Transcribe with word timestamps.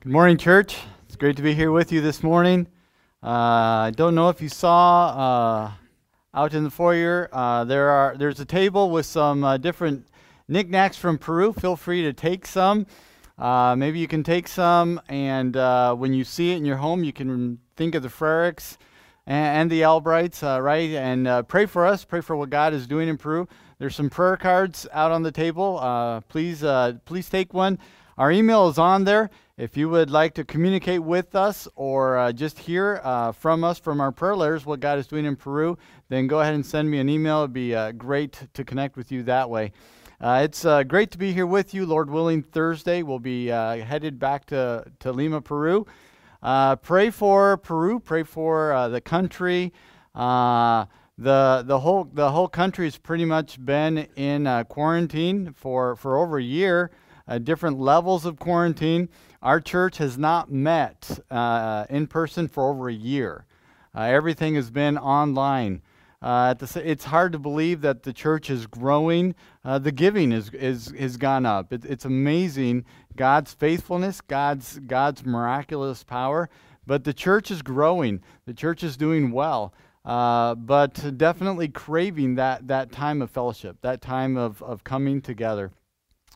Good 0.00 0.12
morning, 0.12 0.36
church. 0.36 0.76
It's 1.06 1.16
great 1.16 1.36
to 1.36 1.42
be 1.42 1.54
here 1.54 1.72
with 1.72 1.90
you 1.90 2.02
this 2.02 2.22
morning. 2.22 2.68
Uh, 3.22 3.88
I 3.88 3.92
don't 3.96 4.14
know 4.14 4.28
if 4.28 4.42
you 4.42 4.50
saw 4.50 5.08
uh, 5.08 5.70
out 6.38 6.52
in 6.52 6.64
the 6.64 6.70
foyer 6.70 7.30
uh, 7.32 7.64
there 7.64 7.88
are 7.88 8.14
there's 8.16 8.38
a 8.38 8.44
table 8.44 8.90
with 8.90 9.06
some 9.06 9.42
uh, 9.42 9.56
different 9.56 10.06
knickknacks 10.48 10.98
from 10.98 11.16
Peru. 11.16 11.52
Feel 11.52 11.76
free 11.76 12.02
to 12.02 12.12
take 12.12 12.46
some. 12.46 12.86
Uh, 13.38 13.74
maybe 13.74 13.98
you 13.98 14.06
can 14.06 14.22
take 14.22 14.46
some, 14.46 15.00
and 15.08 15.56
uh, 15.56 15.94
when 15.94 16.12
you 16.12 16.24
see 16.24 16.52
it 16.52 16.56
in 16.56 16.66
your 16.66 16.76
home, 16.76 17.02
you 17.02 17.12
can 17.12 17.58
think 17.74 17.94
of 17.94 18.02
the 18.02 18.10
Frericks 18.10 18.76
and, 19.26 19.62
and 19.62 19.70
the 19.70 19.80
Albrights, 19.80 20.42
right? 20.62 20.90
And 20.90 21.48
pray 21.48 21.64
for 21.64 21.86
us. 21.86 22.04
Pray 22.04 22.20
for 22.20 22.36
what 22.36 22.50
God 22.50 22.74
is 22.74 22.86
doing 22.86 23.08
in 23.08 23.16
Peru. 23.16 23.48
There's 23.78 23.96
some 23.96 24.10
prayer 24.10 24.36
cards 24.36 24.86
out 24.92 25.10
on 25.10 25.22
the 25.22 25.32
table. 25.32 26.22
please, 26.28 26.60
please 27.06 27.28
take 27.30 27.54
one. 27.54 27.78
Our 28.18 28.30
email 28.30 28.68
is 28.68 28.78
on 28.78 29.04
there. 29.04 29.30
If 29.58 29.74
you 29.74 29.88
would 29.88 30.10
like 30.10 30.34
to 30.34 30.44
communicate 30.44 31.02
with 31.02 31.34
us 31.34 31.66
or 31.76 32.18
uh, 32.18 32.30
just 32.30 32.58
hear 32.58 33.00
uh, 33.02 33.32
from 33.32 33.64
us 33.64 33.78
from 33.78 34.02
our 34.02 34.12
prayer 34.12 34.36
letters 34.36 34.66
what 34.66 34.80
God 34.80 34.98
is 34.98 35.06
doing 35.06 35.24
in 35.24 35.34
Peru, 35.34 35.78
then 36.10 36.26
go 36.26 36.40
ahead 36.40 36.52
and 36.52 36.66
send 36.66 36.90
me 36.90 36.98
an 36.98 37.08
email. 37.08 37.38
It'd 37.38 37.54
be 37.54 37.74
uh, 37.74 37.92
great 37.92 38.38
to 38.52 38.64
connect 38.64 38.98
with 38.98 39.10
you 39.10 39.22
that 39.22 39.48
way. 39.48 39.72
Uh, 40.20 40.42
it's 40.44 40.66
uh, 40.66 40.82
great 40.82 41.10
to 41.12 41.16
be 41.16 41.32
here 41.32 41.46
with 41.46 41.72
you. 41.72 41.86
Lord 41.86 42.10
willing, 42.10 42.42
Thursday 42.42 43.02
we'll 43.02 43.18
be 43.18 43.50
uh, 43.50 43.78
headed 43.78 44.18
back 44.18 44.44
to, 44.48 44.84
to 44.98 45.10
Lima, 45.10 45.40
Peru. 45.40 45.86
pray 46.82 47.08
for 47.08 47.56
Peru. 47.56 47.98
Pray 47.98 48.24
for 48.24 48.90
the 48.90 49.00
country. 49.00 49.72
the 50.14 50.86
the 51.16 51.78
whole 51.80 52.04
the 52.12 52.30
whole 52.30 52.48
country 52.48 52.84
has 52.84 52.98
pretty 52.98 53.24
much 53.24 53.64
been 53.64 54.06
in 54.16 54.66
quarantine 54.68 55.54
for 55.54 55.96
for 55.96 56.18
over 56.18 56.36
a 56.36 56.42
year. 56.42 56.90
different 57.42 57.78
levels 57.80 58.26
of 58.26 58.38
quarantine. 58.38 59.08
Our 59.42 59.60
church 59.60 59.98
has 59.98 60.16
not 60.16 60.50
met 60.50 61.18
uh, 61.30 61.86
in 61.90 62.06
person 62.06 62.48
for 62.48 62.70
over 62.70 62.88
a 62.88 62.94
year. 62.94 63.44
Uh, 63.94 64.02
everything 64.02 64.54
has 64.54 64.70
been 64.70 64.98
online. 64.98 65.82
Uh, 66.22 66.54
it's 66.76 67.04
hard 67.04 67.32
to 67.32 67.38
believe 67.38 67.82
that 67.82 68.02
the 68.02 68.12
church 68.12 68.50
is 68.50 68.66
growing. 68.66 69.34
Uh, 69.64 69.78
the 69.78 69.92
giving 69.92 70.32
is, 70.32 70.50
is, 70.50 70.92
has 70.98 71.16
gone 71.16 71.46
up. 71.46 71.72
It, 71.72 71.84
it's 71.84 72.04
amazing 72.04 72.84
God's 73.14 73.54
faithfulness, 73.54 74.20
God's, 74.20 74.78
God's 74.80 75.24
miraculous 75.24 76.02
power. 76.02 76.48
But 76.86 77.04
the 77.04 77.12
church 77.12 77.50
is 77.50 77.62
growing. 77.62 78.22
The 78.46 78.54
church 78.54 78.82
is 78.82 78.96
doing 78.96 79.30
well. 79.30 79.74
Uh, 80.04 80.54
but 80.54 81.18
definitely 81.18 81.68
craving 81.68 82.36
that, 82.36 82.68
that 82.68 82.92
time 82.92 83.20
of 83.20 83.30
fellowship, 83.30 83.76
that 83.82 84.00
time 84.00 84.36
of, 84.36 84.62
of 84.62 84.84
coming 84.84 85.20
together. 85.20 85.72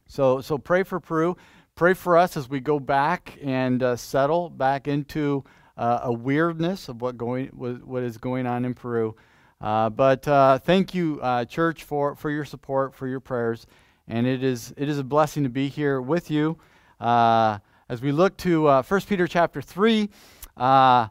So, 0.08 0.40
so 0.40 0.58
pray 0.58 0.82
for 0.82 0.98
Peru. 0.98 1.36
Pray 1.80 1.94
for 1.94 2.18
us 2.18 2.36
as 2.36 2.46
we 2.46 2.60
go 2.60 2.78
back 2.78 3.38
and 3.42 3.82
uh, 3.82 3.96
settle 3.96 4.50
back 4.50 4.86
into 4.86 5.42
uh, 5.78 6.00
a 6.02 6.12
weirdness 6.12 6.90
of 6.90 7.00
what 7.00 7.16
going 7.16 7.46
what 7.46 8.02
is 8.02 8.18
going 8.18 8.46
on 8.46 8.66
in 8.66 8.74
Peru. 8.74 9.16
Uh, 9.62 9.88
but 9.88 10.28
uh, 10.28 10.58
thank 10.58 10.94
you, 10.94 11.18
uh, 11.22 11.46
church, 11.46 11.84
for, 11.84 12.14
for 12.14 12.28
your 12.28 12.44
support, 12.44 12.94
for 12.94 13.08
your 13.08 13.18
prayers, 13.18 13.66
and 14.06 14.26
it 14.26 14.44
is 14.44 14.74
it 14.76 14.90
is 14.90 14.98
a 14.98 15.02
blessing 15.02 15.42
to 15.42 15.48
be 15.48 15.68
here 15.68 16.02
with 16.02 16.30
you 16.30 16.58
as 17.00 18.02
we 18.02 18.12
look 18.12 18.36
to 18.36 18.66
uh, 18.66 18.82
1 18.82 19.00
Peter 19.08 19.26
chapter 19.26 19.62
three. 19.62 20.10
I'm 20.58 21.08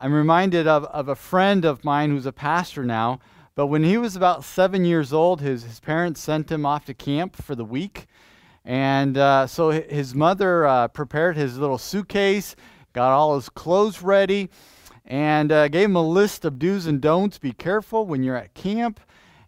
reminded 0.00 0.66
of, 0.66 0.84
of 0.84 1.08
a 1.08 1.14
friend 1.14 1.66
of 1.66 1.84
mine 1.84 2.08
who's 2.08 2.24
a 2.24 2.32
pastor 2.32 2.82
now. 2.82 3.20
But 3.54 3.66
when 3.66 3.84
he 3.84 3.98
was 3.98 4.16
about 4.16 4.42
seven 4.42 4.86
years 4.86 5.12
old, 5.12 5.42
his, 5.42 5.64
his 5.64 5.80
parents 5.80 6.22
sent 6.22 6.50
him 6.50 6.64
off 6.64 6.86
to 6.86 6.94
camp 6.94 7.36
for 7.36 7.54
the 7.54 7.64
week. 7.64 8.06
And 8.68 9.16
uh, 9.16 9.46
so 9.46 9.70
his 9.70 10.14
mother 10.14 10.66
uh, 10.66 10.88
prepared 10.88 11.38
his 11.38 11.56
little 11.56 11.78
suitcase, 11.78 12.54
got 12.92 13.12
all 13.12 13.34
his 13.34 13.48
clothes 13.48 14.02
ready, 14.02 14.50
and 15.06 15.50
uh, 15.50 15.68
gave 15.68 15.86
him 15.86 15.96
a 15.96 16.06
list 16.06 16.44
of 16.44 16.58
do's 16.58 16.84
and 16.84 17.00
don'ts. 17.00 17.38
Be 17.38 17.52
careful 17.52 18.04
when 18.04 18.22
you're 18.22 18.36
at 18.36 18.52
camp, 18.52 19.00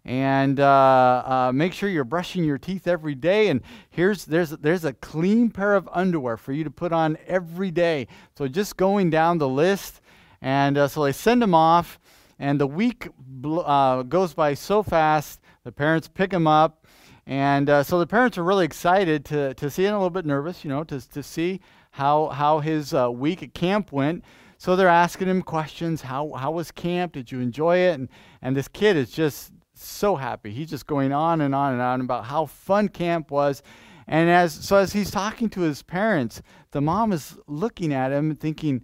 and 0.03 0.59
uh, 0.59 1.23
uh, 1.23 1.51
make 1.53 1.71
sure 1.71 1.87
you're 1.87 2.03
brushing 2.03 2.43
your 2.43 2.57
teeth 2.57 2.87
every 2.87 3.13
day. 3.13 3.49
And 3.49 3.61
here's 3.91 4.25
there's 4.25 4.49
there's 4.49 4.85
a 4.85 4.93
clean 4.93 5.51
pair 5.51 5.75
of 5.75 5.87
underwear 5.93 6.35
for 6.35 6.51
you 6.51 6.63
to 6.63 6.71
put 6.71 6.91
on 6.91 7.15
every 7.27 7.69
day. 7.69 8.07
So 8.35 8.47
just 8.47 8.75
going 8.75 9.11
down 9.11 9.37
the 9.37 9.47
list, 9.47 10.01
and 10.41 10.79
uh, 10.79 10.87
so 10.87 11.03
they 11.03 11.11
send 11.11 11.43
him 11.43 11.53
off, 11.53 11.99
and 12.39 12.59
the 12.59 12.65
week 12.65 13.07
goes 13.43 14.33
by 14.33 14.55
so 14.55 14.81
fast. 14.81 15.41
The 15.63 15.71
parents 15.71 16.07
pick 16.07 16.33
him 16.33 16.47
up 16.47 16.80
and 17.25 17.69
uh, 17.69 17.83
so 17.83 17.99
the 17.99 18.07
parents 18.07 18.37
are 18.37 18.43
really 18.43 18.65
excited 18.65 19.25
to, 19.25 19.53
to 19.53 19.69
see 19.69 19.85
and 19.85 19.93
a 19.93 19.97
little 19.97 20.09
bit 20.09 20.25
nervous, 20.25 20.63
you 20.63 20.69
know, 20.69 20.83
to, 20.85 21.09
to 21.09 21.21
see 21.21 21.61
how, 21.91 22.29
how 22.29 22.59
his 22.59 22.93
uh, 22.93 23.11
week 23.11 23.43
at 23.43 23.53
camp 23.53 23.91
went. 23.91 24.23
So 24.57 24.75
they're 24.75 24.87
asking 24.87 25.27
him 25.27 25.41
questions. 25.41 26.01
How, 26.01 26.33
how 26.33 26.51
was 26.51 26.71
camp? 26.71 27.13
Did 27.13 27.31
you 27.31 27.39
enjoy 27.39 27.77
it? 27.77 27.99
And, 27.99 28.09
and 28.41 28.55
this 28.55 28.67
kid 28.67 28.95
is 28.95 29.11
just 29.11 29.51
so 29.73 30.15
happy. 30.15 30.51
He's 30.51 30.69
just 30.69 30.87
going 30.87 31.11
on 31.11 31.41
and 31.41 31.55
on 31.55 31.73
and 31.73 31.81
on 31.81 32.01
about 32.01 32.25
how 32.25 32.45
fun 32.45 32.87
camp 32.87 33.31
was. 33.31 33.63
And 34.07 34.29
as, 34.29 34.53
so 34.53 34.77
as 34.77 34.93
he's 34.93 35.11
talking 35.11 35.49
to 35.51 35.61
his 35.61 35.81
parents, 35.81 36.41
the 36.71 36.81
mom 36.81 37.11
is 37.11 37.37
looking 37.47 37.93
at 37.93 38.11
him 38.11 38.35
thinking, 38.35 38.83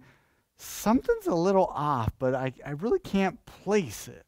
something's 0.56 1.26
a 1.26 1.34
little 1.34 1.66
off, 1.66 2.12
but 2.18 2.34
I, 2.34 2.52
I 2.64 2.70
really 2.70 2.98
can't 2.98 3.44
place 3.46 4.08
it. 4.08 4.24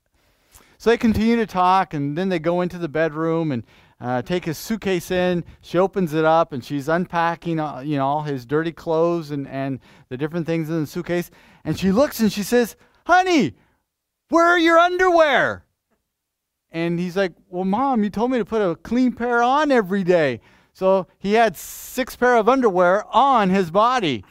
So 0.78 0.90
they 0.90 0.96
continue 0.96 1.36
to 1.36 1.46
talk, 1.46 1.92
and 1.92 2.16
then 2.16 2.28
they 2.28 2.38
go 2.38 2.60
into 2.60 2.78
the 2.78 2.88
bedroom, 2.88 3.52
and 3.52 3.64
uh, 4.00 4.22
take 4.22 4.44
his 4.44 4.56
suitcase 4.56 5.10
in. 5.10 5.44
She 5.60 5.78
opens 5.78 6.14
it 6.14 6.24
up 6.24 6.52
and 6.52 6.64
she's 6.64 6.88
unpacking, 6.88 7.60
uh, 7.60 7.80
you 7.80 7.96
know, 7.96 8.06
all 8.06 8.22
his 8.22 8.46
dirty 8.46 8.72
clothes 8.72 9.30
and, 9.30 9.46
and 9.48 9.78
the 10.08 10.16
different 10.16 10.46
things 10.46 10.70
in 10.70 10.80
the 10.80 10.86
suitcase. 10.86 11.30
And 11.64 11.78
she 11.78 11.92
looks 11.92 12.20
and 12.20 12.32
she 12.32 12.42
says, 12.42 12.76
"Honey, 13.06 13.54
where 14.28 14.46
are 14.46 14.58
your 14.58 14.78
underwear?" 14.78 15.66
And 16.70 16.98
he's 16.98 17.16
like, 17.16 17.32
"Well, 17.48 17.64
mom, 17.64 18.02
you 18.02 18.10
told 18.10 18.30
me 18.30 18.38
to 18.38 18.44
put 18.44 18.62
a 18.62 18.76
clean 18.76 19.12
pair 19.12 19.42
on 19.42 19.70
every 19.70 20.04
day." 20.04 20.40
So 20.72 21.08
he 21.18 21.34
had 21.34 21.56
six 21.56 22.16
pair 22.16 22.36
of 22.36 22.48
underwear 22.48 23.04
on 23.14 23.50
his 23.50 23.70
body. 23.70 24.24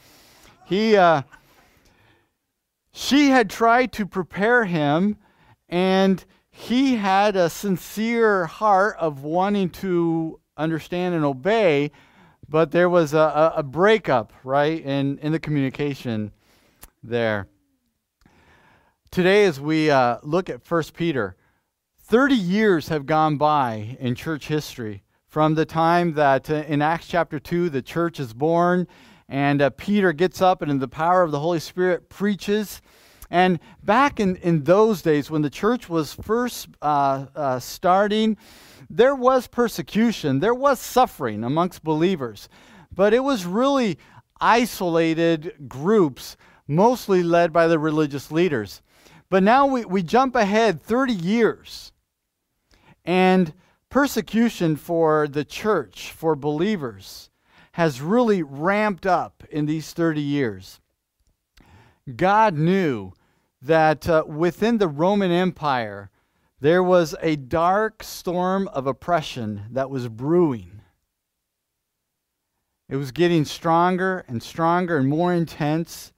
He, 0.66 0.96
uh, 0.96 1.24
she 2.91 3.29
had 3.29 3.50
tried 3.50 3.91
to 3.94 4.08
prepare 4.08 4.66
him, 4.66 5.18
and 5.68 6.25
he 6.59 6.97
had 6.97 7.38
a 7.38 7.50
sincere 7.50 8.46
heart 8.46 8.97
of 9.00 9.24
wanting 9.24 9.70
to 9.70 10.42
understand 10.58 11.16
and 11.16 11.24
obey, 11.24 11.90
but 12.50 12.72
there 12.72 12.90
was 12.90 13.14
a, 13.14 13.53
a, 13.56 13.64
breakup, 13.64 14.34
right, 14.44 14.84
in, 14.84 15.18
in 15.20 15.31
the 15.31 15.40
communication 15.40 16.34
there. 17.02 17.47
Today, 19.09 19.46
as 19.46 19.58
we 19.62 19.90
uh, 19.90 20.18
look 20.22 20.50
at 20.50 20.70
1 20.70 20.84
Peter, 20.94 21.38
30 22.03 22.36
years 22.36 22.90
have 22.90 23.06
gone 23.06 23.38
by 23.38 23.96
in 23.97 24.14
church 24.14 24.50
history 24.50 25.03
from 25.28 25.56
the 25.56 25.66
time 25.66 26.14
that 26.16 26.50
uh, 26.50 26.56
in 26.68 26.81
Acts 26.81 27.08
chapter 27.08 27.40
2 27.40 27.70
the 27.70 27.81
church 27.81 28.20
is 28.20 28.34
born 28.34 28.86
and 29.30 29.62
uh, 29.62 29.70
Peter 29.70 30.12
gets 30.12 30.41
up 30.41 30.62
and 30.62 30.70
in 30.70 30.80
the 30.80 30.88
power 30.90 31.22
of 31.22 31.31
the 31.31 31.40
Holy 31.40 31.59
Spirit 31.59 32.09
preaches 32.09 32.81
and 33.29 33.59
back 33.84 34.19
in, 34.19 34.38
in 34.38 34.63
those 34.63 35.01
days, 35.01 35.29
when 35.29 35.41
the 35.41 35.50
church 35.50 35.88
was 35.88 36.13
first 36.13 36.67
uh, 36.81 37.28
uh, 37.35 37.59
starting, 37.59 38.38
there 38.90 39.16
was 39.16 39.47
persecution, 39.47 40.40
there 40.40 40.53
was 40.53 40.79
suffering 40.79 41.44
amongst 41.44 41.84
believers, 41.84 42.50
but 42.91 43.13
it 43.13 43.23
was 43.23 43.45
really 43.45 44.00
isolated 44.41 45.53
groups, 45.67 46.38
mostly 46.67 47.22
led 47.22 47.53
by 47.53 47.67
the 47.67 47.78
religious 47.78 48.31
leaders. 48.31 48.81
But 49.29 49.44
now 49.44 49.67
we, 49.67 49.85
we 49.85 50.01
jump 50.01 50.35
ahead 50.35 50.81
30 50.81 51.13
years, 51.13 51.91
and 53.06 53.53
persecution 53.90 54.75
for 54.75 55.28
the 55.28 55.46
church, 55.46 56.11
for 56.11 56.35
believers, 56.35 57.29
has 57.73 58.01
really 58.01 58.41
ramped 58.41 59.05
up 59.05 59.43
in 59.52 59.67
these 59.67 59.93
30 59.93 60.20
years. 60.20 60.79
God 62.16 62.55
knew 62.55 63.14
that 63.61 64.08
uh, 64.08 64.23
within 64.28 64.78
the 64.78 64.88
Roman 64.88 65.32
Empire, 65.32 66.09
there 66.61 66.84
was 66.84 67.16
a 67.22 67.35
dark 67.35 68.03
storm 68.03 68.67
of 68.70 68.88
oppression 68.88 69.64
that 69.72 69.90
was 69.90 70.08
brewing. 70.08 70.82
It 72.90 72.96
was 72.96 73.11
getting 73.11 73.46
stronger 73.46 74.26
and 74.28 74.41
stronger 74.41 74.97
and 74.97 75.08
more 75.08 75.34
intense. 75.34 76.11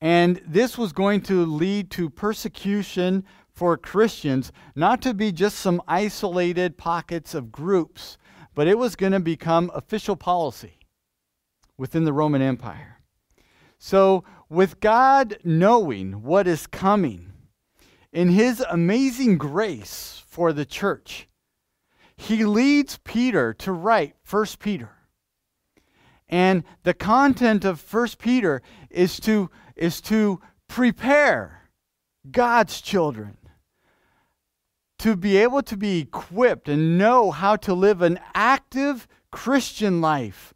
And 0.00 0.40
this 0.46 0.78
was 0.78 0.92
going 0.92 1.20
to 1.22 1.44
lead 1.44 1.90
to 1.92 2.08
persecution 2.08 3.24
for 3.52 3.76
Christians, 3.76 4.50
not 4.74 5.02
to 5.02 5.12
be 5.12 5.30
just 5.30 5.58
some 5.58 5.82
isolated 5.86 6.78
pockets 6.78 7.34
of 7.34 7.52
groups, 7.52 8.16
but 8.54 8.66
it 8.66 8.78
was 8.78 8.96
going 8.96 9.12
to 9.12 9.20
become 9.20 9.70
official 9.74 10.16
policy 10.16 10.78
within 11.76 12.04
the 12.04 12.12
Roman 12.12 12.40
Empire. 12.40 12.99
So 13.82 14.24
with 14.50 14.78
God 14.78 15.38
knowing 15.42 16.22
what 16.22 16.46
is 16.46 16.66
coming, 16.66 17.32
in 18.12 18.28
his 18.28 18.62
amazing 18.68 19.38
grace 19.38 20.22
for 20.28 20.52
the 20.52 20.66
church, 20.66 21.26
he 22.14 22.44
leads 22.44 22.98
Peter 22.98 23.54
to 23.54 23.72
write 23.72 24.14
1 24.28 24.46
Peter. 24.58 24.90
And 26.28 26.62
the 26.82 26.94
content 26.94 27.64
of 27.64 27.82
1 27.92 28.08
Peter 28.18 28.60
is 28.90 29.18
to, 29.20 29.50
is 29.74 30.02
to 30.02 30.40
prepare 30.68 31.70
God's 32.30 32.82
children 32.82 33.38
to 34.98 35.16
be 35.16 35.38
able 35.38 35.62
to 35.62 35.78
be 35.78 36.00
equipped 36.00 36.68
and 36.68 36.98
know 36.98 37.30
how 37.30 37.56
to 37.56 37.72
live 37.72 38.02
an 38.02 38.20
active 38.34 39.08
Christian 39.30 40.02
life 40.02 40.52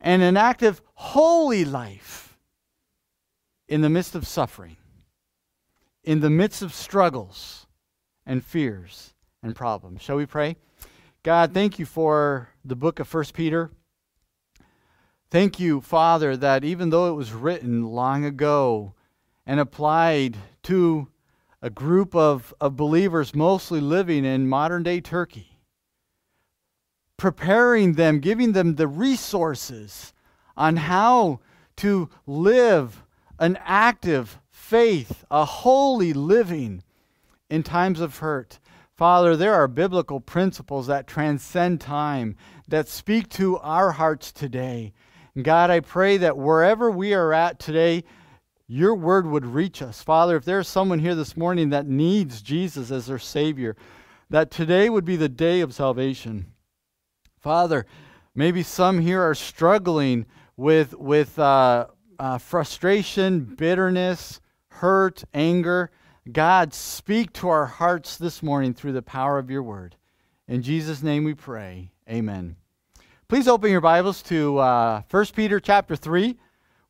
and 0.00 0.22
an 0.22 0.38
active 0.38 0.80
holy 0.94 1.66
life 1.66 2.21
in 3.72 3.80
the 3.80 3.88
midst 3.88 4.14
of 4.14 4.26
suffering, 4.26 4.76
in 6.04 6.20
the 6.20 6.28
midst 6.28 6.60
of 6.60 6.74
struggles 6.74 7.66
and 8.26 8.44
fears 8.44 9.14
and 9.42 9.56
problems. 9.56 10.02
Shall 10.02 10.16
we 10.16 10.26
pray? 10.26 10.56
God, 11.22 11.54
thank 11.54 11.78
you 11.78 11.86
for 11.86 12.50
the 12.62 12.76
book 12.76 13.00
of 13.00 13.12
1 13.12 13.24
Peter. 13.32 13.70
Thank 15.30 15.58
you, 15.58 15.80
Father, 15.80 16.36
that 16.36 16.64
even 16.64 16.90
though 16.90 17.08
it 17.08 17.16
was 17.16 17.32
written 17.32 17.82
long 17.84 18.26
ago 18.26 18.92
and 19.46 19.58
applied 19.58 20.36
to 20.64 21.08
a 21.62 21.70
group 21.70 22.14
of, 22.14 22.52
of 22.60 22.76
believers 22.76 23.34
mostly 23.34 23.80
living 23.80 24.26
in 24.26 24.50
modern 24.50 24.82
day 24.82 25.00
Turkey, 25.00 25.56
preparing 27.16 27.94
them, 27.94 28.20
giving 28.20 28.52
them 28.52 28.74
the 28.74 28.86
resources 28.86 30.12
on 30.58 30.76
how 30.76 31.40
to 31.76 32.10
live 32.26 33.02
an 33.38 33.58
active 33.64 34.38
faith, 34.50 35.24
a 35.30 35.44
holy 35.44 36.12
living 36.12 36.82
in 37.50 37.62
times 37.62 38.00
of 38.00 38.18
hurt. 38.18 38.58
Father, 38.96 39.36
there 39.36 39.54
are 39.54 39.68
biblical 39.68 40.20
principles 40.20 40.86
that 40.86 41.06
transcend 41.06 41.80
time, 41.80 42.36
that 42.68 42.88
speak 42.88 43.28
to 43.30 43.58
our 43.58 43.92
hearts 43.92 44.32
today. 44.32 44.92
God, 45.40 45.70
I 45.70 45.80
pray 45.80 46.18
that 46.18 46.36
wherever 46.36 46.90
we 46.90 47.14
are 47.14 47.32
at 47.32 47.58
today, 47.58 48.04
your 48.66 48.94
word 48.94 49.26
would 49.26 49.44
reach 49.44 49.82
us. 49.82 50.02
Father, 50.02 50.36
if 50.36 50.44
there's 50.44 50.68
someone 50.68 50.98
here 50.98 51.14
this 51.14 51.36
morning 51.36 51.70
that 51.70 51.86
needs 51.86 52.42
Jesus 52.42 52.90
as 52.90 53.06
their 53.06 53.18
Savior, 53.18 53.76
that 54.30 54.50
today 54.50 54.88
would 54.88 55.04
be 55.04 55.16
the 55.16 55.28
day 55.28 55.60
of 55.60 55.74
salvation. 55.74 56.46
Father, 57.38 57.86
maybe 58.34 58.62
some 58.62 59.00
here 59.00 59.20
are 59.20 59.34
struggling 59.34 60.26
with, 60.56 60.94
with 60.94 61.38
uh, 61.38 61.86
uh, 62.22 62.38
frustration, 62.38 63.40
bitterness, 63.40 64.40
hurt, 64.68 65.24
anger. 65.34 65.90
God, 66.30 66.72
speak 66.72 67.32
to 67.32 67.48
our 67.48 67.66
hearts 67.66 68.16
this 68.16 68.44
morning 68.44 68.74
through 68.74 68.92
the 68.92 69.02
power 69.02 69.40
of 69.40 69.50
your 69.50 69.64
word. 69.64 69.96
In 70.46 70.62
Jesus' 70.62 71.02
name 71.02 71.24
we 71.24 71.34
pray. 71.34 71.90
Amen. 72.08 72.54
Please 73.26 73.48
open 73.48 73.72
your 73.72 73.80
Bibles 73.80 74.22
to 74.22 74.56
uh, 74.58 75.02
1 75.10 75.26
Peter 75.34 75.58
chapter 75.58 75.96
3. 75.96 76.38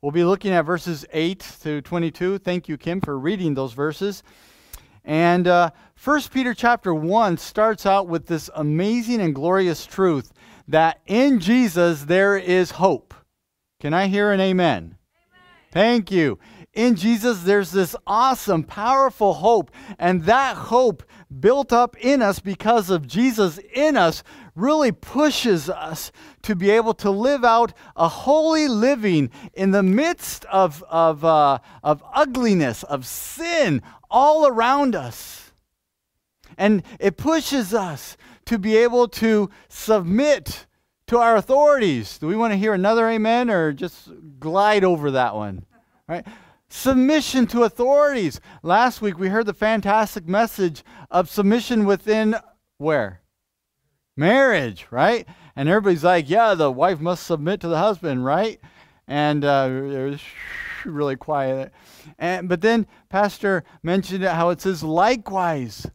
We'll 0.03 0.11
be 0.11 0.23
looking 0.23 0.51
at 0.51 0.65
verses 0.65 1.03
8 1.11 1.39
to 1.63 1.81
22. 1.81 2.37
Thank 2.37 2.69
you, 2.69 2.77
Kim, 2.77 3.01
for 3.01 3.17
reading 3.17 3.55
those 3.55 3.73
verses. 3.73 4.21
And 5.03 5.47
uh, 5.47 5.71
1 6.03 6.21
Peter 6.31 6.53
chapter 6.53 6.93
1 6.93 7.37
starts 7.37 7.87
out 7.87 8.07
with 8.07 8.27
this 8.27 8.51
amazing 8.53 9.19
and 9.19 9.33
glorious 9.33 9.87
truth 9.87 10.31
that 10.67 11.01
in 11.07 11.39
Jesus 11.39 12.03
there 12.03 12.37
is 12.37 12.69
hope. 12.69 13.15
Can 13.79 13.95
I 13.95 14.05
hear 14.05 14.31
an 14.31 14.39
amen? 14.39 14.97
Thank 15.73 16.11
you. 16.11 16.37
In 16.73 16.95
Jesus, 16.95 17.41
there's 17.41 17.71
this 17.71 17.95
awesome, 18.05 18.63
powerful 18.63 19.33
hope. 19.33 19.71
And 19.97 20.25
that 20.25 20.55
hope, 20.55 21.01
built 21.39 21.73
up 21.73 21.97
in 21.97 22.21
us 22.21 22.39
because 22.39 22.91
of 22.91 23.07
Jesus 23.07 23.59
in 23.73 23.97
us, 23.97 24.23
really 24.53 24.91
pushes 24.91 25.71
us 25.71 26.11
to 26.43 26.55
be 26.55 26.69
able 26.69 26.93
to 26.93 27.09
live 27.09 27.43
out 27.43 27.73
a 27.95 28.07
holy 28.07 28.67
living 28.67 29.31
in 29.55 29.71
the 29.71 29.81
midst 29.81 30.45
of, 30.45 30.83
of, 30.89 31.25
uh, 31.25 31.57
of 31.83 32.03
ugliness, 32.13 32.83
of 32.83 33.07
sin 33.07 33.81
all 34.11 34.45
around 34.45 34.93
us. 34.93 35.53
And 36.55 36.83
it 36.99 37.17
pushes 37.17 37.73
us 37.73 38.15
to 38.45 38.59
be 38.59 38.77
able 38.77 39.07
to 39.07 39.49
submit 39.69 40.67
to 41.13 41.19
our 41.19 41.37
authorities. 41.37 42.17
Do 42.17 42.27
we 42.27 42.35
want 42.35 42.53
to 42.53 42.57
hear 42.57 42.73
another 42.73 43.07
amen 43.07 43.49
or 43.49 43.71
just 43.71 44.09
glide 44.39 44.83
over 44.83 45.11
that 45.11 45.35
one? 45.35 45.65
Right? 46.07 46.25
Submission 46.69 47.47
to 47.47 47.63
authorities. 47.63 48.41
Last 48.63 49.01
week 49.01 49.17
we 49.17 49.29
heard 49.29 49.45
the 49.45 49.53
fantastic 49.53 50.27
message 50.27 50.83
of 51.11 51.29
submission 51.29 51.85
within 51.85 52.35
where? 52.77 53.23
marriage, 54.15 54.87
right? 54.91 55.27
And 55.55 55.69
everybody's 55.69 56.03
like, 56.03 56.29
yeah, 56.29 56.53
the 56.53 56.71
wife 56.71 56.99
must 56.99 57.25
submit 57.25 57.61
to 57.61 57.67
the 57.67 57.77
husband, 57.77 58.25
right? 58.25 58.59
And 59.07 59.43
uh, 59.43 59.69
it 59.71 60.11
was 60.11 60.21
really 60.85 61.15
quiet. 61.15 61.71
And, 62.17 62.47
but 62.49 62.61
then 62.61 62.87
Pastor 63.09 63.63
mentioned 63.81 64.23
how 64.23 64.49
it 64.49 64.61
says, 64.61 64.83
likewise, 64.83 65.87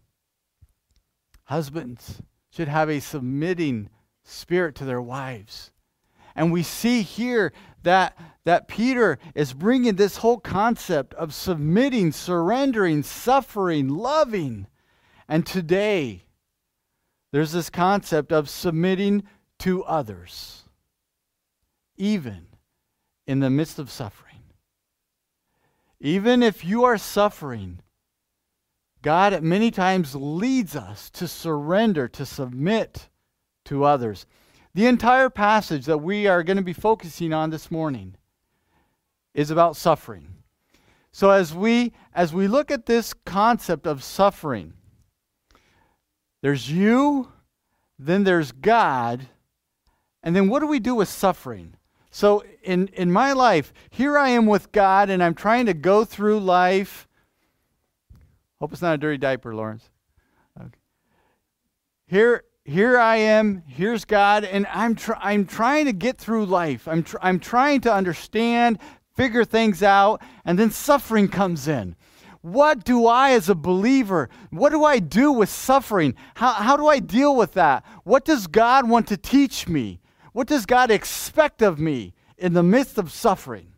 husbands 1.45 2.23
should 2.51 2.69
have 2.69 2.91
a 2.91 3.01
submitting 3.01 3.89
spirit 4.29 4.75
to 4.77 4.85
their 4.85 5.03
wives. 5.03 5.71
And 6.37 6.53
we 6.53 6.63
see 6.63 7.03
here 7.03 7.53
that, 7.83 8.17
that 8.45 8.69
Peter 8.69 9.19
is 9.35 9.53
bringing 9.53 9.97
this 9.97 10.19
whole 10.19 10.39
concept 10.39 11.15
of 11.15 11.35
submitting, 11.35 12.13
surrendering, 12.13 13.03
suffering, 13.03 13.89
loving. 13.89 14.67
And 15.29 15.45
today, 15.45 16.25
there's 17.33 17.53
this 17.53 17.71
concept 17.71 18.33
of 18.33 18.49
submitting 18.49 19.25
to 19.61 19.83
others, 19.85 20.63
even 21.97 22.47
in 23.27 23.41
the 23.41 23.51
midst 23.51 23.79
of 23.79 23.91
suffering. 23.91 24.29
Even 26.01 26.43
if 26.43 26.65
you 26.65 26.85
are 26.85 26.99
suffering, 26.99 27.81
God 29.03 29.33
at 29.33 29.43
many 29.43 29.71
times 29.71 30.15
leads 30.15 30.77
us 30.77 31.11
to 31.11 31.27
surrender, 31.27 32.07
to 32.09 32.25
submit 32.25 33.09
to 33.69 33.85
others. 33.85 34.27
The 34.75 34.87
entire 34.87 35.31
passage 35.31 35.87
that 35.87 35.99
we 35.99 36.27
are 36.27 36.43
going 36.43 36.57
to 36.57 36.63
be 36.63 36.73
focusing 36.73 37.33
on 37.33 37.51
this 37.51 37.71
morning 37.71 38.17
is 39.35 39.51
about 39.51 39.77
suffering. 39.77 40.29
So 41.13 41.31
as 41.31 41.55
we 41.55 41.93
as 42.13 42.33
we 42.33 42.49
look 42.49 42.71
at 42.71 42.87
this 42.87 43.15
concept 43.15 43.87
of 43.87 44.05
suffering, 44.05 44.75
there's 46.43 46.71
you, 46.71 47.33
then 47.99 48.25
there's 48.25 48.53
God, 48.53 49.27
and 50.23 50.35
then 50.37 50.49
what 50.49 50.61
do 50.61 50.67
we 50.67 50.79
do 50.79 50.95
with 50.95 51.09
suffering? 51.09 51.75
So 52.11 52.43
in, 52.63 52.89
in 52.89 53.13
my 53.13 53.33
life, 53.33 53.73
here 53.91 54.19
I 54.19 54.31
am 54.31 54.47
with 54.47 54.73
God, 54.73 55.11
and 55.11 55.23
I'm 55.23 55.35
trying 55.35 55.67
to 55.67 55.75
go 55.75 56.05
through 56.05 56.41
life. 56.41 57.07
Hope 58.61 58.73
it's 58.73 58.83
not 58.83 58.95
a 58.95 58.99
dirty 58.99 59.19
diaper, 59.19 59.55
Lawrence. 59.55 59.89
Okay. 60.61 60.79
Here, 62.07 62.45
here 62.69 62.99
I 62.99 63.17
am. 63.17 63.63
Here's 63.67 64.05
God, 64.05 64.45
and 64.45 64.67
I'm 64.67 64.95
tr- 64.95 65.15
I'm 65.21 65.47
trying 65.47 65.87
to 65.87 65.93
get 65.93 66.19
through 66.19 66.45
life. 66.45 66.87
I'm 66.87 67.03
tr- 67.03 67.17
I'm 67.23 67.41
trying 67.41 67.81
to 67.83 67.93
understand, 67.93 68.79
figure 69.17 69.47
things 69.47 69.83
out, 69.83 70.21
and 70.45 70.59
then 70.59 70.71
suffering 70.71 71.29
comes 71.29 71.67
in. 71.67 71.97
What 72.43 72.85
do 72.85 73.07
I, 73.07 73.31
as 73.31 73.49
a 73.49 73.55
believer, 73.55 74.29
what 74.51 74.69
do 74.69 74.85
I 74.85 74.99
do 74.99 75.33
with 75.33 75.49
suffering? 75.49 76.15
How, 76.35 76.53
how 76.53 76.77
do 76.77 76.87
I 76.87 76.99
deal 76.99 77.35
with 77.35 77.55
that? 77.55 77.87
What 78.05 78.27
does 78.27 78.47
God 78.47 78.87
want 78.87 79.09
to 79.09 79.17
teach 79.17 79.67
me? 79.67 80.01
What 80.33 80.47
does 80.47 80.67
God 80.67 80.91
expect 80.91 81.63
of 81.63 81.79
me 81.79 82.13
in 82.37 82.53
the 82.53 82.63
midst 82.63 82.99
of 82.99 83.11
suffering? 83.11 83.73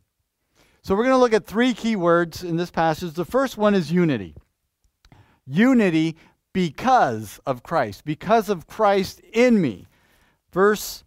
So, 0.82 0.97
we're 0.97 1.04
going 1.04 1.14
to 1.14 1.18
look 1.18 1.32
at 1.32 1.47
three 1.47 1.75
key 1.75 1.94
words 1.94 2.42
in 2.42 2.56
this 2.56 2.73
passage. 2.73 3.12
The 3.12 3.25
first 3.25 3.56
one 3.56 3.76
is 3.76 3.92
unity. 3.92 4.35
Unity 5.47 6.16
because 6.52 7.40
of 7.47 7.62
Christ, 7.62 8.04
because 8.04 8.49
of 8.49 8.66
Christ 8.66 9.21
in 9.33 9.61
me. 9.61 9.87
Verse 10.52 11.04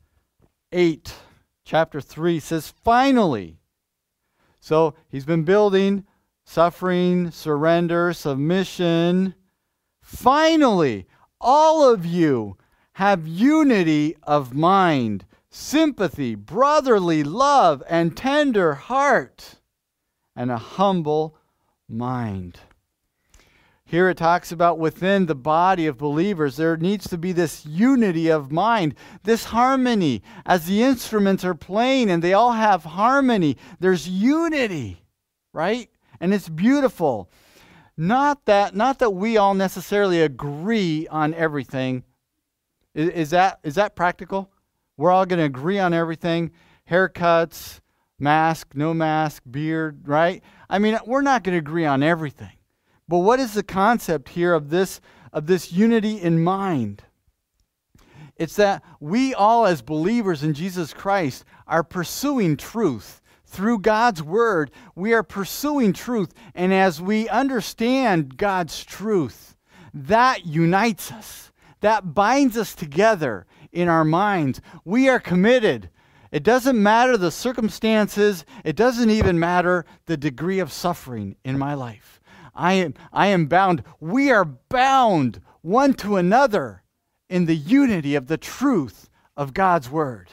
8, 0.71 1.13
chapter 1.65 2.01
3 2.01 2.39
says, 2.39 2.73
Finally. 2.83 3.57
So, 4.59 4.95
he's 5.09 5.25
been 5.25 5.43
building 5.43 6.05
suffering, 6.45 7.31
surrender, 7.31 8.13
submission. 8.13 9.35
Finally, 10.01 11.07
all 11.39 11.89
of 11.89 12.05
you 12.05 12.57
have 12.93 13.27
unity 13.27 14.15
of 14.23 14.53
mind, 14.53 15.25
sympathy, 15.50 16.35
brotherly 16.35 17.23
love, 17.23 17.81
and 17.89 18.15
tender 18.15 18.73
heart, 18.73 19.55
and 20.35 20.51
a 20.51 20.57
humble 20.57 21.35
mind. 21.88 22.59
Here 23.93 24.09
it 24.09 24.17
talks 24.17 24.51
about 24.51 24.79
within 24.79 25.27
the 25.27 25.35
body 25.35 25.85
of 25.85 26.00
believers, 26.00 26.57
there 26.57 26.75
needs 26.75 27.07
to 27.09 27.17
be 27.17 27.31
this 27.31 27.63
unity 27.63 28.27
of 28.29 28.51
mind, 28.51 28.95
this 29.21 29.45
harmony. 29.45 30.23
As 30.47 30.65
the 30.65 30.81
instruments 30.81 31.45
are 31.45 31.53
playing 31.53 32.09
and 32.09 32.23
they 32.23 32.33
all 32.33 32.53
have 32.53 32.83
harmony, 32.83 33.55
there's 33.79 34.09
unity, 34.09 35.03
right? 35.53 35.89
and 36.23 36.33
it's 36.33 36.47
beautiful. 36.47 37.29
Not 37.97 38.45
that, 38.45 38.73
not 38.73 39.00
that 39.00 39.09
we 39.09 39.35
all 39.35 39.53
necessarily 39.53 40.21
agree 40.21 41.05
on 41.09 41.33
everything. 41.33 42.03
Is, 42.95 43.09
is 43.09 43.29
that, 43.31 43.59
is 43.62 43.75
that 43.75 43.93
practical? 43.93 44.50
We're 44.95 45.12
all 45.12 45.25
going 45.25 45.39
to 45.39 45.45
agree 45.45 45.79
on 45.79 45.93
everything. 45.93 46.51
haircuts, 46.89 47.81
mask, 48.19 48.69
no 48.73 48.93
mask, 48.93 49.43
beard, 49.51 50.07
right? 50.07 50.41
I 50.69 50.79
mean, 50.79 50.97
we're 51.05 51.21
not 51.21 51.43
going 51.43 51.55
to 51.55 51.59
agree 51.59 51.85
on 51.85 52.01
everything. 52.01 52.53
But 53.13 53.20
what 53.20 53.39
is 53.39 53.53
the 53.53 53.62
concept 53.62 54.29
here 54.29 54.55
of 54.55 54.72
this 54.72 55.00
of 55.32 55.46
this 55.46 55.72
unity 55.72 56.20
in 56.20 56.43
mind? 56.43 57.03
It's 58.38 58.55
that 58.55 58.82
we 59.00 59.36
all 59.36 59.67
as 59.67 59.84
believers 59.84 60.41
in 60.41 60.55
Jesus 60.55 60.96
Christ 60.96 61.46
are 61.67 61.84
pursuing 61.84 62.58
truth 62.58 63.22
through 63.46 63.82
God's 63.82 64.24
word. 64.24 64.72
We 64.96 65.13
are 65.13 65.22
pursuing 65.22 65.93
truth 65.93 66.34
and 66.55 66.74
as 66.74 67.00
we 67.00 67.29
understand 67.29 68.36
God's 68.36 68.84
truth, 68.84 69.58
that 69.93 70.48
unites 70.48 71.12
us. 71.12 71.51
That 71.82 72.15
binds 72.15 72.58
us 72.58 72.74
together 72.74 73.46
in 73.72 73.89
our 73.89 74.03
minds. 74.03 74.60
We 74.86 75.08
are 75.08 75.20
committed 75.20 75.91
it 76.32 76.41
doesn't 76.41 76.82
matter 76.82 77.15
the 77.15 77.29
circumstances, 77.29 78.43
it 78.63 78.75
doesn't 78.75 79.12
even 79.12 79.39
matter 79.39 79.86
the 80.08 80.17
degree 80.17 80.58
of 80.58 80.72
suffering 80.72 81.36
in 81.46 81.60
my 81.60 81.75
life. 81.75 82.12
I 82.55 82.74
am, 82.74 82.93
I 83.12 83.27
am 83.27 83.48
bound. 83.48 83.83
We 84.00 84.31
are 84.31 84.45
bound 84.45 85.41
one 85.62 85.93
to 85.95 86.17
another 86.17 86.83
in 87.29 87.45
the 87.45 87.55
unity 87.55 88.15
of 88.15 88.27
the 88.27 88.38
truth 88.38 89.10
of 89.36 89.53
God's 89.53 89.89
Word. 89.89 90.29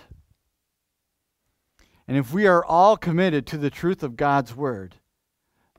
And 2.06 2.16
if 2.16 2.32
we 2.32 2.46
are 2.46 2.64
all 2.64 2.96
committed 2.96 3.46
to 3.46 3.56
the 3.56 3.70
truth 3.70 4.02
of 4.02 4.16
God's 4.16 4.54
Word, 4.54 4.96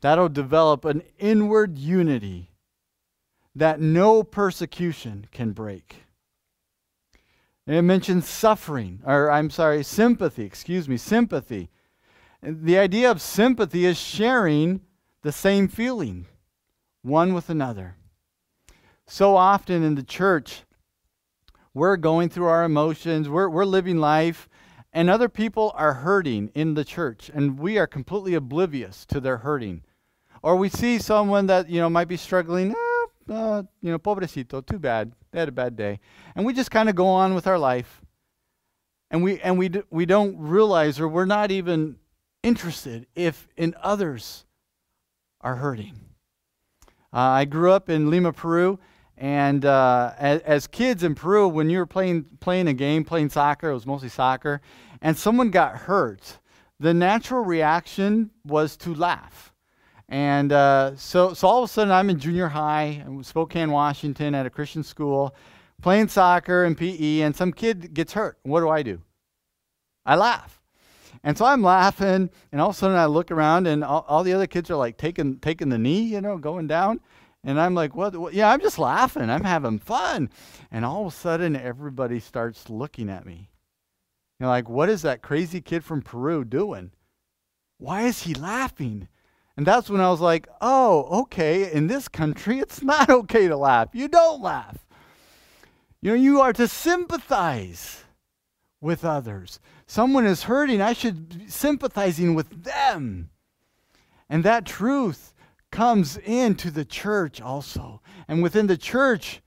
that'll 0.02 0.30
develop 0.30 0.86
an 0.86 1.04
inward 1.20 1.78
unity 1.78 2.52
that 3.54 3.82
no 3.82 4.24
persecution 4.24 5.28
can 5.32 5.52
break. 5.52 6.04
And 7.68 7.76
it 7.76 7.82
mentions 7.84 8.28
suffering, 8.28 9.02
or 9.06 9.30
I'm 9.30 9.50
sorry, 9.50 9.84
sympathy, 9.84 10.44
excuse 10.44 10.90
me, 10.90 10.98
sympathy. 10.98 11.70
The 12.42 12.78
idea 12.80 13.12
of 13.12 13.22
sympathy 13.22 13.86
is 13.86 13.98
sharing 13.98 14.82
the 15.22 15.32
same 15.32 15.68
feeling, 15.68 16.26
one 17.02 17.34
with 17.34 17.50
another. 17.50 17.96
So 19.08 19.36
often 19.36 19.84
in 19.84 19.96
the 19.96 20.04
church, 20.04 20.64
we're 21.74 21.98
going 21.98 22.30
through 22.30 22.46
our 22.46 22.64
emotions, 22.64 23.30
we're, 23.30 23.50
we're 23.50 23.66
living 23.66 23.98
life, 23.98 24.48
and 24.94 25.10
other 25.10 25.30
people 25.30 25.72
are 25.76 25.94
hurting 25.94 26.52
in 26.54 26.74
the 26.74 26.84
church, 26.84 27.32
and 27.34 27.58
we 27.58 27.78
are 27.78 27.88
completely 27.88 28.34
oblivious 28.34 29.06
to 29.08 29.20
their 29.20 29.38
hurting. 29.38 29.84
Or 30.44 30.56
we 30.56 30.70
see 30.70 30.98
someone 30.98 31.48
that, 31.48 31.70
you 31.70 31.80
know, 31.80 31.90
might 31.90 32.08
be 32.08 32.18
struggling, 32.18 32.72
eh, 32.72 33.34
uh, 33.34 33.64
you 33.82 33.92
know, 33.92 34.00
pobrecito, 34.00 34.66
too 34.66 34.80
bad. 34.80 35.14
They 35.32 35.40
had 35.40 35.50
a 35.50 35.54
bad 35.54 35.76
day. 35.76 36.00
And 36.36 36.46
we 36.46 36.54
just 36.54 36.72
kind 36.72 36.90
of 36.90 36.96
go 36.96 37.08
on 37.08 37.36
with 37.36 37.48
our 37.48 37.60
life. 37.60 38.02
And 39.10 39.24
we 39.24 39.40
and 39.42 39.58
we 39.58 39.70
d- 39.70 39.84
we 39.90 40.06
don't 40.06 40.38
realize 40.38 41.00
or 41.00 41.08
we're 41.08 41.26
not 41.26 41.52
even 41.52 41.98
interested 42.44 43.08
if 43.14 43.48
in 43.58 43.76
others 43.82 44.46
are 45.42 45.58
hurting. 45.58 46.00
Uh, 47.14 47.20
I 47.20 47.46
grew 47.46 47.72
up 47.72 47.90
in 47.90 48.10
Lima, 48.10 48.32
Peru, 48.32 48.80
and 49.18 49.66
uh, 49.66 50.14
as, 50.18 50.42
as, 50.42 50.68
kids 50.68 51.04
in 51.04 51.14
Peru, 51.14 51.48
when 51.48 51.70
you 51.70 51.78
were 51.80 51.86
playing 51.86 52.26
playing 52.40 52.68
a 52.68 52.74
game, 52.74 53.04
playing 53.04 53.30
soccer, 53.30 53.70
it 53.70 53.74
was 53.74 53.86
mostly 53.86 54.10
soccer, 54.10 54.62
and 55.02 55.18
someone 55.18 55.52
got 55.52 55.76
hurt, 55.76 56.40
the 56.80 56.94
natural 56.94 57.44
reaction 57.44 58.32
was 58.46 58.78
to 58.78 58.96
laugh. 58.96 59.54
And 60.08 60.52
uh, 60.52 60.96
so, 60.96 61.34
so 61.34 61.48
all 61.48 61.64
of 61.64 61.70
a 61.70 61.72
sudden, 61.72 61.92
I'm 61.92 62.10
in 62.10 62.20
junior 62.20 62.48
high 62.48 63.04
in 63.06 63.24
Spokane, 63.24 63.72
Washington, 63.72 64.34
at 64.34 64.46
a 64.46 64.50
Christian 64.50 64.84
school, 64.84 65.36
playing 65.82 66.08
soccer 66.08 66.64
and 66.64 66.78
PE, 66.78 67.22
and 67.22 67.36
some 67.36 67.52
kid 67.52 67.94
gets 67.94 68.14
hurt. 68.14 68.38
What 68.44 68.62
do 68.62 68.70
I 68.70 68.84
do? 68.84 69.02
I 70.06 70.16
laugh. 70.16 70.61
And 71.24 71.38
so 71.38 71.46
I'm 71.46 71.62
laughing, 71.62 72.30
and 72.52 72.62
all 72.62 72.70
of 72.70 72.76
a 72.76 72.78
sudden 72.78 72.98
I 72.98 73.06
look 73.06 73.30
around, 73.30 73.68
and 73.68 73.84
all, 73.84 74.06
all 74.08 74.24
the 74.24 74.34
other 74.34 74.48
kids 74.48 74.72
are 74.72 74.76
like 74.76 74.98
taking 74.98 75.38
taking 75.38 75.70
the 75.70 75.78
knee, 75.78 76.02
you 76.02 76.22
know, 76.22 76.38
going 76.38 76.68
down. 76.68 77.00
And 77.44 77.60
I'm 77.60 77.74
like, 77.74 77.96
what, 77.96 78.16
what? 78.16 78.34
Yeah, 78.34 78.52
I'm 78.52 78.62
just 78.62 78.80
laughing. 78.80 79.30
I'm 79.30 79.44
having 79.44 79.80
fun. 79.80 80.30
And 80.72 80.86
all 80.86 81.08
of 81.08 81.14
a 81.14 81.16
sudden, 81.16 81.56
everybody 81.56 82.20
starts 82.20 82.70
looking 82.70 83.10
at 83.10 83.26
me. 83.26 83.50
You're 84.40 84.48
know, 84.48 84.52
like, 84.52 84.70
what 84.70 84.90
is 84.90 85.04
that 85.04 85.22
crazy 85.22 85.62
kid 85.62 85.84
from 85.84 86.02
Peru 86.02 86.44
doing? 86.44 86.92
Why 87.78 88.04
is 88.04 88.24
he 88.24 88.34
laughing? 88.34 89.08
And 89.58 89.66
that's 89.66 89.90
when 89.90 90.02
I 90.02 90.10
was 90.10 90.22
like, 90.22 90.48
oh, 90.62 91.22
okay, 91.22 91.72
in 91.72 91.88
this 91.88 92.08
country, 92.08 92.60
it's 92.60 92.82
not 92.82 93.10
okay 93.12 93.48
to 93.48 93.58
laugh. 93.58 93.90
You 93.94 94.08
don't 94.08 94.42
laugh. 94.42 94.78
You 96.02 96.12
know, 96.12 96.18
you 96.18 96.42
are 96.42 96.54
to 96.54 96.68
sympathize 96.68 98.04
with 98.80 99.06
others. 99.06 99.60
Someone 99.92 100.26
is 100.26 100.44
hurting, 100.44 100.82
I 100.82 100.94
should 100.94 101.38
be 101.38 101.48
sympathizing 101.50 102.34
with 102.34 102.64
them. 102.64 103.30
And 104.30 104.42
that 104.46 104.66
truth 104.66 105.34
comes 105.70 106.16
into 106.16 106.72
the 106.72 106.86
church 106.86 107.42
also. 107.42 108.02
And 108.26 108.42
within 108.42 108.68
the 108.68 108.78
church, 108.78 109.42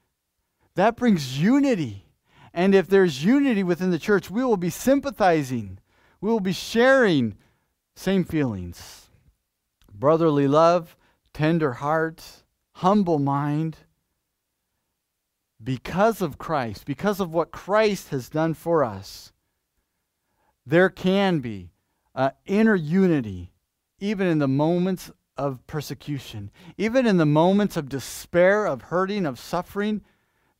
that 0.74 0.96
brings 0.96 1.40
unity. 1.40 2.04
And 2.52 2.74
if 2.74 2.88
there's 2.88 3.24
unity 3.24 3.62
within 3.62 3.90
the 3.90 3.98
church, 3.98 4.30
we 4.30 4.44
will 4.44 4.58
be 4.58 4.68
sympathizing, 4.68 5.78
we 6.20 6.28
will 6.28 6.40
be 6.40 6.52
sharing 6.52 7.38
same 7.96 8.22
feelings 8.22 9.08
brotherly 9.94 10.46
love, 10.46 10.94
tender 11.32 11.72
heart, 11.72 12.22
humble 12.72 13.18
mind. 13.18 13.78
Because 15.62 16.20
of 16.20 16.36
Christ, 16.36 16.84
because 16.84 17.18
of 17.18 17.32
what 17.32 17.50
Christ 17.50 18.10
has 18.10 18.28
done 18.28 18.52
for 18.52 18.84
us, 18.84 19.32
there 20.66 20.90
can 20.90 21.40
be 21.40 21.70
uh, 22.14 22.30
inner 22.46 22.74
unity 22.74 23.52
even 23.98 24.26
in 24.26 24.38
the 24.38 24.48
moments 24.48 25.10
of 25.36 25.66
persecution, 25.66 26.50
even 26.76 27.06
in 27.06 27.16
the 27.16 27.26
moments 27.26 27.76
of 27.76 27.88
despair, 27.88 28.66
of 28.66 28.82
hurting, 28.82 29.26
of 29.26 29.38
suffering. 29.38 30.02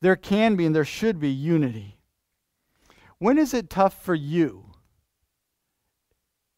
There 0.01 0.17
can 0.17 0.57
be 0.57 0.67
and 0.67 0.75
there 0.75 0.85
should 0.85 1.21
be 1.21 1.31
unity. 1.31 1.99
When 3.19 3.39
is 3.39 3.55
it 3.55 3.71
tough 3.71 4.03
for 4.03 4.15
you 4.15 4.75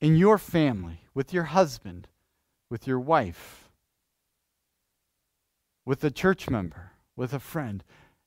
in 0.01 0.17
your 0.17 0.39
family, 0.39 1.01
with 1.15 1.33
your 1.33 1.45
husband, 1.45 2.09
with 2.71 2.87
your 2.87 3.01
wife, 3.01 3.71
with 5.85 6.03
a 6.05 6.11
church 6.11 6.51
member, 6.51 6.93
with 7.15 7.33
a 7.33 7.41
friend. 7.41 7.83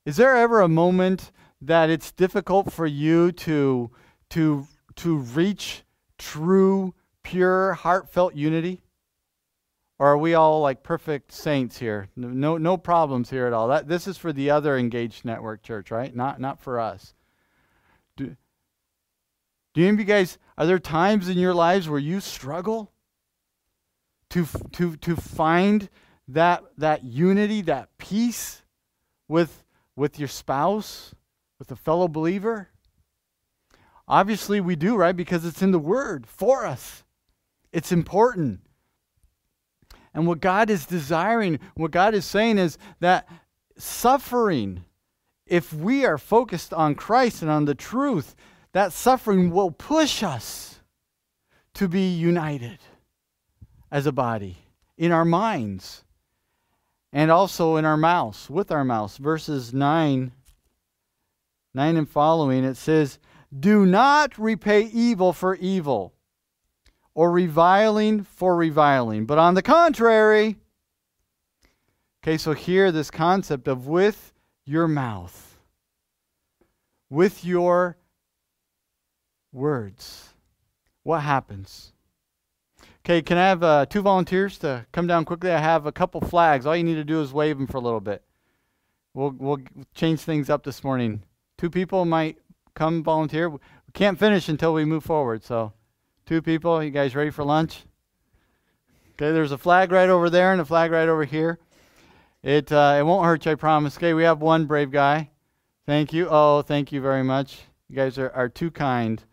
Is 0.06 0.18
there 0.18 0.36
ever 0.36 0.62
a 0.62 0.70
moment 0.70 1.32
that 1.62 1.90
it's 1.90 2.12
difficult 2.12 2.72
for 2.72 2.88
you 2.88 3.32
to, 3.34 3.92
to, 4.32 4.68
to 5.00 5.18
reach 5.18 5.84
true, 6.18 6.94
pure, 7.24 7.74
heartfelt 7.74 8.36
unity? 8.36 8.82
Or 9.98 10.08
are 10.08 10.18
we 10.18 10.34
all 10.34 10.62
like 10.62 10.82
perfect 10.82 11.34
saints 11.34 11.78
here? 11.78 12.08
No, 12.16 12.58
no 12.58 12.78
problems 12.78 13.30
here 13.30 13.48
at 13.48 13.54
all. 13.54 13.68
That, 13.68 13.88
this 13.88 14.08
is 14.08 14.18
for 14.18 14.32
the 14.32 14.50
other 14.50 14.78
engaged 14.78 15.26
network 15.26 15.62
church, 15.62 15.92
right? 15.92 16.16
Not, 16.16 16.40
not 16.40 16.62
for 16.62 16.80
us. 16.80 17.14
Do, 18.16 18.36
do 19.74 19.82
you 19.82 19.96
guys, 20.04 20.38
are 20.58 20.66
there 20.66 20.80
times 20.80 21.28
in 21.28 21.38
your 21.38 21.54
lives 21.54 21.90
where 21.90 22.00
you 22.00 22.22
struggle? 22.22 22.94
to, 24.30 24.46
to, 24.74 24.96
to 24.98 25.16
find 25.16 25.90
that, 26.28 26.64
that 26.78 27.04
unity, 27.04 27.62
that 27.64 27.90
peace 27.98 28.64
with, 29.28 29.64
with 29.96 30.20
your 30.20 30.28
spouse, 30.28 31.14
with 31.58 31.72
a 31.72 31.76
fellow 31.76 32.08
believer? 32.08 32.70
Obviously, 34.10 34.60
we 34.60 34.76
do, 34.76 34.96
right? 34.96 35.16
Because 35.16 35.46
it's 35.46 35.62
in 35.62 35.72
the 35.72 35.80
Word 35.80 36.26
for 36.26 36.66
us. 36.66 37.04
It's 37.72 37.92
important. 37.92 38.62
And 40.16 40.26
what 40.26 40.40
God 40.40 40.72
is 40.72 40.88
desiring, 40.88 41.60
what 41.76 41.92
God 41.92 42.16
is 42.16 42.26
saying 42.26 42.58
is 42.58 42.80
that 43.00 43.30
suffering, 43.78 44.84
if 45.46 45.72
we 45.72 46.06
are 46.06 46.18
focused 46.18 46.74
on 46.74 46.96
Christ 46.96 47.44
and 47.44 47.52
on 47.52 47.66
the 47.66 47.76
truth, 47.76 48.36
that 48.74 48.94
suffering 48.94 49.52
will 49.52 49.72
push 49.72 50.24
us 50.24 50.80
to 51.76 51.88
be 51.88 52.10
united 52.10 52.80
as 53.92 54.08
a 54.08 54.12
body, 54.12 54.58
in 54.98 55.12
our 55.12 55.26
minds, 55.26 56.04
and 57.14 57.32
also 57.32 57.76
in 57.76 57.86
our 57.86 57.98
mouths, 57.98 58.50
with 58.50 58.72
our 58.72 58.84
mouths. 58.84 59.18
Verses 59.18 59.74
9, 59.74 60.32
9 61.74 61.98
and 61.98 62.10
following, 62.10 62.64
it 62.64 62.76
says, 62.76 63.20
Do 63.58 63.86
not 63.86 64.38
repay 64.38 64.84
evil 64.84 65.34
for 65.34 65.56
evil, 65.56 66.14
or 67.16 67.32
reviling 67.32 68.24
for 68.24 68.56
reviling, 68.56 69.26
but 69.26 69.38
on 69.38 69.56
the 69.56 69.62
contrary, 69.62 70.58
okay, 72.24 72.38
so 72.38 72.54
here 72.54 72.92
this 72.92 73.10
concept 73.10 73.68
of 73.68 73.88
with 73.88 74.34
your 74.66 74.88
mouth, 74.88 75.58
with 77.10 77.44
your 77.44 77.98
words, 79.52 80.30
what 81.04 81.22
happens? 81.22 81.94
Okay, 83.04 83.24
can 83.24 83.38
I 83.38 83.48
have 83.48 83.64
uh, 83.64 83.86
two 83.88 84.02
volunteers 84.02 84.60
to 84.60 84.86
come 84.92 85.08
down 85.08 85.26
quickly? 85.26 85.52
I 85.52 85.58
have 85.58 85.88
a 85.88 85.92
couple 85.92 86.22
flags. 86.22 86.68
All 86.68 86.76
you 86.76 86.84
need 86.84 86.96
to 86.96 87.04
do 87.04 87.22
is 87.22 87.34
wave 87.34 87.58
them 87.58 87.66
for 87.66 87.78
a 87.78 87.82
little 87.82 88.00
bit. 88.00 88.24
We'll, 89.16 89.34
we'll 89.38 89.60
change 89.96 90.20
things 90.20 90.50
up 90.50 90.64
this 90.64 90.84
morning. 90.84 91.24
Two 91.58 91.72
people 91.72 92.06
might 92.06 92.38
come 92.74 93.04
volunteer. 93.04 93.50
We 93.50 93.60
can't 93.94 94.20
finish 94.20 94.50
until 94.50 94.74
we 94.74 94.86
move 94.86 95.04
forward, 95.04 95.44
so 95.44 95.74
Two 96.30 96.44
people. 96.44 96.84
You 96.84 96.92
guys 96.92 97.16
ready 97.16 97.32
for 97.32 97.44
lunch? 97.44 97.86
Okay, 99.14 99.32
there's 99.32 99.52
a 99.52 99.58
flag 99.58 99.92
right 99.92 100.10
over 100.10 100.30
there 100.30 100.52
and 100.52 100.62
a 100.62 100.66
flag 100.66 100.92
right 100.92 101.10
over 101.10 101.26
here. 101.26 101.58
It 102.44 102.72
uh, 102.72 102.98
it 103.00 103.04
won't 103.04 103.26
hurt 103.26 103.48
you, 103.48 103.54
I 103.54 103.56
promise. 103.56 103.98
Okay, 103.98 104.14
we 104.14 104.22
have 104.26 104.40
one 104.40 104.68
brave 104.68 104.92
guy. 104.92 105.32
Thank 105.88 106.14
you. 106.14 106.28
Oh, 106.30 106.62
thank 106.62 106.92
you 106.92 107.02
very 107.02 107.24
much. 107.24 107.62
You 107.88 107.96
guys 107.96 108.20
are, 108.20 108.30
are 108.30 108.48
too 108.48 108.70
kind. 108.70 109.24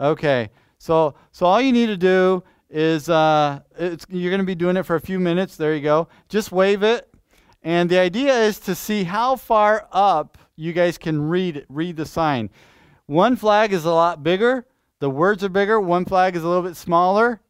Okay, 0.00 0.48
so 0.78 1.14
so 1.32 1.44
all 1.44 1.60
you 1.60 1.70
need 1.70 1.88
to 1.88 1.98
do 1.98 2.42
is 2.70 3.10
uh, 3.10 3.60
you're 4.08 4.30
going 4.30 4.38
to 4.38 4.46
be 4.46 4.54
doing 4.54 4.78
it 4.78 4.84
for 4.84 4.96
a 4.96 5.02
few 5.02 5.20
minutes. 5.20 5.58
There 5.58 5.74
you 5.74 5.82
go. 5.82 6.08
Just 6.30 6.50
wave 6.50 6.82
it, 6.82 7.12
and 7.62 7.90
the 7.90 7.98
idea 7.98 8.34
is 8.34 8.58
to 8.60 8.74
see 8.74 9.04
how 9.04 9.36
far 9.36 9.86
up 9.92 10.38
you 10.62 10.72
guys 10.72 10.98
can 10.98 11.28
read 11.28 11.66
read 11.68 11.96
the 11.96 12.06
sign. 12.06 12.50
One 13.06 13.36
flag 13.36 13.72
is 13.72 13.84
a 13.84 13.92
lot 13.92 14.22
bigger. 14.22 14.66
The 15.00 15.10
words 15.10 15.42
are 15.42 15.48
bigger. 15.48 15.80
One 15.80 16.04
flag 16.04 16.36
is 16.36 16.44
a 16.44 16.48
little 16.48 16.62
bit 16.62 16.76
smaller 16.76 17.40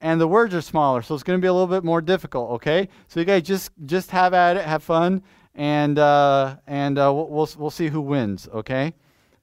and 0.00 0.20
the 0.20 0.28
words 0.28 0.54
are 0.54 0.60
smaller, 0.60 1.02
so 1.02 1.14
it's 1.14 1.24
going 1.24 1.38
to 1.38 1.42
be 1.42 1.48
a 1.48 1.52
little 1.52 1.66
bit 1.66 1.84
more 1.84 2.00
difficult. 2.00 2.50
Okay, 2.52 2.88
so 3.08 3.20
you 3.20 3.26
guys 3.26 3.42
just 3.42 3.70
just 3.86 4.10
have 4.10 4.34
at 4.34 4.56
it, 4.56 4.64
have 4.64 4.82
fun, 4.82 5.22
and 5.54 5.98
uh, 5.98 6.56
and 6.66 6.98
uh, 6.98 7.12
we'll 7.12 7.48
we'll 7.58 7.70
see 7.70 7.88
who 7.88 8.00
wins. 8.00 8.48
Okay, 8.52 8.94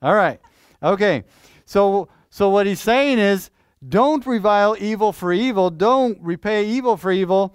all 0.02 0.16
right, 0.16 0.40
okay. 0.82 1.24
So 1.66 2.08
so 2.30 2.50
what 2.50 2.68
he's 2.68 2.82
saying 2.82 3.20
is, 3.20 3.50
don't 3.88 4.26
revile 4.26 4.78
evil 4.80 5.12
for 5.12 5.34
evil. 5.34 5.70
Don't 5.70 6.18
repay 6.22 6.68
evil 6.68 6.96
for 6.96 7.12
evil, 7.12 7.54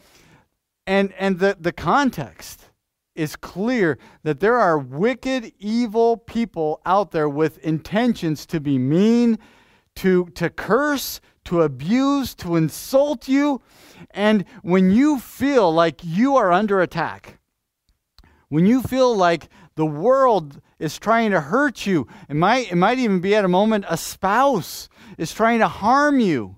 and 0.86 1.12
and 1.18 1.38
the 1.38 1.56
the 1.58 1.72
context 1.72 2.59
is 3.14 3.36
clear 3.36 3.98
that 4.22 4.40
there 4.40 4.58
are 4.58 4.78
wicked, 4.78 5.52
evil 5.58 6.16
people 6.16 6.80
out 6.86 7.10
there 7.10 7.28
with 7.28 7.58
intentions 7.58 8.46
to 8.46 8.60
be 8.60 8.78
mean, 8.78 9.38
to 9.96 10.26
to 10.34 10.48
curse 10.48 11.20
to 11.44 11.62
abuse, 11.62 12.34
to 12.36 12.56
insult 12.56 13.28
you. 13.28 13.60
And 14.12 14.44
when 14.62 14.90
you 14.90 15.18
feel 15.18 15.72
like 15.72 16.00
you 16.04 16.36
are 16.36 16.52
under 16.52 16.80
attack, 16.80 17.38
when 18.48 18.66
you 18.66 18.82
feel 18.82 19.16
like 19.16 19.48
the 19.74 19.86
world 19.86 20.60
is 20.78 20.98
trying 20.98 21.30
to 21.30 21.40
hurt 21.40 21.86
you, 21.86 22.06
it 22.28 22.36
might, 22.36 22.70
it 22.70 22.76
might 22.76 22.98
even 22.98 23.20
be 23.20 23.34
at 23.34 23.44
a 23.44 23.48
moment 23.48 23.84
a 23.88 23.96
spouse 23.96 24.88
is 25.18 25.32
trying 25.32 25.60
to 25.60 25.68
harm 25.68 26.20
you, 26.20 26.56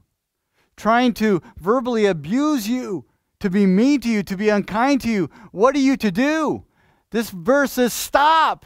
trying 0.76 1.12
to 1.14 1.42
verbally 1.59 2.06
abuse 2.06 2.68
you, 2.68 3.04
to 3.42 3.50
be 3.50 3.66
mean 3.66 4.00
to 4.00 4.08
you, 4.08 4.22
to 4.22 4.37
be 4.37 4.49
unkind 4.49 5.00
to 5.02 5.11
you. 5.11 5.28
What 5.50 5.75
are 5.75 5.80
you 5.80 5.96
to 5.99 6.11
do? 6.11 6.64
This 7.11 7.30
verse 7.30 7.72
says, 7.72 7.92
Stop. 7.92 8.64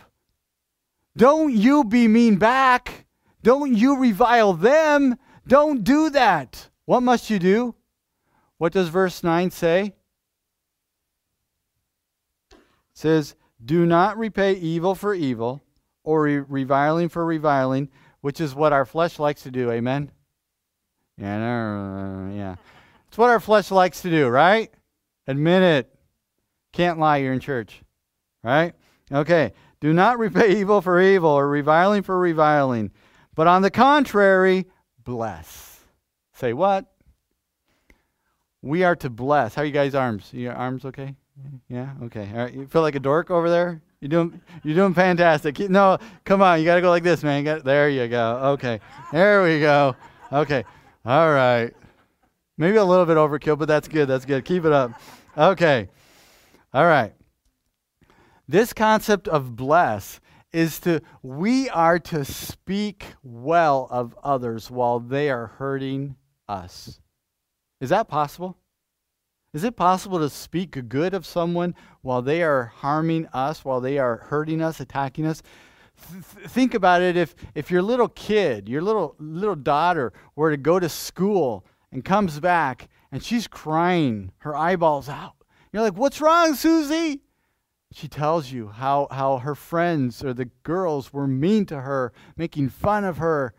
Don't 1.16 1.52
you 1.54 1.82
be 1.82 2.06
mean 2.08 2.36
back. 2.36 3.06
Don't 3.42 3.74
you 3.74 3.96
revile 3.96 4.52
them. 4.52 5.16
Don't 5.46 5.82
do 5.82 6.10
that. 6.10 6.68
What 6.84 7.02
must 7.02 7.30
you 7.30 7.38
do? 7.38 7.74
What 8.58 8.72
does 8.72 8.88
verse 8.88 9.22
9 9.22 9.50
say? 9.50 9.94
It 12.52 12.58
says, 12.92 13.34
Do 13.64 13.86
not 13.86 14.18
repay 14.18 14.54
evil 14.54 14.94
for 14.94 15.14
evil 15.14 15.62
or 16.04 16.22
re- 16.22 16.38
reviling 16.40 17.08
for 17.08 17.24
reviling, 17.24 17.88
which 18.20 18.42
is 18.42 18.54
what 18.54 18.74
our 18.74 18.84
flesh 18.84 19.18
likes 19.18 19.42
to 19.44 19.50
do. 19.50 19.70
Amen? 19.70 20.10
Yeah, 21.16 21.38
no, 21.38 22.34
yeah. 22.34 22.56
It's 23.08 23.18
what 23.18 23.30
our 23.30 23.40
flesh 23.40 23.70
likes 23.70 24.02
to 24.02 24.10
do, 24.10 24.28
right? 24.28 24.70
Admit 25.26 25.62
it. 25.62 25.94
Can't 26.72 26.98
lie, 26.98 27.18
you're 27.18 27.32
in 27.32 27.40
church. 27.40 27.82
Right? 28.42 28.74
Okay. 29.10 29.52
Do 29.80 29.92
not 29.92 30.18
repay 30.20 30.60
evil 30.60 30.80
for 30.80 31.00
evil 31.00 31.30
or 31.30 31.48
reviling 31.48 32.02
for 32.02 32.18
reviling. 32.18 32.90
But 33.34 33.46
on 33.46 33.62
the 33.62 33.70
contrary, 33.70 34.66
bless. 35.04 35.80
Say 36.34 36.52
what? 36.52 36.86
We 38.62 38.82
are 38.84 38.96
to 38.96 39.10
bless. 39.10 39.54
How 39.54 39.62
are 39.62 39.64
you 39.64 39.72
guys' 39.72 39.94
arms? 39.94 40.32
Your 40.32 40.54
arms 40.54 40.84
okay? 40.84 41.14
Mm-hmm. 41.40 41.74
Yeah. 41.74 41.92
Okay. 42.04 42.28
All 42.32 42.40
right. 42.40 42.52
You 42.52 42.66
feel 42.66 42.82
like 42.82 42.94
a 42.94 43.00
dork 43.00 43.30
over 43.30 43.48
there? 43.48 43.80
You're 44.00 44.08
doing. 44.08 44.40
You're 44.62 44.74
doing 44.74 44.94
fantastic. 44.94 45.58
No, 45.58 45.98
come 46.24 46.42
on. 46.42 46.58
You 46.58 46.64
got 46.64 46.76
to 46.76 46.80
go 46.80 46.90
like 46.90 47.02
this, 47.02 47.22
man. 47.22 47.38
You 47.38 47.44
got, 47.44 47.64
there 47.64 47.88
you 47.88 48.08
go. 48.08 48.36
Okay. 48.54 48.80
There 49.12 49.42
we 49.42 49.60
go. 49.60 49.96
Okay. 50.32 50.64
All 51.04 51.30
right. 51.30 51.72
Maybe 52.58 52.76
a 52.76 52.84
little 52.84 53.04
bit 53.04 53.16
overkill, 53.16 53.58
but 53.58 53.68
that's 53.68 53.88
good. 53.88 54.08
That's 54.08 54.24
good. 54.24 54.44
Keep 54.44 54.64
it 54.64 54.72
up. 54.72 54.92
Okay. 55.36 55.88
All 56.72 56.86
right. 56.86 57.14
This 58.48 58.72
concept 58.72 59.28
of 59.28 59.56
bless 59.56 60.20
is 60.52 60.80
to 60.80 61.02
we 61.22 61.68
are 61.68 61.98
to 61.98 62.24
speak 62.24 63.04
well 63.22 63.88
of 63.90 64.16
others 64.22 64.70
while 64.70 65.00
they 65.00 65.28
are 65.28 65.48
hurting 65.48 66.16
us. 66.48 67.00
Is 67.80 67.90
that 67.90 68.08
possible? 68.08 68.56
Is 69.52 69.64
it 69.64 69.76
possible 69.76 70.18
to 70.18 70.30
speak 70.30 70.88
good 70.88 71.14
of 71.14 71.26
someone 71.26 71.74
while 72.02 72.22
they 72.22 72.42
are 72.42 72.66
harming 72.76 73.26
us, 73.28 73.64
while 73.64 73.80
they 73.80 73.98
are 73.98 74.18
hurting 74.18 74.62
us, 74.62 74.80
attacking 74.80 75.26
us? 75.26 75.42
Th- 76.10 76.22
think 76.22 76.74
about 76.74 77.02
it 77.02 77.16
if, 77.16 77.34
if 77.54 77.70
your 77.70 77.82
little 77.82 78.08
kid, 78.08 78.68
your 78.68 78.82
little, 78.82 79.14
little 79.18 79.56
daughter, 79.56 80.12
were 80.34 80.50
to 80.50 80.56
go 80.56 80.78
to 80.78 80.88
school 80.88 81.66
and 81.96 82.04
comes 82.04 82.38
back 82.40 82.90
and 83.10 83.24
she's 83.24 83.48
crying 83.48 84.30
her 84.40 84.54
eyeballs 84.54 85.08
out. 85.08 85.32
You're 85.72 85.80
like, 85.82 85.96
What's 85.96 86.20
wrong, 86.20 86.54
Susie? 86.54 87.22
she 87.90 88.06
tells 88.08 88.52
you 88.52 88.68
how, 88.68 89.08
how 89.10 89.38
her 89.38 89.54
friends 89.54 90.22
or 90.22 90.34
the 90.34 90.50
girls 90.62 91.14
were 91.14 91.26
mean 91.26 91.64
to 91.64 91.80
her, 91.80 92.12
making 92.36 92.68
fun 92.68 93.04
of 93.04 93.16
her. 93.16 93.54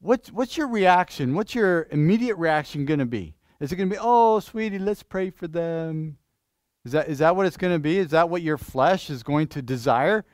What's, 0.00 0.30
what's 0.30 0.58
your 0.58 0.68
reaction? 0.68 1.34
What's 1.34 1.54
your 1.54 1.86
immediate 1.90 2.36
reaction 2.36 2.84
going 2.84 2.98
to 2.98 3.06
be? 3.06 3.36
Is 3.60 3.72
it 3.72 3.76
going 3.76 3.88
to 3.88 3.94
be, 3.94 4.00
oh, 4.02 4.40
sweetie, 4.40 4.78
let's 4.78 5.02
pray 5.02 5.30
for 5.30 5.48
them? 5.48 6.18
Is 6.84 6.92
that, 6.92 7.08
is 7.08 7.20
that 7.20 7.34
what 7.34 7.46
it's 7.46 7.56
going 7.56 7.72
to 7.72 7.78
be? 7.78 7.96
Is 7.96 8.10
that 8.10 8.28
what 8.28 8.42
your 8.42 8.58
flesh 8.58 9.08
is 9.08 9.22
going 9.22 9.46
to 9.48 9.62
desire? 9.62 10.26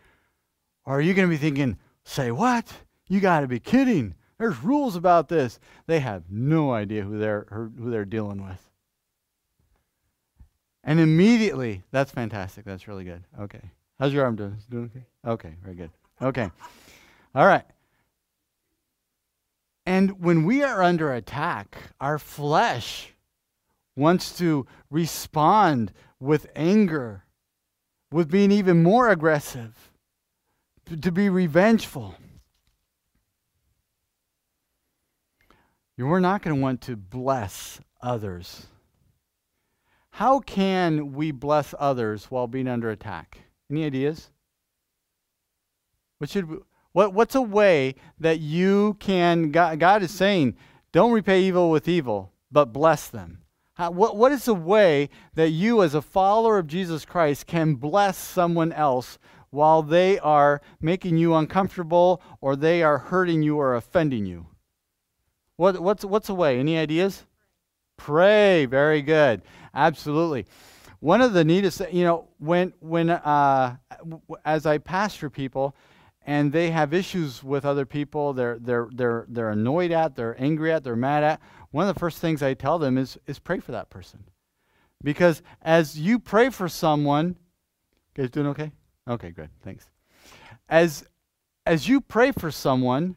Or 0.85 0.99
are 0.99 1.01
you 1.01 1.15
going 1.15 1.29
to 1.29 1.33
be 1.33 1.39
thinking, 1.39 1.79
say 2.03 2.33
what? 2.33 2.73
You 3.07 3.21
got 3.21 3.41
to 3.41 3.47
be 3.47 3.61
kidding. 3.61 4.17
There's 4.41 4.65
rules 4.65 4.97
about 4.97 5.29
this. 5.29 5.61
They 5.87 6.01
have 6.01 6.23
no 6.31 6.73
idea 6.73 7.03
who 7.03 7.19
they're, 7.19 7.47
who 7.51 7.91
they're 7.91 8.07
dealing 8.07 8.43
with. 8.43 8.71
And 10.83 10.99
immediately, 10.99 11.83
that's 11.91 12.11
fantastic. 12.11 12.65
That's 12.65 12.89
really 12.89 13.05
good. 13.05 13.23
Okay. 13.39 13.61
How's 13.99 14.15
your 14.15 14.25
arm 14.25 14.37
doing? 14.37 14.57
Is 14.59 14.65
doing 14.65 14.85
okay? 14.87 15.05
Okay, 15.27 15.55
very 15.63 15.77
good. 15.77 15.91
Okay. 16.23 16.51
All 17.35 17.45
right. 17.45 17.67
And 19.85 20.25
when 20.25 20.45
we 20.45 20.63
are 20.63 20.83
under 20.83 21.13
attack, 21.13 21.77
our 22.01 22.19
flesh 22.19 23.13
wants 23.95 24.39
to 24.39 24.67
respond 24.89 25.93
with 26.19 26.47
anger, 26.57 27.25
with 28.11 28.31
being 28.31 28.53
even 28.53 28.83
more 28.83 29.11
aggressive, 29.11 29.93
to 31.03 31.13
be 31.13 31.29
revengeful. 31.29 32.15
You're 36.01 36.19
not 36.19 36.41
going 36.41 36.57
to 36.57 36.63
want 36.63 36.81
to 36.83 36.97
bless 36.97 37.79
others. 38.01 38.67
How 40.13 40.41
can 40.41 41.13
we 41.13 41.31
bless 41.31 41.75
others 41.79 42.31
while 42.31 42.47
being 42.47 42.69
under 42.69 42.89
attack? 42.89 43.37
Any 43.71 43.85
ideas? 43.85 44.31
What 46.17 46.31
should 46.31 46.63
what 46.93 47.13
what's 47.13 47.35
a 47.35 47.43
way 47.43 47.97
that 48.19 48.41
you 48.41 48.97
can 48.99 49.51
God, 49.51 49.79
God 49.79 50.03
is 50.03 50.11
saying, 50.11 50.57
don't 50.91 51.13
repay 51.13 51.43
evil 51.43 51.71
with 51.71 51.87
evil, 51.87 52.33
but 52.51 52.73
bless 52.73 53.09
them. 53.09 53.43
How, 53.75 53.91
what, 53.91 54.17
what 54.17 54.33
is 54.33 54.49
a 54.49 54.55
way 54.55 55.11
that 55.35 55.51
you, 55.51 55.83
as 55.83 55.95
a 55.95 56.01
follower 56.01 56.57
of 56.57 56.67
Jesus 56.67 57.05
Christ, 57.05 57.47
can 57.47 57.75
bless 57.75 58.17
someone 58.17 58.73
else 58.73 59.19
while 59.51 59.83
they 59.83 60.19
are 60.21 60.63
making 60.81 61.19
you 61.19 61.35
uncomfortable 61.35 62.23
or 62.41 62.57
they 62.57 62.83
are 62.83 62.97
hurting 62.97 63.43
you 63.43 63.59
or 63.59 63.75
offending 63.75 64.25
you? 64.25 64.47
What, 65.61 65.79
what's, 65.79 66.07
what's 66.07 66.31
a 66.31 66.35
way? 66.35 66.59
Any 66.59 66.79
ideas? 66.79 67.27
Pray. 67.99 68.65
Very 68.65 69.03
good. 69.03 69.43
Absolutely. 69.75 70.47
One 71.01 71.21
of 71.21 71.35
the 71.35 71.45
neatest, 71.45 71.83
you 71.93 72.03
know, 72.03 72.29
when 72.39 72.73
when 72.81 73.11
uh, 73.11 73.77
as 74.45 74.65
I 74.65 74.79
pastor 74.79 75.29
people, 75.29 75.77
and 76.27 76.51
they 76.51 76.71
have 76.71 76.95
issues 76.95 77.45
with 77.45 77.67
other 77.67 77.85
people, 77.85 78.33
they're 78.33 78.59
they're 78.59 78.89
they're 78.93 79.27
they're 79.29 79.51
annoyed 79.51 79.93
at, 79.93 80.17
they're 80.17 80.35
angry 80.39 80.73
at, 80.73 80.83
they're 80.83 80.97
mad 80.97 81.25
at. 81.25 81.41
One 81.73 81.87
of 81.87 81.95
the 81.95 81.99
first 81.99 82.21
things 82.21 82.43
I 82.43 82.55
tell 82.55 82.79
them 82.79 82.97
is 82.97 83.19
is 83.27 83.39
pray 83.39 83.61
for 83.61 83.73
that 83.73 83.91
person, 83.91 84.25
because 85.03 85.43
as 85.63 85.99
you 85.99 86.19
pray 86.19 86.51
for 86.51 86.69
someone, 86.69 87.37
guys 88.15 88.31
doing 88.31 88.47
okay? 88.49 88.73
Okay, 89.09 89.31
good, 89.31 89.51
thanks. 89.63 89.89
As 90.69 91.07
as 91.65 91.89
you 91.89 92.01
pray 92.01 92.33
for 92.33 92.51
someone, 92.51 93.17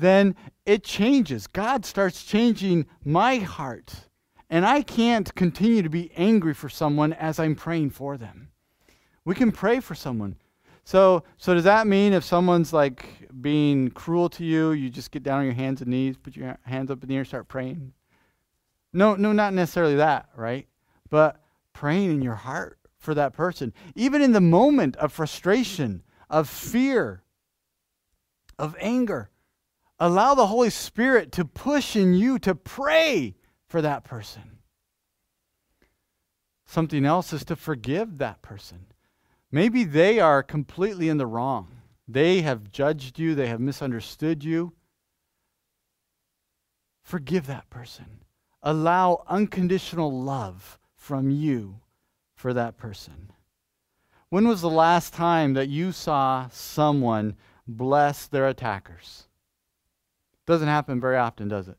then 0.00 0.34
it 0.66 0.84
changes. 0.84 1.46
God 1.46 1.84
starts 1.84 2.24
changing 2.24 2.86
my 3.04 3.36
heart 3.36 4.08
and 4.50 4.66
I 4.66 4.82
can't 4.82 5.34
continue 5.34 5.82
to 5.82 5.88
be 5.88 6.12
angry 6.16 6.54
for 6.54 6.68
someone 6.68 7.12
as 7.12 7.38
I'm 7.38 7.54
praying 7.54 7.90
for 7.90 8.16
them. 8.16 8.50
We 9.24 9.34
can 9.34 9.52
pray 9.52 9.80
for 9.80 9.94
someone. 9.94 10.36
So, 10.84 11.24
so 11.38 11.54
does 11.54 11.64
that 11.64 11.86
mean 11.86 12.12
if 12.12 12.24
someone's 12.24 12.72
like 12.72 13.28
being 13.40 13.90
cruel 13.90 14.28
to 14.30 14.44
you, 14.44 14.72
you 14.72 14.90
just 14.90 15.10
get 15.10 15.22
down 15.22 15.40
on 15.40 15.46
your 15.46 15.54
hands 15.54 15.80
and 15.80 15.90
knees, 15.90 16.16
put 16.16 16.36
your 16.36 16.58
hands 16.64 16.90
up 16.90 17.02
in 17.02 17.08
the 17.08 17.16
air, 17.16 17.24
start 17.24 17.48
praying? 17.48 17.94
No, 18.92 19.16
no, 19.16 19.32
not 19.32 19.54
necessarily 19.54 19.96
that, 19.96 20.28
right? 20.36 20.68
But 21.10 21.40
praying 21.72 22.10
in 22.10 22.22
your 22.22 22.34
heart 22.34 22.78
for 22.98 23.14
that 23.14 23.32
person, 23.32 23.72
even 23.94 24.22
in 24.22 24.32
the 24.32 24.40
moment 24.40 24.96
of 24.96 25.12
frustration, 25.12 26.02
of 26.28 26.48
fear, 26.48 27.22
of 28.58 28.76
anger. 28.78 29.30
Allow 29.98 30.34
the 30.34 30.46
Holy 30.46 30.70
Spirit 30.70 31.32
to 31.32 31.44
push 31.44 31.94
in 31.94 32.14
you 32.14 32.38
to 32.40 32.54
pray 32.54 33.36
for 33.68 33.80
that 33.80 34.04
person. 34.04 34.58
Something 36.66 37.04
else 37.04 37.32
is 37.32 37.44
to 37.44 37.56
forgive 37.56 38.18
that 38.18 38.42
person. 38.42 38.86
Maybe 39.52 39.84
they 39.84 40.18
are 40.18 40.42
completely 40.42 41.08
in 41.08 41.18
the 41.18 41.26
wrong. 41.26 41.68
They 42.08 42.42
have 42.42 42.72
judged 42.72 43.18
you, 43.18 43.34
they 43.34 43.46
have 43.46 43.60
misunderstood 43.60 44.42
you. 44.42 44.72
Forgive 47.02 47.46
that 47.46 47.70
person. 47.70 48.24
Allow 48.62 49.24
unconditional 49.28 50.10
love 50.10 50.78
from 50.96 51.30
you 51.30 51.80
for 52.34 52.52
that 52.54 52.76
person. 52.76 53.30
When 54.30 54.48
was 54.48 54.62
the 54.62 54.70
last 54.70 55.12
time 55.12 55.54
that 55.54 55.68
you 55.68 55.92
saw 55.92 56.48
someone 56.48 57.36
bless 57.68 58.26
their 58.26 58.48
attackers? 58.48 59.28
Doesn't 60.46 60.68
happen 60.68 61.00
very 61.00 61.16
often, 61.16 61.48
does 61.48 61.68
it? 61.68 61.76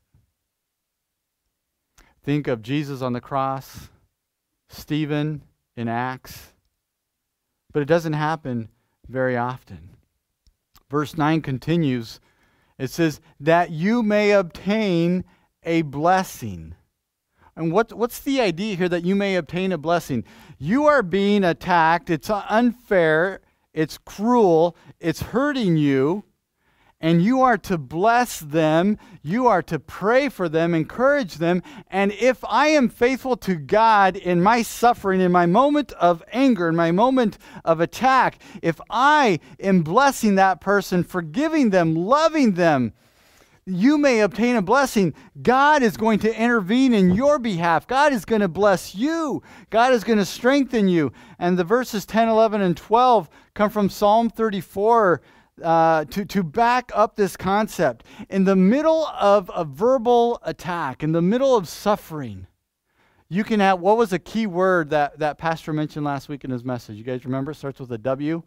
Think 2.23 2.47
of 2.47 2.62
Jesus 2.62 3.01
on 3.01 3.13
the 3.13 3.21
cross, 3.21 3.89
Stephen 4.69 5.43
in 5.75 5.88
Acts, 5.88 6.54
but 7.71 7.82
it 7.82 7.86
doesn't 7.86 8.13
happen 8.13 8.69
very 9.08 9.38
often. 9.38 9.89
Verse 10.89 11.17
9 11.17 11.41
continues 11.41 12.19
it 12.78 12.89
says, 12.89 13.21
that 13.39 13.71
you 13.71 14.04
may 14.04 14.32
obtain 14.32 15.23
a 15.63 15.84
blessing. 15.84 16.75
And 17.56 17.71
what, 17.71 17.93
what's 17.93 18.19
the 18.19 18.41
idea 18.41 18.75
here 18.75 18.89
that 18.89 19.06
you 19.06 19.15
may 19.15 19.36
obtain 19.36 19.71
a 19.71 19.78
blessing? 19.78 20.25
You 20.60 20.86
are 20.86 21.01
being 21.01 21.43
attacked. 21.43 22.10
It's 22.10 22.30
unfair. 22.30 23.41
It's 23.73 23.97
cruel. 23.97 24.75
It's 24.99 25.21
hurting 25.21 25.78
you 25.78 26.24
and 27.05 27.23
you 27.23 27.41
are 27.41 27.55
to 27.55 27.77
bless 27.77 28.39
them, 28.39 28.97
you 29.21 29.45
are 29.45 29.61
to 29.61 29.77
pray 29.77 30.27
for 30.27 30.49
them, 30.49 30.73
encourage 30.73 31.35
them. 31.35 31.61
And 31.91 32.11
if 32.13 32.43
I 32.43 32.69
am 32.69 32.89
faithful 32.89 33.37
to 33.37 33.53
God 33.53 34.15
in 34.15 34.41
my 34.41 34.63
suffering, 34.63 35.21
in 35.21 35.31
my 35.31 35.45
moment 35.45 35.91
of 35.91 36.23
anger, 36.31 36.67
in 36.67 36.75
my 36.75 36.91
moment 36.91 37.37
of 37.63 37.79
attack, 37.79 38.41
if 38.63 38.81
I 38.89 39.39
am 39.59 39.83
blessing 39.83 40.33
that 40.35 40.61
person, 40.61 41.03
forgiving 41.03 41.69
them, 41.69 41.93
loving 41.93 42.53
them, 42.53 42.91
you 43.67 43.99
may 43.99 44.21
obtain 44.21 44.55
a 44.55 44.63
blessing. 44.63 45.13
God 45.43 45.83
is 45.83 45.97
going 45.97 46.17
to 46.19 46.41
intervene 46.41 46.95
in 46.95 47.13
your 47.13 47.37
behalf. 47.37 47.85
God 47.85 48.13
is 48.13 48.25
going 48.25 48.41
to 48.41 48.47
bless 48.47 48.95
you. 48.95 49.43
God 49.69 49.93
is 49.93 50.03
going 50.03 50.17
to 50.17 50.25
strengthen 50.25 50.87
you. 50.87 51.11
And 51.37 51.59
the 51.59 51.63
verses 51.63 52.07
10, 52.07 52.29
11, 52.29 52.61
and 52.61 52.75
12 52.75 53.29
come 53.53 53.69
from 53.69 53.91
Psalm 53.91 54.27
34 54.27 55.21
uh, 55.63 56.05
to, 56.05 56.25
to 56.25 56.43
back 56.43 56.91
up 56.93 57.15
this 57.15 57.37
concept. 57.37 58.03
In 58.29 58.43
the 58.43 58.55
middle 58.55 59.07
of 59.07 59.49
a 59.53 59.63
verbal 59.63 60.39
attack, 60.43 61.03
in 61.03 61.11
the 61.11 61.21
middle 61.21 61.55
of 61.55 61.67
suffering, 61.67 62.47
you 63.29 63.43
can 63.43 63.59
have 63.59 63.79
what 63.79 63.97
was 63.97 64.13
a 64.13 64.19
key 64.19 64.47
word 64.47 64.89
that, 64.91 65.19
that 65.19 65.37
Pastor 65.37 65.73
mentioned 65.73 66.05
last 66.05 66.29
week 66.29 66.43
in 66.43 66.51
his 66.51 66.63
message? 66.63 66.97
You 66.97 67.03
guys 67.03 67.25
remember? 67.25 67.51
It 67.51 67.55
starts 67.55 67.79
with 67.79 67.91
a 67.91 67.97
W. 67.97 68.43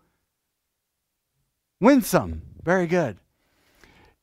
Winsome. 1.80 2.42
Very 2.62 2.86
good. 2.86 3.18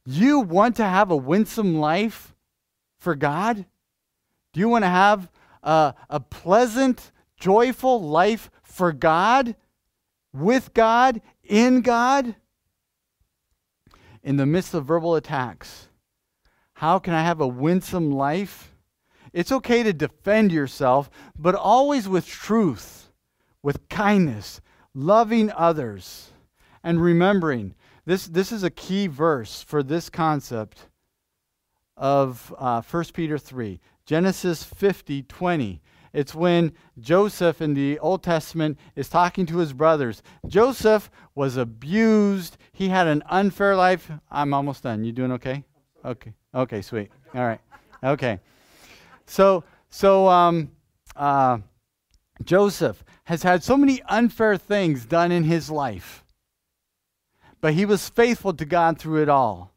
You 0.06 0.39
want 0.39 0.76
to 0.78 0.84
have 0.84 1.10
a 1.10 1.17
winsome 1.17 1.80
life 1.80 2.36
for 3.00 3.15
God? 3.15 3.65
Do 4.54 4.60
you 4.60 4.69
want 4.69 4.84
to 4.84 4.89
have 4.89 5.32
a, 5.63 5.95
a 6.10 6.19
pleasant, 6.19 7.12
joyful 7.38 8.02
life 8.02 8.50
for 8.63 8.93
God, 8.93 9.56
with 10.32 10.74
God, 10.74 11.21
in 11.43 11.82
God? 11.82 12.36
In 14.26 14.38
the 14.38 14.46
midst 14.46 14.74
of 14.74 14.86
verbal 14.86 15.16
attacks. 15.16 15.88
How 16.74 16.98
can 16.98 17.14
I 17.14 17.22
have 17.22 17.40
a 17.40 17.48
winsome 17.48 18.12
life? 18.12 18.74
It's 19.32 19.52
okay 19.52 19.84
to 19.84 19.94
defend 19.94 20.52
yourself, 20.52 21.12
but 21.38 21.54
always 21.54 22.10
with 22.10 22.26
truth, 22.26 23.12
with 23.62 23.88
kindness, 23.88 24.62
loving 24.96 25.52
others, 25.52 26.32
and 26.84 27.02
remembering. 27.02 27.76
This, 28.06 28.26
this 28.26 28.52
is 28.52 28.64
a 28.64 28.70
key 28.72 29.06
verse 29.06 29.62
for 29.62 29.84
this 29.84 30.10
concept 30.10 30.88
of 31.96 32.54
uh, 32.58 32.82
1 32.82 33.04
Peter 33.14 33.38
3. 33.38 33.80
Genesis 34.06 34.64
50 34.64 35.24
20. 35.24 35.82
It's 36.15 36.34
when 36.34 36.71
Joseph 36.97 37.62
in 37.62 37.73
the 37.73 37.99
Old 37.99 38.23
Testament 38.23 38.80
is 38.95 39.10
talking 39.10 39.45
to 39.47 39.58
his 39.58 39.73
brothers. 39.73 40.23
Joseph 40.47 41.12
was 41.36 41.58
abused. 41.58 42.56
He 42.71 42.88
had 42.88 43.08
an 43.08 43.21
unfair 43.30 43.75
life. 43.75 44.10
I'm 44.32 44.54
almost 44.54 44.84
done. 44.84 45.04
You 45.04 45.12
doing 45.12 45.34
okay? 45.34 45.65
Okay. 46.06 46.34
Okay, 46.56 46.82
sweet. 46.82 47.12
All 47.34 47.45
right. 47.45 47.60
Okay. 48.01 48.39
So, 49.25 49.65
so 49.89 50.30
um, 50.30 50.71
uh, 51.17 51.58
Joseph 52.45 53.04
has 53.25 53.43
had 53.43 53.62
so 53.62 53.75
many 53.75 54.01
unfair 54.04 54.56
things 54.56 55.06
done 55.06 55.34
in 55.34 55.43
his 55.43 55.69
life, 55.69 56.23
but 57.60 57.73
he 57.73 57.86
was 57.86 58.08
faithful 58.08 58.54
to 58.54 58.63
God 58.63 58.97
through 58.97 59.21
it 59.21 59.30
all. 59.30 59.73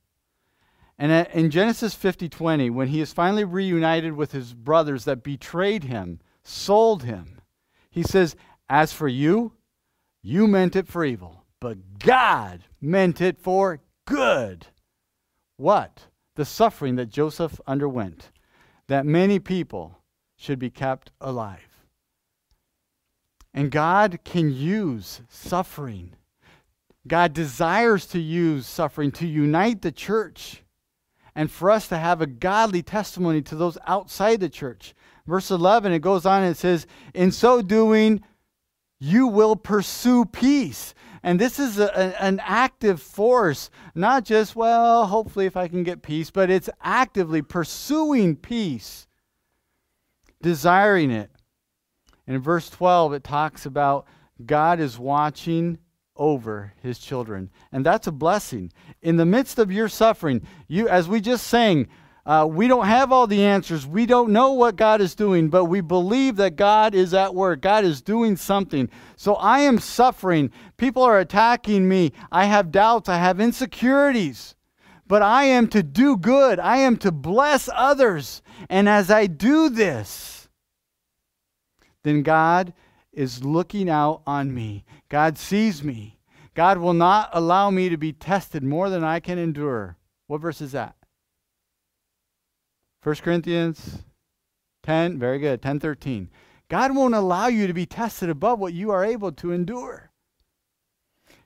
And 1.01 1.27
in 1.33 1.51
Genesis 1.51 1.95
50 1.95 2.29
20, 2.29 2.71
when 2.71 2.89
he 2.89 3.01
is 3.01 3.13
finally 3.13 3.45
reunited 3.45 4.13
with 4.13 4.31
his 4.31 4.55
brothers 4.55 5.05
that 5.05 5.25
betrayed 5.25 5.83
him, 5.85 6.21
sold 6.49 7.03
him. 7.03 7.41
He 7.91 8.03
says, 8.03 8.37
As 8.69 8.93
for 8.93 9.09
you, 9.09 9.53
you 10.23 10.47
meant 10.47 10.77
it 10.77 10.89
for 10.89 11.05
evil, 11.05 11.45
but 11.61 11.99
God 11.99 12.65
meant 12.81 13.21
it 13.21 13.39
for 13.39 13.81
good. 14.07 14.67
What? 15.57 16.07
The 16.37 16.45
suffering 16.45 16.97
that 16.97 17.11
Joseph 17.11 17.61
underwent, 17.67 18.31
that 18.87 19.07
many 19.07 19.39
people 19.39 19.99
should 20.37 20.59
be 20.59 20.71
kept 20.71 21.11
alive. 21.21 21.69
And 23.53 23.71
God 23.71 24.21
can 24.25 24.53
use 24.53 25.23
suffering. 25.29 26.13
God 27.07 27.33
desires 27.33 28.07
to 28.07 28.21
use 28.21 28.67
suffering 28.67 29.11
to 29.13 29.27
unite 29.27 29.83
the 29.83 29.91
church 29.91 30.63
and 31.35 31.51
for 31.51 31.71
us 31.71 31.89
to 31.89 31.99
have 31.99 32.21
a 32.21 32.27
godly 32.27 32.83
testimony 32.83 33.43
to 33.43 33.57
those 33.57 33.79
outside 33.87 34.41
the 34.41 34.49
church 34.49 34.95
verse 35.29 35.51
11, 35.51 35.93
it 35.93 36.01
goes 36.01 36.27
on 36.27 36.43
and 36.43 36.53
it 36.53 36.59
says, 36.59 36.87
In 37.15 37.31
so 37.31 37.63
doing, 37.63 38.23
you 38.99 39.29
will 39.29 39.57
pursue 39.57 40.25
peace. 40.25 40.95
And 41.23 41.41
this 41.41 41.59
is 41.59 41.79
a, 41.79 42.23
an 42.23 42.41
active 42.43 43.03
force, 43.03 43.71
not 43.95 44.25
just, 44.25 44.57
well, 44.57 45.07
hopefully 45.07 45.47
if 45.47 45.57
I 45.57 45.69
can 45.69 45.83
get 45.83 46.03
peace, 46.03 46.31
but 46.31 46.51
it's 46.51 46.71
actively 46.83 47.43
pursuing 47.43 48.37
peace, 48.37 49.07
desiring 50.41 51.11
it. 51.11 51.31
And 52.27 52.37
in 52.37 52.43
verse 52.43 52.71
12, 52.71 53.15
it 53.15 53.25
talks 53.25 53.67
about 53.67 54.07
God 54.45 54.81
is 54.81 54.99
watching 54.99 55.79
over 56.17 56.75
his 56.83 56.99
children. 56.99 57.51
And 57.73 57.85
that's 57.85 58.07
a 58.07 58.13
blessing. 58.13 58.73
In 59.03 59.17
the 59.17 59.27
midst 59.27 59.59
of 59.59 59.73
your 59.73 59.89
suffering, 59.89 60.43
you 60.67 60.89
as 60.89 61.09
we 61.09 61.21
just 61.21 61.47
sang, 61.47 61.89
uh, 62.29 62.45
we 62.45 62.69
don't 62.69 62.85
have 62.85 63.11
all 63.11 63.27
the 63.27 63.43
answers. 63.43 63.87
We 63.87 64.05
don't 64.05 64.33
know 64.33 64.53
what 64.53 64.77
God 64.77 65.01
is 65.01 65.15
doing, 65.15 65.49
but 65.49 65.65
we 65.65 65.81
believe 65.81 66.37
that 66.37 66.57
God 66.57 66.95
is 66.95 67.15
at 67.15 67.35
work. 67.35 67.63
God 67.63 67.87
is 67.87 68.03
doing 68.03 68.37
something. 68.37 68.91
So 69.17 69.37
I 69.37 69.61
am 69.61 69.79
suffering. 69.79 70.51
People 70.77 71.03
are 71.03 71.19
attacking 71.19 71.89
me. 71.89 72.13
I 72.31 72.45
have 72.45 72.71
doubts. 72.71 73.09
I 73.09 73.17
have 73.17 73.41
insecurities. 73.41 74.57
But 75.07 75.23
I 75.23 75.45
am 75.45 75.69
to 75.69 75.83
do 75.83 76.19
good. 76.19 76.61
I 76.61 76.77
am 76.77 76.99
to 76.99 77.11
bless 77.11 77.71
others. 77.75 78.43
And 78.69 78.91
as 78.91 79.11
I 79.11 79.27
do 79.27 79.71
this, 79.71 80.51
then 82.03 82.23
God 82.23 82.75
is 83.11 83.43
looking 83.43 83.89
out 83.89 84.21
on 84.27 84.53
me. 84.53 84.85
God 85.09 85.39
sees 85.39 85.83
me. 85.83 86.19
God 86.53 86.77
will 86.77 86.93
not 86.93 87.31
allow 87.33 87.71
me 87.71 87.89
to 87.89 87.97
be 87.97 88.13
tested 88.13 88.63
more 88.63 88.91
than 88.91 89.03
I 89.03 89.19
can 89.19 89.39
endure. 89.39 89.97
What 90.27 90.43
verse 90.43 90.61
is 90.61 90.73
that? 90.73 90.95
1 93.09 93.17
Corinthians 93.23 94.01
10, 94.83 95.19
very 95.19 95.39
good, 95.39 95.63
10 95.63 95.81
13. 95.81 96.29
God 96.69 96.95
won't 96.95 97.15
allow 97.15 97.47
you 97.47 97.67
to 97.67 97.73
be 97.73 97.87
tested 97.87 98.29
above 98.29 98.59
what 98.59 98.75
you 98.75 98.91
are 98.91 99.03
able 99.03 99.33
to 99.33 99.51
endure. 99.51 100.11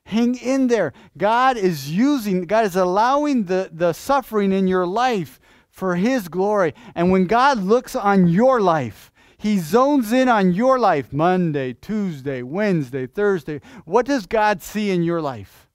Hang 0.06 0.34
in 0.34 0.66
there. 0.66 0.92
God 1.16 1.56
is 1.56 1.88
using, 1.88 2.46
God 2.46 2.64
is 2.64 2.74
allowing 2.74 3.44
the, 3.44 3.70
the 3.72 3.92
suffering 3.92 4.50
in 4.50 4.66
your 4.66 4.84
life 4.84 5.38
for 5.70 5.94
His 5.94 6.26
glory. 6.26 6.74
And 6.96 7.12
when 7.12 7.26
God 7.26 7.58
looks 7.58 7.94
on 7.94 8.26
your 8.26 8.60
life, 8.60 9.12
he 9.38 9.58
zones 9.58 10.12
in 10.12 10.28
on 10.28 10.52
your 10.54 10.80
life 10.80 11.12
Monday, 11.12 11.74
Tuesday, 11.74 12.42
Wednesday, 12.42 13.06
Thursday. 13.06 13.60
What 13.84 14.04
does 14.06 14.26
God 14.26 14.62
see 14.62 14.90
in 14.90 15.04
your 15.04 15.20
life? 15.20 15.68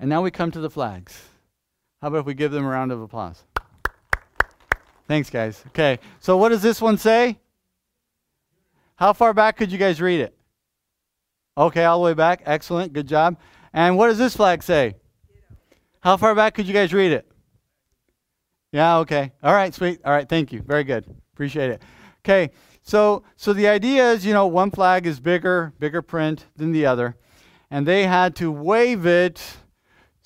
And 0.00 0.10
now 0.10 0.22
we 0.22 0.32
come 0.32 0.50
to 0.50 0.60
the 0.60 0.70
flags. 0.70 1.28
How 2.00 2.08
about 2.08 2.18
if 2.20 2.26
we 2.26 2.34
give 2.34 2.52
them 2.52 2.64
a 2.64 2.68
round 2.68 2.92
of 2.92 3.00
applause? 3.00 3.44
Thanks, 5.08 5.30
guys. 5.30 5.64
Okay, 5.68 5.98
so 6.20 6.36
what 6.36 6.50
does 6.50 6.62
this 6.62 6.80
one 6.80 6.98
say? 6.98 7.38
How 8.96 9.14
far 9.14 9.32
back 9.32 9.56
could 9.56 9.72
you 9.72 9.78
guys 9.78 10.00
read 10.02 10.20
it? 10.20 10.36
Okay, 11.56 11.84
all 11.84 11.98
the 11.98 12.04
way 12.04 12.14
back. 12.14 12.42
Excellent. 12.44 12.92
Good 12.92 13.08
job. 13.08 13.38
And 13.72 13.96
what 13.96 14.08
does 14.08 14.18
this 14.18 14.36
flag 14.36 14.62
say? 14.62 14.96
How 16.00 16.16
far 16.16 16.34
back 16.34 16.54
could 16.54 16.66
you 16.66 16.74
guys 16.74 16.92
read 16.92 17.12
it? 17.12 17.26
Yeah, 18.70 18.98
okay. 18.98 19.32
All 19.42 19.54
right, 19.54 19.74
sweet. 19.74 20.00
All 20.04 20.12
right, 20.12 20.28
thank 20.28 20.52
you. 20.52 20.62
Very 20.62 20.84
good. 20.84 21.06
Appreciate 21.32 21.70
it. 21.70 21.82
Okay, 22.24 22.52
so 22.82 23.24
so 23.36 23.52
the 23.52 23.66
idea 23.66 24.12
is, 24.12 24.26
you 24.26 24.34
know, 24.34 24.46
one 24.46 24.70
flag 24.70 25.06
is 25.06 25.20
bigger, 25.20 25.72
bigger 25.78 26.02
print 26.02 26.44
than 26.56 26.72
the 26.72 26.84
other, 26.84 27.16
and 27.70 27.86
they 27.86 28.04
had 28.04 28.36
to 28.36 28.52
wave 28.52 29.06
it 29.06 29.56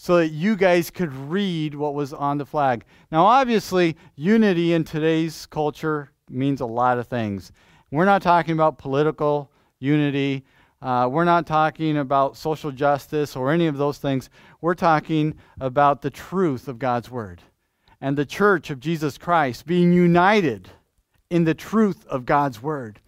so 0.02 0.16
that 0.16 0.30
you 0.30 0.56
guys 0.56 0.90
could 0.90 1.12
read 1.14 1.76
what 1.76 1.94
was 1.94 2.12
on 2.12 2.36
the 2.36 2.44
flag. 2.44 2.84
Now, 3.12 3.24
obviously, 3.24 3.96
unity 4.16 4.72
in 4.72 4.82
today's 4.82 5.46
culture 5.46 6.10
means 6.28 6.60
a 6.60 6.66
lot 6.66 6.98
of 6.98 7.06
things. 7.06 7.52
We're 7.92 8.04
not 8.04 8.20
talking 8.20 8.54
about 8.54 8.78
political 8.78 9.52
unity. 9.78 10.44
Uh, 10.80 11.08
we're 11.08 11.22
not 11.22 11.46
talking 11.46 11.98
about 11.98 12.36
social 12.36 12.72
justice 12.72 13.36
or 13.36 13.52
any 13.52 13.68
of 13.68 13.76
those 13.76 13.98
things. 13.98 14.28
We're 14.60 14.74
talking 14.74 15.36
about 15.60 16.02
the 16.02 16.10
truth 16.10 16.66
of 16.66 16.80
God's 16.80 17.08
Word 17.08 17.40
and 18.00 18.18
the 18.18 18.26
church 18.26 18.70
of 18.70 18.80
Jesus 18.80 19.16
Christ 19.16 19.66
being 19.66 19.92
united 19.92 20.68
in 21.30 21.44
the 21.44 21.54
truth 21.54 22.04
of 22.08 22.26
God's 22.26 22.60
Word. 22.60 23.00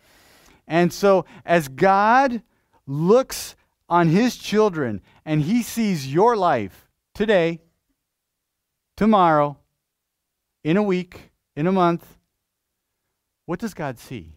And 0.69 0.93
so, 0.93 1.25
as 1.45 1.67
God 1.67 2.41
looks 2.87 3.57
on 3.89 4.11
His 4.11 4.37
children 4.37 5.01
and 5.25 5.43
He 5.43 5.61
sees 5.61 6.15
your 6.15 6.37
life 6.37 6.83
today, 7.15 7.61
tomorrow, 8.97 9.57
in 10.65 10.77
a 10.77 10.83
week, 10.83 11.31
in 11.57 11.67
a 11.67 11.73
month, 11.73 12.19
what 13.47 13.61
does 13.61 13.75
God 13.75 13.99
see? 13.99 14.33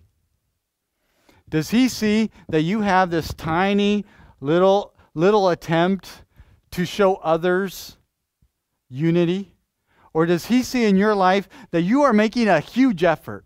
Does 1.50 1.70
he 1.70 1.90
see 1.90 2.30
that 2.50 2.62
you 2.62 2.82
have 2.82 3.10
this 3.10 3.34
tiny 3.34 4.06
little 4.40 4.94
little 5.14 5.50
attempt 5.50 6.24
to 6.72 6.86
show 6.86 7.16
others 7.16 7.98
unity? 8.90 9.54
Or 10.14 10.26
does 10.26 10.46
he 10.46 10.62
see 10.62 10.86
in 10.86 10.98
your 10.98 11.16
life 11.16 11.48
that 11.72 11.82
you 11.82 12.04
are 12.04 12.14
making 12.14 12.48
a 12.48 12.60
huge 12.60 13.04
effort? 13.04 13.46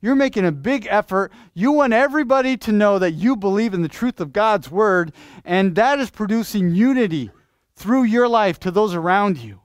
You're 0.00 0.14
making 0.14 0.46
a 0.46 0.52
big 0.52 0.86
effort. 0.88 1.32
You 1.54 1.72
want 1.72 1.92
everybody 1.92 2.56
to 2.58 2.72
know 2.72 2.98
that 2.98 3.12
you 3.12 3.34
believe 3.34 3.74
in 3.74 3.82
the 3.82 3.88
truth 3.88 4.20
of 4.20 4.32
God's 4.32 4.70
word, 4.70 5.12
and 5.44 5.74
that 5.74 5.98
is 5.98 6.10
producing 6.10 6.74
unity 6.74 7.30
through 7.78 8.02
your 8.02 8.28
life 8.28 8.58
to 8.60 8.70
those 8.70 8.94
around 8.94 9.38
you. 9.38 9.60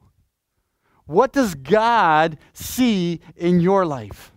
What 1.06 1.34
does 1.34 1.56
God 1.56 2.38
see 2.54 3.20
in 3.36 3.60
your 3.60 3.86
life? 3.86 4.32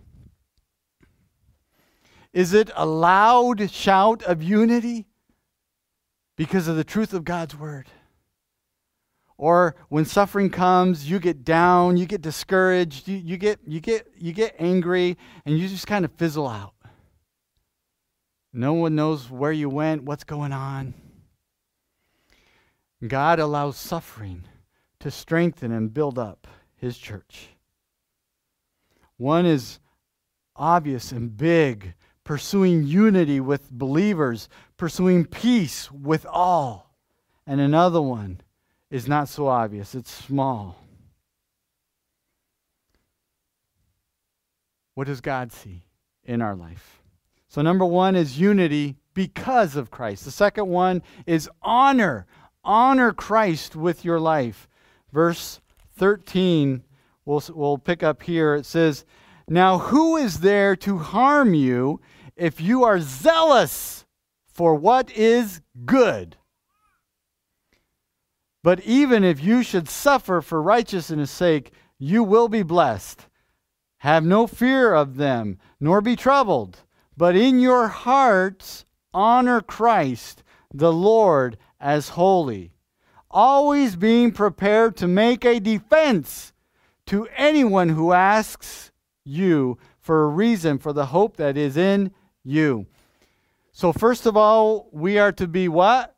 Is 2.33 2.53
it 2.53 2.69
a 2.75 2.85
loud 2.85 3.71
shout 3.71 4.23
of 4.23 4.43
unity 4.43 5.05
because 6.35 6.67
of 6.67 6.75
the 6.75 6.83
truth 6.83 7.13
of 7.13 7.23
God's 7.23 7.55
word? 7.55 7.87
Or 9.37 9.75
when 9.89 10.05
suffering 10.05 10.49
comes, 10.49 11.09
you 11.09 11.19
get 11.19 11.45
down, 11.45 11.97
you 11.97 12.07
get 12.07 12.21
discouraged, 12.21 13.07
you, 13.07 13.17
you, 13.17 13.37
get, 13.37 13.59
you, 13.67 13.79
get, 13.79 14.07
you 14.17 14.33
get 14.33 14.55
angry, 14.57 15.17
and 15.45 15.57
you 15.57 15.67
just 15.67 15.85
kind 15.85 16.03
of 16.03 16.11
fizzle 16.13 16.47
out. 16.47 16.73
No 18.51 18.73
one 18.73 18.95
knows 18.95 19.29
where 19.29 19.51
you 19.51 19.69
went, 19.69 20.03
what's 20.03 20.23
going 20.23 20.51
on. 20.51 20.95
God 23.05 23.39
allows 23.39 23.77
suffering 23.77 24.43
to 24.99 25.11
strengthen 25.11 25.71
and 25.71 25.93
build 25.93 26.17
up 26.17 26.47
his 26.75 26.97
church. 26.97 27.49
One 29.17 29.45
is 29.45 29.79
obvious 30.55 31.11
and 31.11 31.35
big 31.35 31.93
pursuing 32.23 32.83
unity 32.83 33.39
with 33.39 33.71
believers, 33.71 34.49
pursuing 34.75 35.25
peace 35.25 35.89
with 35.91 36.25
all. 36.25 36.93
And 37.45 37.61
another 37.61 38.01
one 38.01 38.41
is 38.91 39.07
not 39.07 39.29
so 39.29 39.47
obvious, 39.47 39.95
it's 39.95 40.11
small. 40.11 40.83
What 44.95 45.07
does 45.07 45.21
God 45.21 45.53
see 45.53 45.83
in 46.25 46.41
our 46.41 46.55
life? 46.55 47.01
So, 47.47 47.61
number 47.61 47.85
one 47.85 48.15
is 48.15 48.39
unity 48.39 48.95
because 49.13 49.75
of 49.75 49.89
Christ. 49.89 50.25
The 50.25 50.31
second 50.31 50.67
one 50.67 51.03
is 51.25 51.49
honor. 51.61 52.25
Honor 52.67 53.13
Christ 53.13 53.75
with 53.75 54.03
your 54.03 54.19
life. 54.19 54.67
Verse 55.13 55.61
13, 55.95 56.83
we'll, 57.25 57.41
we'll 57.55 57.77
pick 57.77 58.03
up 58.03 58.21
here. 58.21 58.55
It 58.55 58.65
says, 58.65 59.05
Now 59.47 59.79
who 59.79 60.17
is 60.17 60.41
there 60.41 60.75
to 60.75 60.97
harm 60.97 61.53
you 61.53 62.01
if 62.35 62.59
you 62.59 62.83
are 62.83 62.99
zealous 62.99 64.05
for 64.51 64.75
what 64.75 65.09
is 65.11 65.61
good. 65.85 66.35
But 68.63 68.81
even 68.81 69.23
if 69.23 69.41
you 69.41 69.63
should 69.63 69.87
suffer 69.87 70.41
for 70.41 70.61
righteousness' 70.61 71.31
sake, 71.31 71.71
you 71.97 72.21
will 72.21 72.49
be 72.49 72.63
blessed. 72.63 73.27
Have 73.99 74.25
no 74.25 74.45
fear 74.45 74.93
of 74.93 75.15
them, 75.15 75.57
nor 75.79 76.01
be 76.01 76.15
troubled, 76.15 76.81
but 77.15 77.35
in 77.35 77.59
your 77.59 77.87
hearts 77.87 78.85
honor 79.13 79.61
Christ, 79.61 80.43
the 80.73 80.91
Lord, 80.91 81.57
as 81.79 82.09
holy, 82.09 82.71
always 83.29 83.95
being 83.95 84.31
prepared 84.31 84.95
to 84.97 85.07
make 85.07 85.45
a 85.45 85.59
defense 85.59 86.53
to 87.05 87.27
anyone 87.35 87.89
who 87.89 88.13
asks 88.13 88.91
you 89.23 89.77
for 89.99 90.23
a 90.23 90.29
reason 90.29 90.77
for 90.77 90.93
the 90.93 91.07
hope 91.07 91.37
that 91.37 91.57
is 91.57 91.77
in 91.77 92.11
you. 92.43 92.85
So, 93.71 93.93
first 93.93 94.25
of 94.25 94.35
all, 94.35 94.89
we 94.91 95.19
are 95.19 95.31
to 95.33 95.47
be 95.47 95.67
what? 95.67 96.15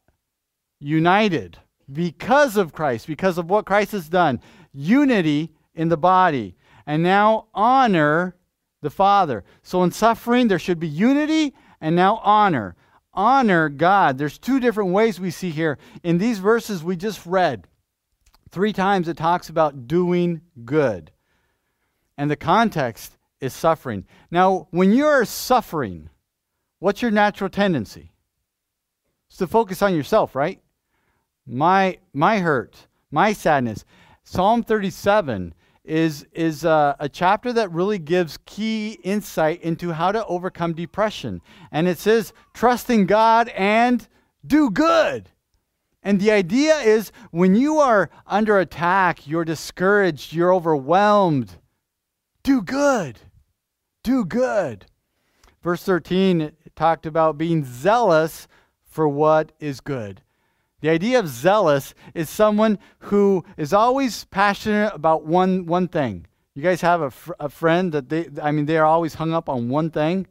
United 0.80 1.58
because 1.92 2.56
of 2.56 2.72
Christ, 2.72 3.08
because 3.08 3.38
of 3.38 3.50
what 3.50 3.66
Christ 3.66 3.92
has 3.92 4.08
done. 4.08 4.40
Unity 4.74 5.52
in 5.74 5.90
the 5.90 5.98
body. 5.98 6.56
And 6.86 7.04
now 7.04 7.48
honor 7.54 8.36
the 8.82 8.90
Father. 8.90 9.44
So, 9.62 9.84
in 9.84 9.92
suffering, 9.92 10.48
there 10.48 10.60
should 10.60 10.80
be 10.80 10.88
unity 10.88 11.54
and 11.82 11.96
now 11.96 12.18
honor. 12.24 12.76
Honor 13.14 13.70
God. 13.70 14.18
There's 14.18 14.38
two 14.38 14.60
different 14.60 14.92
ways 14.92 15.20
we 15.20 15.32
see 15.32 15.50
here. 15.50 15.78
In 16.04 16.18
these 16.18 16.40
verses 16.40 16.84
we 16.84 16.96
just 16.96 17.26
read, 17.26 17.68
three 18.50 18.74
times 18.74 19.08
it 19.08 19.18
talks 19.18 19.50
about 19.50 19.88
doing 19.88 20.42
good. 20.66 21.12
And 22.18 22.30
the 22.30 22.36
context 22.36 23.18
is 23.40 23.54
suffering. 23.54 24.06
Now, 24.30 24.68
when 24.72 24.92
you're 24.92 25.26
suffering, 25.26 26.10
What's 26.80 27.02
your 27.02 27.12
natural 27.12 27.50
tendency? 27.50 28.14
It's 29.28 29.38
to 29.38 29.48
focus 29.48 29.82
on 29.82 29.94
yourself, 29.94 30.34
right? 30.34 30.62
My 31.46 32.00
my 32.14 32.40
hurt, 32.40 32.88
my 33.12 33.34
sadness. 33.34 33.84
Psalm 34.24 34.64
37 34.64 35.54
is 35.90 36.26
is 36.34 36.64
a, 36.64 36.96
a 37.00 37.10
chapter 37.10 37.52
that 37.52 37.72
really 37.72 37.98
gives 37.98 38.38
key 38.46 39.00
insight 39.04 39.62
into 39.64 39.92
how 39.92 40.12
to 40.12 40.26
overcome 40.28 40.74
depression. 40.74 41.42
And 41.72 41.88
it 41.88 41.98
says, 41.98 42.32
trust 42.54 42.90
in 42.90 43.08
God 43.08 43.50
and 43.50 44.08
do 44.46 44.70
good. 44.70 45.32
And 46.04 46.22
the 46.22 46.32
idea 46.32 46.78
is 46.78 47.12
when 47.32 47.56
you 47.56 47.80
are 47.80 48.10
under 48.28 48.60
attack, 48.60 49.28
you're 49.28 49.44
discouraged, 49.44 50.32
you're 50.32 50.54
overwhelmed, 50.54 51.52
do 52.44 52.62
good. 52.62 53.20
Do 54.04 54.24
good. 54.24 54.86
Verse 55.62 55.84
13 55.84 56.52
talked 56.76 57.06
about 57.06 57.38
being 57.38 57.66
zealous 57.66 58.48
for 58.86 59.10
what 59.10 59.52
is 59.60 59.82
good. 59.82 60.22
The 60.82 60.90
idea 60.90 61.20
of 61.20 61.28
zealous 61.28 61.94
is 62.14 62.30
someone 62.30 62.80
who 63.00 63.44
is 63.58 63.74
always 63.74 64.26
passionate 64.26 64.94
about 64.94 65.26
one, 65.26 65.66
one 65.66 65.88
thing. 65.88 66.26
You 66.56 66.64
guys 66.64 66.82
have 66.82 67.02
a, 67.02 67.12
fr- 67.12 67.34
a 67.40 67.50
friend 67.50 67.92
that 67.92 68.10
they, 68.10 68.28
I 68.42 68.52
mean, 68.52 68.66
they 68.66 68.78
are 68.78 68.86
always 68.86 69.16
hung 69.16 69.34
up 69.34 69.50
on 69.50 69.70
one 69.70 69.92
thing, 69.92 70.28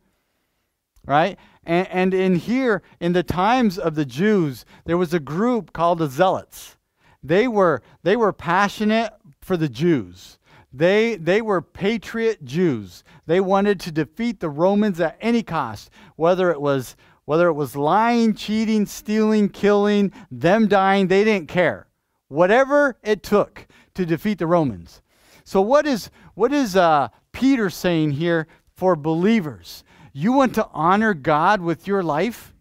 right? 1.07 1.39
And, 1.65 1.89
and 1.89 2.15
in 2.15 2.37
here, 2.37 2.83
in 3.01 3.13
the 3.13 3.23
times 3.23 3.79
of 3.79 3.95
the 3.95 4.05
Jews, 4.05 4.65
there 4.85 4.99
was 4.99 5.13
a 5.13 5.21
group 5.21 5.73
called 5.73 5.99
the 5.99 6.09
Zealots. 6.09 6.77
They 7.23 7.47
were, 7.49 7.83
they 8.03 8.17
were 8.17 8.33
passionate 8.33 9.13
for 9.41 9.57
the 9.57 9.69
Jews. 9.69 10.39
They, 10.73 11.17
they 11.17 11.41
were 11.41 11.63
patriot 11.63 12.45
Jews. 12.45 13.03
They 13.27 13.41
wanted 13.41 13.81
to 13.81 13.93
defeat 13.93 14.41
the 14.41 14.51
Romans 14.51 15.01
at 15.01 15.17
any 15.21 15.43
cost, 15.43 15.91
whether 16.17 16.51
it 16.51 16.61
was 16.61 16.95
whether 17.29 17.49
it 17.49 17.53
was 17.53 17.77
lying, 17.77 18.33
cheating, 18.33 18.87
stealing, 18.87 19.51
killing, 19.51 20.11
them 20.31 20.67
dying, 20.67 21.09
they 21.09 21.25
didn't 21.25 21.47
care. 21.47 21.87
Whatever 22.29 22.97
it 23.03 23.23
took 23.23 23.67
to 23.93 24.07
defeat 24.07 24.38
the 24.38 24.47
Romans. 24.47 25.03
So 25.45 25.61
what 25.61 25.87
is 25.87 26.09
what 26.33 26.55
is 26.55 26.75
uh, 26.75 27.09
Peter 27.33 27.69
saying 27.69 28.12
here 28.12 28.47
for 28.73 28.97
believers. 28.97 29.85
You 30.14 30.33
want 30.33 30.55
to 30.55 30.69
honor 30.73 31.12
God 31.12 31.61
with 31.61 31.87
your 31.87 32.03
life? 32.03 32.55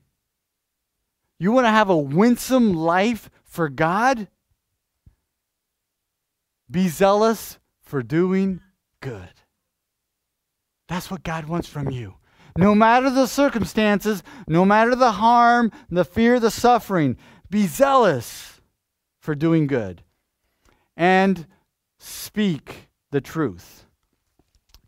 You 1.40 1.54
want 1.54 1.66
to 1.66 1.72
have 1.72 1.90
a 1.90 1.96
winsome 1.96 2.74
life 2.74 3.30
for 3.46 3.70
God? 3.70 4.28
Be 6.70 6.90
zealous 6.90 7.58
for 7.80 8.04
doing 8.04 8.60
good. 9.00 9.30
That's 10.90 11.10
what 11.10 11.24
God 11.24 11.46
wants 11.46 11.70
from 11.70 11.90
you. 11.90 12.16
No 12.58 12.74
matter 12.74 13.10
the 13.10 13.28
circumstances, 13.28 14.24
no 14.48 14.66
matter 14.66 14.96
the 14.96 15.14
harm, 15.14 15.72
the 15.90 16.04
fear, 16.04 16.40
the 16.40 16.52
suffering, 16.52 17.18
be 17.50 17.68
zealous 17.68 18.62
for 19.20 19.36
doing 19.36 19.68
good 19.68 20.02
and 20.96 21.46
speak 22.00 22.90
the 23.12 23.22
truth. 23.22 23.86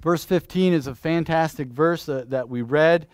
Verse 0.02 0.24
15 0.24 0.74
is 0.74 0.88
a 0.88 0.96
fantastic 0.96 1.68
verse 1.68 2.06
that, 2.06 2.30
that 2.30 2.50
we 2.50 2.62
read. 2.62 3.08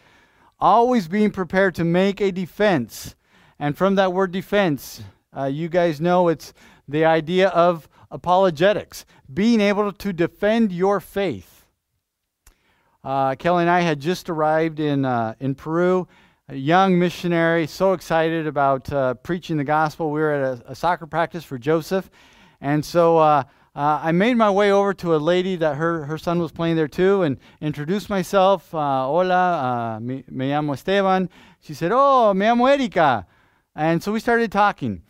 Always 0.59 1.07
being 1.07 1.31
prepared 1.31 1.75
to 1.75 1.83
make 1.83 2.21
a 2.21 2.31
defense. 2.31 3.15
And 3.59 3.77
from 3.77 3.95
that 3.95 4.13
word 4.13 4.31
defense, 4.31 5.03
uh, 5.35 5.45
you 5.45 5.67
guys 5.67 5.99
know 5.99 6.27
it's 6.27 6.53
the 6.87 7.03
idea 7.03 7.49
of 7.49 7.89
apologetics, 8.11 9.05
being 9.33 9.59
able 9.59 9.91
to 9.91 10.13
defend 10.13 10.71
your 10.71 10.99
faith. 10.99 11.54
Uh, 13.05 13.35
Kelly 13.35 13.61
and 13.61 13.69
I 13.69 13.81
had 13.81 13.99
just 13.99 14.31
arrived 14.31 14.79
in, 14.79 15.05
uh, 15.05 15.35
in 15.39 15.53
Peru, 15.53 16.07
a 16.49 16.55
young 16.55 16.97
missionary, 16.97 17.67
so 17.67 17.93
excited 17.93 18.47
about 18.47 18.91
uh, 18.91 19.13
preaching 19.13 19.57
the 19.57 19.63
gospel. 19.63 20.09
We 20.09 20.21
were 20.21 20.31
at 20.31 20.41
a, 20.41 20.71
a, 20.71 20.75
soccer 20.75 21.05
practice 21.05 21.43
for 21.43 21.59
Joseph. 21.59 22.09
And 22.61 22.83
so 22.83 23.19
uh, 23.19 23.43
uh, 23.75 23.99
I 24.01 24.11
made 24.11 24.37
my 24.37 24.49
way 24.49 24.71
over 24.71 24.91
to 24.95 25.15
a 25.15 25.17
lady 25.17 25.55
that 25.57 25.75
her, 25.75 26.05
her 26.05 26.17
son 26.17 26.39
was 26.39 26.51
playing 26.51 26.77
there 26.77 26.87
too 26.87 27.21
and 27.21 27.37
introduced 27.61 28.09
myself. 28.09 28.73
Uh, 28.73 29.05
Hola, 29.05 29.99
me, 30.01 30.23
me 30.27 30.49
llamo 30.49 30.73
Esteban. 30.73 31.29
She 31.61 31.75
said, 31.75 31.91
Oh, 31.93 32.33
me 32.33 32.47
llamo 32.47 32.71
Erika. 32.71 33.27
And 33.75 34.01
so 34.01 34.13
we 34.13 34.19
started 34.19 34.51
talking. 34.51 35.03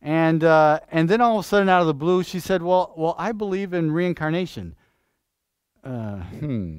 And, 0.00 0.42
and 0.42 1.06
then 1.06 1.20
all 1.20 1.38
of 1.38 1.44
a 1.44 1.48
sudden, 1.48 1.68
out 1.68 1.82
of 1.82 1.86
the 1.86 1.92
blue, 1.92 2.22
she 2.22 2.40
said, 2.40 2.62
Well, 2.62 2.94
well 2.96 3.14
I 3.18 3.32
believe 3.32 3.74
in 3.74 3.92
reincarnation. 3.92 4.74
Hmm. 5.84 6.78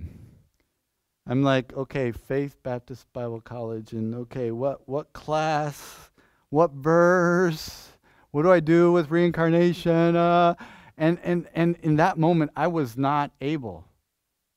I'm 1.26 1.42
like, 1.42 1.74
okay, 1.74 2.12
Faith 2.12 2.58
Baptist 2.64 3.12
Bible 3.14 3.40
College, 3.40 3.94
and 3.94 4.14
okay, 4.14 4.52
what, 4.52 4.88
what 4.90 5.14
class, 5.14 6.10
what 6.50 6.72
verse, 6.74 7.90
what 8.32 8.44
do 8.44 8.52
I 8.52 8.60
do 8.60 8.92
with 8.92 9.10
reincarnation? 9.10 10.16
Uh, 10.16 10.56
and, 10.98 11.18
and, 11.24 11.48
and 11.56 11.78
in 11.82 11.96
that 11.96 12.18
moment, 12.18 12.52
I 12.56 12.68
was 12.68 12.98
not 12.98 13.32
able 13.40 13.86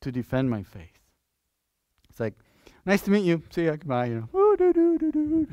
to 0.01 0.11
defend 0.11 0.51
my 0.51 0.63
faith. 0.63 0.99
It's 2.11 2.21
like, 2.21 2.35
nice 2.85 3.03
to 3.03 3.11
meet 3.11 3.25
you. 3.25 3.43
See 3.51 3.67
ya. 3.67 3.73
Goodbye. 3.73 4.07
You 4.07 4.29
know. 4.33 5.47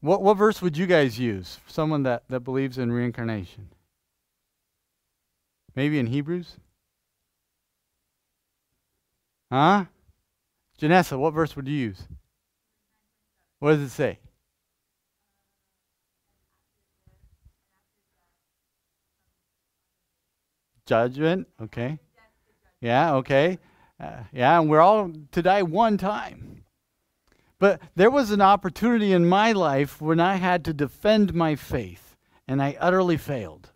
What, 0.00 0.22
what 0.22 0.36
verse 0.36 0.62
would 0.62 0.76
you 0.76 0.86
guys 0.86 1.18
use 1.18 1.58
someone 1.66 2.04
that, 2.04 2.24
that 2.28 2.40
believes 2.40 2.78
in 2.78 2.92
reincarnation? 2.92 3.68
Maybe 5.74 5.98
in 5.98 6.06
Hebrews? 6.06 6.56
Huh? 9.50 9.84
Janessa, 10.80 11.18
what 11.18 11.32
verse 11.32 11.56
would 11.56 11.68
you 11.68 11.76
use? 11.76 12.02
What 13.58 13.72
does 13.72 13.82
it 13.82 13.90
say? 13.90 14.18
Judgment, 20.86 21.48
okay. 21.60 21.98
Yeah, 22.80 23.14
okay. 23.14 23.58
Uh, 23.98 24.20
yeah, 24.32 24.60
and 24.60 24.68
we're 24.68 24.80
all 24.80 25.10
to 25.32 25.42
die 25.42 25.62
one 25.62 25.96
time. 25.96 26.64
But 27.58 27.80
there 27.94 28.10
was 28.10 28.30
an 28.30 28.42
opportunity 28.42 29.12
in 29.12 29.26
my 29.26 29.52
life 29.52 30.00
when 30.00 30.20
I 30.20 30.36
had 30.36 30.64
to 30.66 30.74
defend 30.74 31.34
my 31.34 31.56
faith, 31.56 32.16
and 32.46 32.62
I 32.62 32.76
utterly 32.78 33.16
failed. 33.16 33.70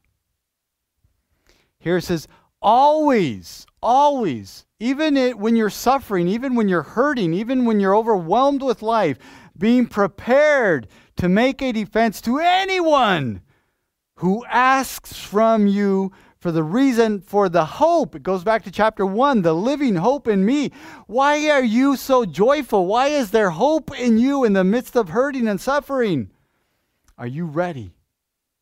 Here 1.79 1.97
it 1.97 2.03
says, 2.03 2.29
always, 2.61 3.67
always, 3.83 4.67
even 4.79 5.17
it, 5.17 5.39
when 5.39 5.57
you're 5.57 5.71
suffering, 5.71 6.29
even 6.29 6.55
when 6.55 6.69
you're 6.69 6.83
hurting, 6.83 7.35
even 7.35 7.65
when 7.65 7.81
you're 7.81 7.97
overwhelmed 7.97 8.63
with 8.63 8.83
life, 8.83 9.19
being 9.57 9.87
prepared 9.87 10.89
to 11.17 11.29
make 11.29 11.61
a 11.61 11.73
defense 11.73 12.21
to 12.23 12.39
anyone 12.39 13.43
who 14.17 14.45
asks 14.47 15.19
from 15.19 15.67
you 15.67 16.13
for 16.39 16.51
the 16.51 16.63
reason 16.63 17.21
for 17.21 17.49
the 17.49 17.65
hope. 17.65 18.15
It 18.15 18.23
goes 18.23 18.43
back 18.43 18.65
to 18.65 18.71
chapter 18.71 19.05
1, 19.05 19.43
the 19.43 19.55
living 19.55 19.97
hope 19.97 20.27
in 20.27 20.45
me. 20.45 20.73
Why 21.07 21.51
are 21.51 21.63
you 21.63 21.97
so 21.97 22.25
joyful? 22.25 22.87
Why 22.87 23.09
is 23.09 23.31
there 23.31 23.51
hope 23.51 23.99
in 23.99 24.19
you 24.19 24.45
in 24.45 24.55
the 24.55 24.65
midst 24.65 24.97
of 24.97 25.11
hurting 25.11 25.47
and 25.47 25.61
suffering? 25.61 26.31
Are 27.19 27.27
you 27.27 27.45
ready 27.45 27.93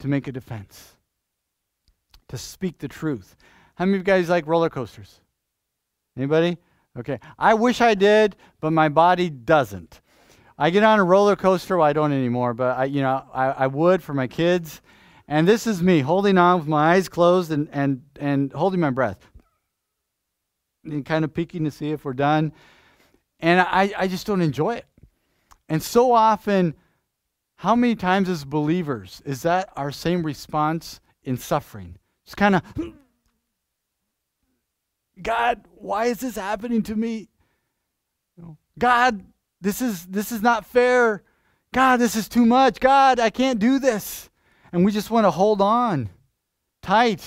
to 0.01 0.09
make 0.09 0.27
a 0.27 0.33
defense? 0.33 0.97
To 2.29 2.37
speak 2.37 2.79
the 2.79 2.89
truth? 2.89 3.37
How 3.79 3.85
many 3.85 3.99
of 3.99 4.01
you 4.01 4.05
guys 4.05 4.29
like 4.29 4.49
roller 4.49 4.69
coasters? 4.69 5.21
Anybody? 6.17 6.59
Okay. 6.99 7.21
I 7.39 7.55
wish 7.55 7.81
I 7.81 7.95
did, 7.95 8.35
but 8.61 8.73
my 8.73 8.89
body 8.89 9.31
doesn't. 9.31 10.01
I 10.59 10.71
get 10.71 10.83
on 10.83 10.99
a 10.99 11.05
roller 11.05 11.37
coaster. 11.37 11.77
Well, 11.77 11.87
I 11.87 11.93
don't 11.93 12.11
anymore, 12.11 12.55
but 12.55 12.77
I, 12.77 12.87
you 12.87 13.03
know, 13.03 13.23
I, 13.33 13.51
I 13.51 13.67
would 13.69 14.03
for 14.03 14.15
my 14.15 14.27
kids. 14.27 14.81
And 15.29 15.47
this 15.47 15.65
is 15.69 15.81
me 15.81 16.01
holding 16.01 16.39
on 16.39 16.59
with 16.59 16.67
my 16.67 16.95
eyes 16.95 17.09
closed 17.09 17.53
and, 17.53 17.69
and, 17.71 18.03
and 18.19 18.53
holding 18.53 18.81
my 18.81 18.91
breath. 18.91 19.31
And 20.85 21.07
kind 21.07 21.25
of 21.25 21.33
peeking 21.33 21.63
to 21.63 21.71
see 21.71 21.93
if 21.93 22.05
we're 22.05 22.15
done. 22.15 22.53
And 23.39 23.61
I, 23.61 23.93
I 23.97 24.09
just 24.09 24.27
don't 24.27 24.43
enjoy 24.43 24.75
it. 24.75 24.87
And 25.69 25.81
so 25.81 26.11
often, 26.11 26.75
how 27.55 27.77
many 27.77 27.95
times 27.95 28.29
as 28.29 28.45
believers 28.45 29.23
is 29.25 29.43
that 29.43 29.69
our 29.77 29.93
same 29.93 30.27
response 30.27 30.99
in 31.23 31.37
suffering? 31.37 31.95
It's 32.27 32.35
kind 32.35 32.57
of, 32.57 32.63
God, 35.23 35.65
why 35.75 36.07
is 36.07 36.21
this 36.21 36.37
happening 36.37 36.83
to 36.85 36.95
me? 36.95 37.29
God, 38.79 39.25
this 39.61 39.83
is 39.83 40.07
this 40.07 40.31
is 40.31 40.43
not 40.43 40.65
fair. 40.65 41.25
God, 41.73 41.99
this 41.99 42.17
is 42.17 42.29
too 42.29 42.47
much. 42.47 42.81
God, 42.81 43.21
I 43.21 43.31
can't 43.31 43.59
do 43.59 43.79
this. 43.79 44.31
And 44.73 44.85
we 44.85 44.93
just 44.93 45.11
want 45.11 45.25
to 45.25 45.31
hold 45.31 45.61
on 45.61 46.11
tight 46.83 47.25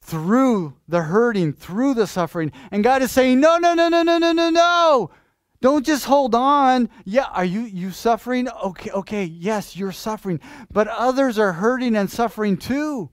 through 0.00 0.74
the 0.86 1.02
hurting, 1.02 1.52
through 1.52 1.94
the 1.94 2.06
suffering. 2.06 2.52
And 2.70 2.84
God 2.84 3.02
is 3.02 3.10
saying, 3.10 3.40
No, 3.40 3.58
no, 3.58 3.74
no, 3.74 3.88
no, 3.88 4.02
no, 4.02 4.18
no, 4.18 4.32
no, 4.32 4.50
no. 4.50 5.10
Don't 5.60 5.84
just 5.84 6.04
hold 6.04 6.34
on. 6.34 6.88
Yeah, 7.04 7.24
are 7.24 7.44
you 7.44 7.62
you 7.62 7.90
suffering? 7.90 8.48
Okay, 8.48 8.90
okay, 8.90 9.24
yes, 9.24 9.76
you're 9.76 9.92
suffering. 9.92 10.40
But 10.72 10.88
others 10.88 11.38
are 11.38 11.52
hurting 11.52 11.96
and 11.96 12.10
suffering 12.10 12.56
too. 12.56 13.10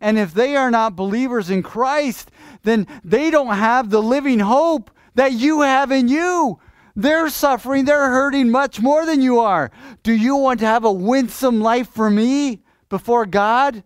And 0.00 0.18
if 0.18 0.34
they 0.34 0.56
are 0.56 0.70
not 0.70 0.96
believers 0.96 1.50
in 1.50 1.62
Christ, 1.62 2.30
then 2.62 2.86
they 3.04 3.30
don't 3.30 3.56
have 3.56 3.90
the 3.90 4.02
living 4.02 4.40
hope 4.40 4.90
that 5.14 5.32
you 5.32 5.62
have 5.62 5.90
in 5.90 6.08
you. 6.08 6.58
They're 6.94 7.30
suffering, 7.30 7.84
they're 7.84 8.10
hurting 8.10 8.50
much 8.50 8.80
more 8.80 9.06
than 9.06 9.22
you 9.22 9.40
are. 9.40 9.70
Do 10.02 10.12
you 10.12 10.36
want 10.36 10.60
to 10.60 10.66
have 10.66 10.84
a 10.84 10.92
winsome 10.92 11.60
life 11.60 11.88
for 11.88 12.10
me 12.10 12.62
before 12.88 13.24
God? 13.26 13.82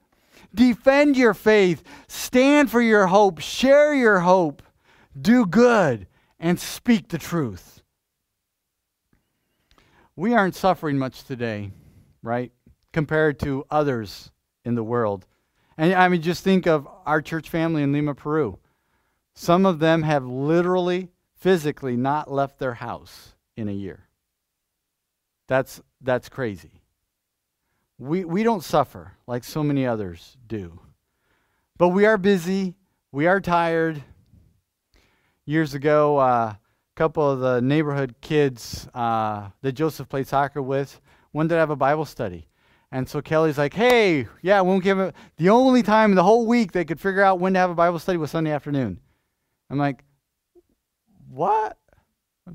Defend 0.55 1.17
your 1.17 1.35
faith, 1.35 1.85
stand 2.09 2.71
for 2.71 2.81
your 2.81 3.07
hope, 3.07 3.41
share 3.41 3.95
your 3.95 4.21
hope, 4.21 4.63
do 5.21 5.47
good, 5.47 6.07
and 6.41 6.59
speak 6.59 7.09
the 7.09 7.19
truth. 7.19 7.83
We 10.17 10.35
aren't 10.35 10.55
suffering 10.55 10.99
much 10.99 11.25
today, 11.25 11.73
right? 12.23 12.51
Compared 12.93 13.39
to 13.41 13.65
others 13.71 14.33
in 14.65 14.75
the 14.75 14.83
world. 14.83 15.27
And 15.79 15.93
I 15.95 16.09
mean, 16.09 16.23
just 16.23 16.43
think 16.43 16.67
of 16.67 16.89
our 17.05 17.21
church 17.21 17.51
family 17.51 17.83
in 17.83 17.93
Lima, 17.93 18.15
Peru. 18.15 18.59
Some 19.35 19.67
of 19.67 19.79
them 19.79 20.03
have 20.03 20.25
literally 20.25 21.11
physically 21.35 21.97
not 21.97 22.31
left 22.31 22.59
their 22.59 22.75
house 22.75 23.35
in 23.57 23.69
a 23.69 23.73
year. 23.73 24.09
That's, 25.49 25.81
that's 26.01 26.29
crazy. 26.29 26.81
We, 27.99 28.25
we 28.25 28.43
don't 28.43 28.65
suffer 28.65 29.13
like 29.27 29.45
so 29.45 29.63
many 29.63 29.87
others 29.87 30.37
do. 30.47 30.81
But 31.79 31.89
we 31.89 32.07
are 32.07 32.19
busy. 32.19 32.75
We 33.13 33.27
are 33.27 33.41
tired. 33.41 34.03
Years 35.45 35.75
ago, 35.75 36.17
uh, 36.19 36.55
a 36.55 36.59
couple 36.97 37.31
of 37.31 37.41
the 37.41 37.61
neighborhood 37.61 38.17
kids 38.21 38.89
uh, 38.95 39.51
that 39.61 39.73
Joseph 39.73 40.09
played 40.09 40.27
soccer 40.27 40.63
with 40.63 41.01
wanted 41.33 41.51
to 41.51 41.57
have 41.57 41.71
a 41.71 41.77
Bible 41.77 42.07
study. 42.07 42.49
And 42.93 43.09
so 43.09 43.21
Kelly's 43.21 43.59
like, 43.59 43.75
hey, 43.75 44.29
yeah, 44.43 44.63
we 44.63 44.69
won't 44.69 44.85
give 44.85 44.99
it. 44.99 45.15
The 45.39 45.51
only 45.51 45.83
time 45.83 46.13
in 46.13 46.17
the 46.17 46.23
whole 46.23 46.47
week 46.47 46.73
they 46.73 46.85
could 46.85 47.01
figure 47.01 47.23
out 47.23 47.41
when 47.41 47.55
to 47.55 47.59
have 47.59 47.71
a 47.71 47.75
Bible 47.75 47.99
study 47.99 48.19
was 48.19 48.31
Sunday 48.31 48.53
afternoon. 48.53 49.01
I'm 49.69 49.79
like, 49.79 50.05
what? 51.29 51.77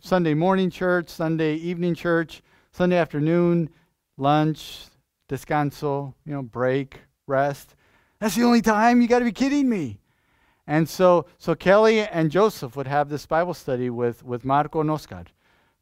Sunday 0.02 0.34
morning 0.34 0.70
church, 0.70 1.10
Sunday 1.10 1.56
evening 1.56 1.96
church, 1.96 2.42
Sunday 2.72 2.98
afternoon, 2.98 3.70
lunch, 4.18 4.86
descanso, 5.28 6.14
you 6.26 6.34
know, 6.34 6.42
break, 6.42 7.02
rest. 7.28 7.76
That's 8.20 8.36
the 8.36 8.44
only 8.44 8.62
time? 8.62 9.02
You 9.02 9.08
got 9.08 9.20
to 9.20 9.26
be 9.26 9.32
kidding 9.34 9.68
me. 9.68 10.00
And 10.68 10.88
so, 10.88 11.26
so 11.38 11.56
Kelly 11.56 12.00
and 12.00 12.32
Joseph 12.32 12.78
would 12.78 12.88
have 12.88 13.10
this 13.10 13.26
Bible 13.26 13.54
study 13.54 13.90
with, 13.90 14.24
with 14.24 14.46
Marco 14.46 14.80
and 14.80 14.90
Oscar. 14.90 15.26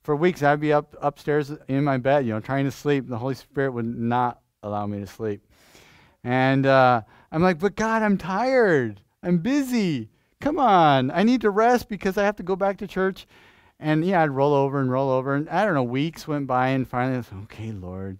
For 0.03 0.15
weeks, 0.15 0.41
I'd 0.41 0.59
be 0.59 0.73
up 0.73 0.95
upstairs 1.01 1.51
in 1.67 1.83
my 1.83 1.97
bed, 1.97 2.25
you 2.25 2.33
know, 2.33 2.39
trying 2.39 2.65
to 2.65 2.71
sleep. 2.71 3.07
The 3.07 3.17
Holy 3.17 3.35
Spirit 3.35 3.71
would 3.71 3.85
not 3.85 4.41
allow 4.63 4.87
me 4.87 4.99
to 4.99 5.07
sleep. 5.07 5.45
And 6.23 6.65
uh, 6.65 7.01
I'm 7.31 7.41
like, 7.41 7.59
but 7.59 7.75
God, 7.75 8.01
I'm 8.01 8.17
tired. 8.17 9.01
I'm 9.23 9.39
busy. 9.39 10.09
Come 10.41 10.57
on. 10.57 11.11
I 11.11 11.23
need 11.23 11.41
to 11.41 11.49
rest 11.49 11.89
because 11.89 12.17
I 12.17 12.23
have 12.23 12.37
to 12.37 12.43
go 12.43 12.55
back 12.55 12.77
to 12.77 12.87
church. 12.87 13.27
And 13.79 14.05
yeah, 14.05 14.23
I'd 14.23 14.31
roll 14.31 14.53
over 14.53 14.79
and 14.79 14.91
roll 14.91 15.09
over. 15.09 15.35
And 15.35 15.49
I 15.49 15.65
don't 15.65 15.73
know, 15.73 15.83
weeks 15.83 16.27
went 16.27 16.47
by, 16.47 16.69
and 16.69 16.87
finally 16.87 17.15
I 17.15 17.17
was, 17.17 17.27
okay, 17.43 17.71
Lord. 17.71 18.17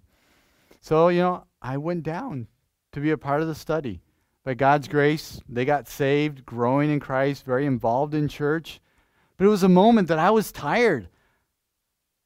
So, 0.80 1.08
you 1.08 1.20
know, 1.20 1.44
I 1.60 1.76
went 1.76 2.02
down 2.02 2.46
to 2.92 3.00
be 3.00 3.10
a 3.10 3.18
part 3.18 3.42
of 3.42 3.48
the 3.48 3.54
study. 3.54 4.00
By 4.44 4.54
God's 4.54 4.88
grace, 4.88 5.40
they 5.48 5.66
got 5.66 5.86
saved, 5.86 6.46
growing 6.46 6.90
in 6.90 7.00
Christ, 7.00 7.44
very 7.44 7.66
involved 7.66 8.14
in 8.14 8.26
church. 8.26 8.80
But 9.36 9.44
it 9.44 9.50
was 9.50 9.62
a 9.62 9.68
moment 9.68 10.08
that 10.08 10.18
I 10.18 10.30
was 10.30 10.50
tired. 10.50 11.08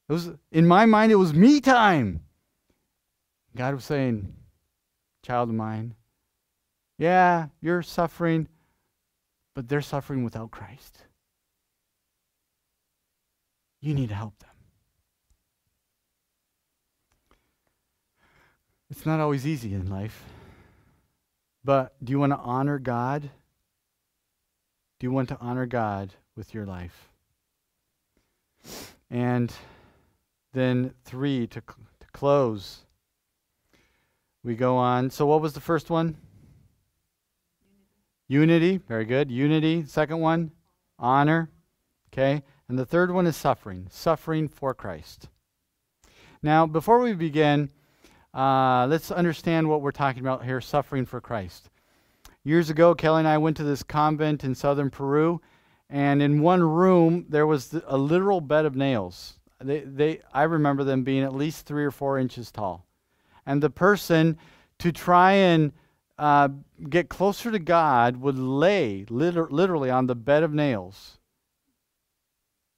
It 0.09 0.12
was 0.12 0.30
in 0.52 0.66
my 0.66 0.86
mind, 0.86 1.12
it 1.12 1.16
was 1.16 1.32
me 1.32 1.61
time. 1.61 2.20
God 3.57 3.74
was 3.74 3.84
saying, 3.84 4.34
Child 5.22 5.48
of 5.48 5.55
mine, 5.55 5.94
yeah, 6.98 7.46
you're 7.61 7.82
suffering, 7.82 8.48
but 9.55 9.68
they're 9.68 9.80
suffering 9.80 10.22
without 10.22 10.50
Christ. 10.50 10.98
You 13.80 13.94
need 13.94 14.11
to 14.11 14.14
help 14.14 14.38
them. 14.38 14.50
It's 18.90 19.07
not 19.07 19.20
always 19.20 19.46
easy 19.46 19.74
in 19.74 19.88
life. 19.90 20.24
But 21.64 21.94
do 22.05 22.11
you 22.11 22.18
want 22.18 22.32
to 22.32 22.38
honor 22.38 22.78
God? 22.78 23.22
Do 25.00 25.07
you 25.07 25.11
want 25.11 25.30
to 25.30 25.38
honor 25.40 25.66
God 25.66 26.12
with 26.36 26.55
your 26.55 26.66
life? 26.66 27.11
And 29.11 29.52
then, 30.55 30.94
three, 31.05 31.46
to, 31.48 31.61
to 31.61 32.07
close, 32.12 32.84
we 34.42 34.55
go 34.55 34.76
on. 34.76 35.11
So, 35.11 35.26
what 35.26 35.42
was 35.42 35.52
the 35.52 35.61
first 35.61 35.90
one? 35.90 36.16
Unity. 38.28 38.66
Unity. 38.66 38.84
Very 38.88 39.05
good. 39.05 39.30
Unity. 39.30 39.84
Second 39.84 40.20
one? 40.20 40.52
Honor. 40.98 41.50
Okay. 42.12 42.42
And 42.68 42.78
the 42.78 42.86
third 42.86 43.11
one 43.11 43.26
is 43.26 43.36
suffering. 43.36 43.88
Suffering 43.90 44.48
for 44.48 44.72
Christ. 44.72 45.28
Now, 46.42 46.66
before 46.66 47.00
we 47.00 47.14
begin, 47.14 47.70
uh, 48.32 48.86
let's 48.88 49.11
understand 49.11 49.68
what 49.68 49.80
we're 49.80 49.92
talking 49.92 50.20
about 50.20 50.44
here 50.44 50.61
suffering 50.61 51.07
for 51.07 51.20
Christ. 51.20 51.70
Years 52.44 52.68
ago, 52.68 52.94
Kelly 52.94 53.20
and 53.20 53.28
I 53.28 53.38
went 53.38 53.57
to 53.57 53.64
this 53.64 53.82
convent 53.82 54.44
in 54.44 54.55
southern 54.55 54.90
Peru, 54.90 55.40
and 55.88 56.20
in 56.20 56.42
one 56.42 56.62
room, 56.62 57.24
there 57.28 57.46
was 57.46 57.74
a 57.86 57.96
literal 57.96 58.40
bed 58.42 58.66
of 58.66 58.76
nails. 58.76 59.38
They, 59.61 59.80
they, 59.80 60.20
I 60.32 60.44
remember 60.44 60.84
them 60.84 61.05
being 61.05 61.22
at 61.22 61.34
least 61.34 61.66
three 61.66 61.84
or 61.84 61.90
four 61.90 62.18
inches 62.18 62.50
tall. 62.50 62.86
And 63.46 63.62
the 63.62 63.70
person, 63.70 64.38
to 64.78 64.92
try 64.92 65.32
and 65.32 65.72
uh, 66.18 66.48
get 66.88 67.09
closer 67.09 67.50
to 67.50 67.59
God, 67.59 68.16
would 68.18 68.38
lay 68.38 69.05
liter- 69.09 69.48
literally 69.50 69.90
on 69.90 70.07
the 70.07 70.14
bed 70.14 70.42
of 70.42 70.52
nails. 70.52 71.18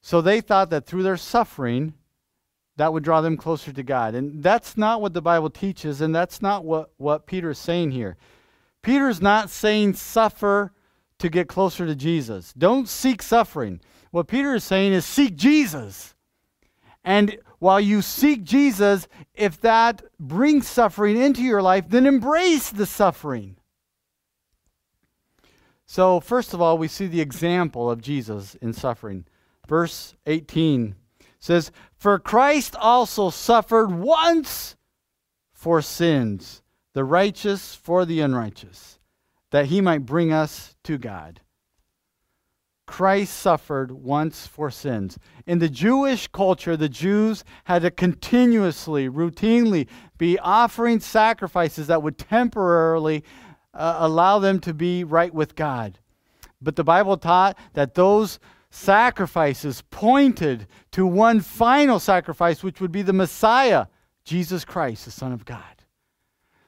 So 0.02 0.20
they 0.20 0.40
thought 0.40 0.70
that 0.70 0.86
through 0.86 1.02
their 1.02 1.16
suffering, 1.16 1.94
that 2.76 2.92
would 2.92 3.02
draw 3.02 3.20
them 3.20 3.36
closer 3.36 3.72
to 3.72 3.82
God. 3.82 4.14
And 4.14 4.42
that's 4.42 4.76
not 4.76 5.00
what 5.00 5.14
the 5.14 5.22
Bible 5.22 5.50
teaches, 5.50 6.00
and 6.00 6.14
that's 6.14 6.42
not 6.42 6.64
what, 6.64 6.90
what 6.98 7.26
Peter 7.26 7.50
is 7.50 7.58
saying 7.58 7.92
here. 7.92 8.16
Peter's 8.82 9.20
not 9.20 9.50
saying 9.50 9.94
suffer 9.94 10.72
to 11.18 11.28
get 11.28 11.48
closer 11.48 11.86
to 11.86 11.94
Jesus. 11.94 12.52
Don't 12.52 12.88
seek 12.88 13.22
suffering. 13.22 13.80
What 14.10 14.28
Peter 14.28 14.54
is 14.54 14.64
saying 14.64 14.92
is 14.92 15.04
seek 15.04 15.34
Jesus. 15.34 16.14
And 17.06 17.38
while 17.60 17.80
you 17.80 18.02
seek 18.02 18.42
Jesus, 18.42 19.06
if 19.32 19.60
that 19.60 20.02
brings 20.18 20.66
suffering 20.66 21.16
into 21.16 21.42
your 21.42 21.62
life, 21.62 21.88
then 21.88 22.04
embrace 22.04 22.68
the 22.68 22.84
suffering. 22.84 23.56
So, 25.86 26.18
first 26.18 26.52
of 26.52 26.60
all, 26.60 26.76
we 26.76 26.88
see 26.88 27.06
the 27.06 27.20
example 27.20 27.88
of 27.88 28.02
Jesus 28.02 28.56
in 28.56 28.72
suffering. 28.72 29.24
Verse 29.68 30.16
18 30.26 30.96
says, 31.38 31.70
For 31.96 32.18
Christ 32.18 32.74
also 32.74 33.30
suffered 33.30 33.92
once 33.92 34.74
for 35.52 35.80
sins, 35.80 36.60
the 36.92 37.04
righteous 37.04 37.76
for 37.76 38.04
the 38.04 38.20
unrighteous, 38.20 38.98
that 39.52 39.66
he 39.66 39.80
might 39.80 40.04
bring 40.04 40.32
us 40.32 40.74
to 40.82 40.98
God. 40.98 41.40
Christ 42.86 43.36
suffered 43.36 43.90
once 43.90 44.46
for 44.46 44.70
sins. 44.70 45.18
In 45.46 45.58
the 45.58 45.68
Jewish 45.68 46.28
culture, 46.28 46.76
the 46.76 46.88
Jews 46.88 47.44
had 47.64 47.82
to 47.82 47.90
continuously, 47.90 49.08
routinely 49.08 49.88
be 50.18 50.38
offering 50.38 51.00
sacrifices 51.00 51.88
that 51.88 52.02
would 52.02 52.16
temporarily 52.16 53.24
uh, 53.74 53.96
allow 53.98 54.38
them 54.38 54.60
to 54.60 54.72
be 54.72 55.04
right 55.04 55.34
with 55.34 55.56
God. 55.56 55.98
But 56.62 56.76
the 56.76 56.84
Bible 56.84 57.16
taught 57.16 57.58
that 57.74 57.94
those 57.94 58.38
sacrifices 58.70 59.82
pointed 59.90 60.66
to 60.92 61.06
one 61.06 61.40
final 61.40 61.98
sacrifice, 61.98 62.62
which 62.62 62.80
would 62.80 62.92
be 62.92 63.02
the 63.02 63.12
Messiah, 63.12 63.86
Jesus 64.24 64.64
Christ, 64.64 65.04
the 65.04 65.10
Son 65.10 65.32
of 65.32 65.44
God. 65.44 65.62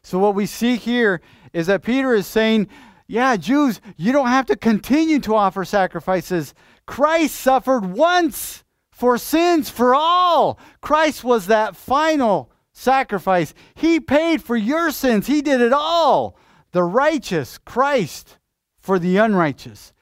So, 0.03 0.19
what 0.19 0.35
we 0.35 0.47
see 0.47 0.77
here 0.77 1.21
is 1.53 1.67
that 1.67 1.83
Peter 1.83 2.15
is 2.15 2.27
saying, 2.27 2.69
Yeah, 3.09 3.37
Jews, 3.37 3.81
you 3.97 4.13
don't 4.13 4.29
have 4.29 4.47
to 4.47 4.57
continue 4.57 5.19
to 5.21 5.35
offer 5.35 5.65
sacrifices. 5.65 6.55
Christ 6.87 7.35
suffered 7.35 7.87
once 7.87 8.65
for 8.93 9.17
sins 9.17 9.71
for 9.71 9.95
all. 9.95 10.59
Christ 10.83 11.25
was 11.25 11.47
that 11.47 11.75
final 11.75 12.53
sacrifice. 12.73 13.55
He 13.75 13.99
paid 13.99 14.43
for 14.43 14.57
your 14.57 14.91
sins, 14.91 15.27
He 15.27 15.43
did 15.43 15.61
it 15.61 15.73
all. 15.73 16.37
The 16.73 16.83
righteous, 16.83 17.57
Christ, 17.57 18.39
for 18.79 18.99
the 18.99 19.17
unrighteous 19.17 19.95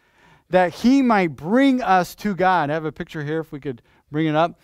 that 0.50 0.72
he 0.74 1.02
might 1.02 1.36
bring 1.36 1.82
us 1.82 2.14
to 2.16 2.34
God. 2.34 2.70
I 2.70 2.74
have 2.74 2.84
a 2.84 2.92
picture 2.92 3.24
here 3.24 3.40
if 3.40 3.52
we 3.52 3.60
could 3.60 3.82
bring 4.10 4.26
it 4.26 4.34
up. 4.34 4.60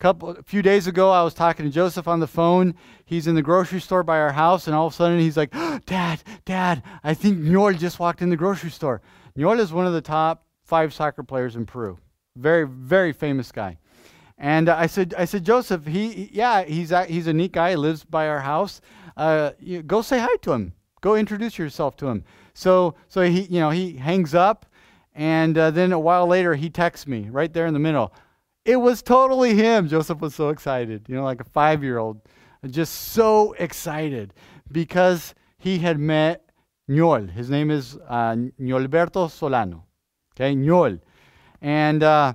Couple 0.00 0.30
a 0.30 0.42
few 0.42 0.60
days 0.60 0.86
ago 0.86 1.10
I 1.10 1.22
was 1.22 1.34
talking 1.34 1.64
to 1.64 1.70
Joseph 1.70 2.08
on 2.08 2.20
the 2.20 2.26
phone. 2.26 2.74
He's 3.04 3.26
in 3.26 3.34
the 3.34 3.42
grocery 3.42 3.80
store 3.80 4.02
by 4.02 4.18
our 4.18 4.32
house 4.32 4.66
and 4.66 4.74
all 4.74 4.88
of 4.88 4.92
a 4.92 4.96
sudden 4.96 5.18
he's 5.18 5.36
like, 5.36 5.50
"Dad, 5.86 6.22
dad, 6.44 6.82
I 7.02 7.14
think 7.14 7.38
Ñol 7.38 7.78
just 7.78 7.98
walked 7.98 8.20
in 8.20 8.28
the 8.28 8.36
grocery 8.36 8.70
store." 8.70 9.00
Ñol 9.36 9.60
is 9.60 9.72
one 9.72 9.86
of 9.86 9.92
the 9.92 10.00
top 10.00 10.46
5 10.64 10.92
soccer 10.92 11.22
players 11.22 11.56
in 11.56 11.64
Peru. 11.66 11.98
Very 12.36 12.66
very 12.66 13.12
famous 13.12 13.52
guy. 13.52 13.78
And 14.36 14.68
uh, 14.68 14.76
I 14.76 14.86
said, 14.88 15.14
I 15.16 15.26
said, 15.26 15.44
Joseph, 15.44 15.86
he, 15.86 16.28
yeah, 16.32 16.64
he's 16.64 16.90
a, 16.90 17.04
he's 17.04 17.28
a 17.28 17.32
neat 17.32 17.52
guy. 17.52 17.70
He 17.70 17.76
lives 17.76 18.02
by 18.02 18.26
our 18.28 18.40
house. 18.40 18.80
Uh, 19.16 19.52
you, 19.60 19.80
go 19.80 20.02
say 20.02 20.18
hi 20.18 20.36
to 20.42 20.52
him. 20.52 20.72
Go 21.02 21.14
introduce 21.14 21.56
yourself 21.56 21.96
to 21.98 22.08
him. 22.08 22.24
So, 22.52 22.96
so 23.06 23.22
he, 23.22 23.42
you 23.42 23.60
know, 23.60 23.70
he 23.70 23.96
hangs 23.96 24.34
up 24.34 24.66
and 25.14 25.56
uh, 25.56 25.70
then 25.70 25.92
a 25.92 25.98
while 25.98 26.26
later, 26.26 26.54
he 26.54 26.68
texts 26.68 27.06
me 27.06 27.28
right 27.30 27.52
there 27.52 27.66
in 27.66 27.74
the 27.74 27.80
middle. 27.80 28.12
It 28.64 28.76
was 28.76 29.02
totally 29.02 29.54
him. 29.54 29.88
Joseph 29.88 30.20
was 30.20 30.34
so 30.34 30.48
excited, 30.48 31.04
you 31.08 31.14
know, 31.14 31.24
like 31.24 31.40
a 31.40 31.44
five 31.44 31.82
year 31.82 31.98
old, 31.98 32.20
just 32.70 32.94
so 33.12 33.52
excited 33.58 34.32
because 34.72 35.34
he 35.58 35.78
had 35.78 35.98
met 35.98 36.44
Ñol. 36.88 37.30
His 37.30 37.50
name 37.50 37.70
is 37.70 37.98
uh, 38.08 38.36
Ñolberto 38.60 39.30
Solano. 39.30 39.84
Okay, 40.34 40.54
Ñol. 40.54 41.00
And 41.60 42.02
uh, 42.02 42.34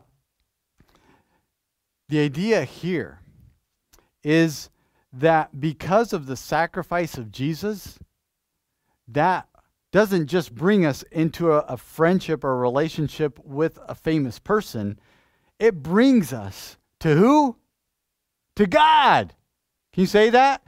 the 2.10 2.20
idea 2.20 2.64
here 2.64 3.20
is 4.24 4.70
that 5.14 5.60
because 5.60 6.14
of 6.14 6.28
the 6.28 6.36
sacrifice 6.36 7.18
of 7.18 7.32
Jesus, 7.32 7.98
that 9.08 9.48
doesn't 9.92 10.28
just 10.28 10.54
bring 10.54 10.86
us 10.86 11.04
into 11.12 11.52
a, 11.52 11.60
a 11.62 11.78
friendship 11.78 12.44
or 12.44 12.58
relationship 12.58 13.40
with 13.44 13.80
a 13.88 13.96
famous 13.96 14.38
person, 14.38 15.00
it 15.60 15.84
brings 15.84 16.34
us 16.34 16.78
to 17.02 17.16
who? 17.16 17.56
To 18.56 18.66
God. 18.66 19.34
Can 19.94 20.02
you 20.02 20.08
say 20.08 20.30
that? 20.30 20.64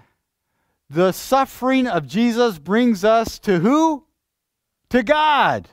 The 0.89 1.11
suffering 1.11 1.87
of 1.87 2.07
Jesus 2.07 2.59
brings 2.59 3.03
us 3.03 3.39
to 3.39 3.59
who? 3.59 4.05
To 4.89 5.03
God. 5.03 5.69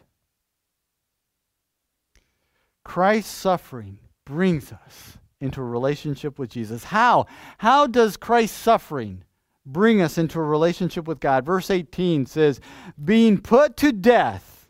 Christ's 2.85 3.33
suffering 3.33 3.99
brings 4.25 4.73
us 4.73 5.19
into 5.41 5.61
a 5.61 5.65
relationship 5.65 6.39
with 6.39 6.51
Jesus. 6.51 6.85
How? 6.85 7.27
How 7.59 7.87
does 7.87 8.17
Christ's 8.17 8.57
suffering 8.57 9.25
bring 9.69 10.01
us 10.01 10.19
into 10.19 10.41
a 10.41 10.43
relationship 10.43 11.07
with 11.07 11.21
God. 11.21 11.45
Verse 11.45 11.71
18 11.71 12.27
says, 12.27 12.61
being 13.03 13.39
put 13.39 13.77
to 13.79 13.93
death 13.93 14.69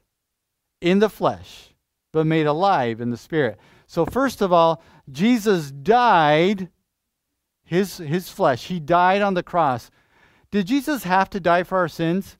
in 0.80 0.98
the 0.98 1.08
flesh, 1.08 1.74
but 2.12 2.26
made 2.26 2.46
alive 2.46 3.00
in 3.00 3.10
the 3.10 3.16
spirit. 3.16 3.58
So, 3.88 4.04
first 4.04 4.42
of 4.42 4.52
all, 4.52 4.82
Jesus 5.10 5.70
died, 5.70 6.68
his, 7.64 7.96
his 7.96 8.28
flesh, 8.28 8.66
he 8.66 8.78
died 8.78 9.22
on 9.22 9.32
the 9.32 9.42
cross. 9.42 9.90
Did 10.50 10.66
Jesus 10.66 11.04
have 11.04 11.30
to 11.30 11.40
die 11.40 11.62
for 11.62 11.78
our 11.78 11.88
sins? 11.88 12.36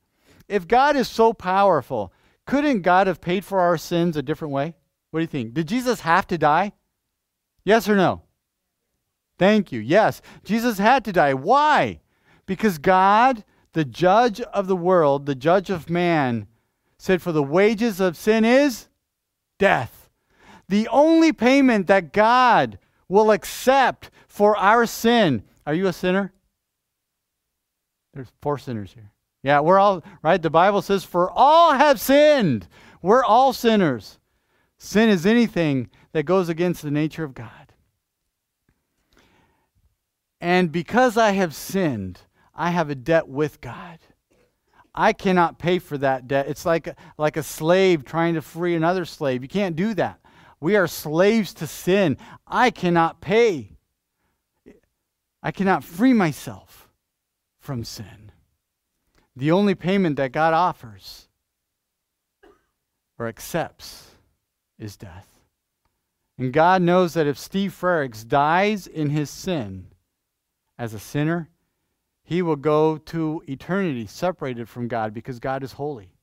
If 0.46 0.68
God 0.68 0.94
is 0.94 1.08
so 1.08 1.32
powerful, 1.32 2.12
couldn't 2.46 2.82
God 2.82 3.06
have 3.06 3.22
paid 3.22 3.46
for 3.46 3.60
our 3.60 3.78
sins 3.78 4.14
a 4.14 4.22
different 4.22 4.52
way? 4.52 4.74
What 5.10 5.20
do 5.20 5.22
you 5.22 5.26
think? 5.26 5.54
Did 5.54 5.68
Jesus 5.68 6.00
have 6.00 6.26
to 6.26 6.36
die? 6.36 6.72
Yes 7.64 7.88
or 7.88 7.96
no? 7.96 8.22
Thank 9.38 9.72
you. 9.72 9.80
Yes, 9.80 10.20
Jesus 10.44 10.76
had 10.76 11.02
to 11.06 11.12
die. 11.12 11.32
Why? 11.32 12.00
Because 12.44 12.76
God, 12.76 13.42
the 13.72 13.86
judge 13.86 14.42
of 14.42 14.66
the 14.66 14.76
world, 14.76 15.24
the 15.24 15.34
judge 15.34 15.70
of 15.70 15.88
man, 15.88 16.46
said, 16.98 17.22
For 17.22 17.32
the 17.32 17.42
wages 17.42 18.00
of 18.00 18.18
sin 18.18 18.44
is 18.44 18.88
death. 19.58 19.97
The 20.68 20.88
only 20.88 21.32
payment 21.32 21.86
that 21.86 22.12
God 22.12 22.78
will 23.08 23.30
accept 23.30 24.10
for 24.26 24.56
our 24.56 24.86
sin. 24.86 25.42
Are 25.66 25.74
you 25.74 25.86
a 25.86 25.92
sinner? 25.92 26.32
There's 28.14 28.32
four 28.40 28.58
sinners 28.58 28.92
here. 28.92 29.10
Yeah, 29.42 29.60
we're 29.60 29.78
all, 29.78 30.02
right? 30.22 30.40
The 30.40 30.50
Bible 30.50 30.82
says, 30.82 31.04
For 31.04 31.30
all 31.30 31.72
have 31.72 32.00
sinned. 32.00 32.66
We're 33.00 33.24
all 33.24 33.52
sinners. 33.52 34.18
Sin 34.76 35.08
is 35.08 35.24
anything 35.24 35.90
that 36.12 36.24
goes 36.24 36.48
against 36.48 36.82
the 36.82 36.90
nature 36.90 37.24
of 37.24 37.34
God. 37.34 37.72
And 40.40 40.70
because 40.70 41.16
I 41.16 41.32
have 41.32 41.54
sinned, 41.54 42.20
I 42.54 42.70
have 42.70 42.90
a 42.90 42.94
debt 42.94 43.28
with 43.28 43.60
God. 43.60 43.98
I 44.94 45.12
cannot 45.12 45.58
pay 45.58 45.78
for 45.78 45.96
that 45.98 46.26
debt. 46.26 46.48
It's 46.48 46.66
like, 46.66 46.88
like 47.16 47.36
a 47.36 47.42
slave 47.42 48.04
trying 48.04 48.34
to 48.34 48.42
free 48.42 48.74
another 48.74 49.04
slave. 49.04 49.42
You 49.42 49.48
can't 49.48 49.76
do 49.76 49.94
that. 49.94 50.18
We 50.60 50.76
are 50.76 50.86
slaves 50.86 51.54
to 51.54 51.66
sin. 51.66 52.16
I 52.46 52.70
cannot 52.70 53.20
pay. 53.20 53.76
I 55.42 55.52
cannot 55.52 55.84
free 55.84 56.12
myself 56.12 56.88
from 57.60 57.84
sin. 57.84 58.32
The 59.36 59.52
only 59.52 59.74
payment 59.74 60.16
that 60.16 60.32
God 60.32 60.52
offers 60.52 61.28
or 63.18 63.28
accepts 63.28 64.10
is 64.78 64.96
death. 64.96 65.28
And 66.36 66.52
God 66.52 66.82
knows 66.82 67.14
that 67.14 67.26
if 67.26 67.38
Steve 67.38 67.72
Frericks 67.72 68.26
dies 68.26 68.86
in 68.86 69.10
his 69.10 69.30
sin 69.30 69.88
as 70.78 70.94
a 70.94 70.98
sinner, 70.98 71.50
he 72.22 72.42
will 72.42 72.56
go 72.56 72.98
to 72.98 73.42
eternity 73.48 74.06
separated 74.06 74.68
from 74.68 74.86
God 74.86 75.14
because 75.14 75.40
God 75.40 75.62
is 75.62 75.72
holy. 75.72 76.17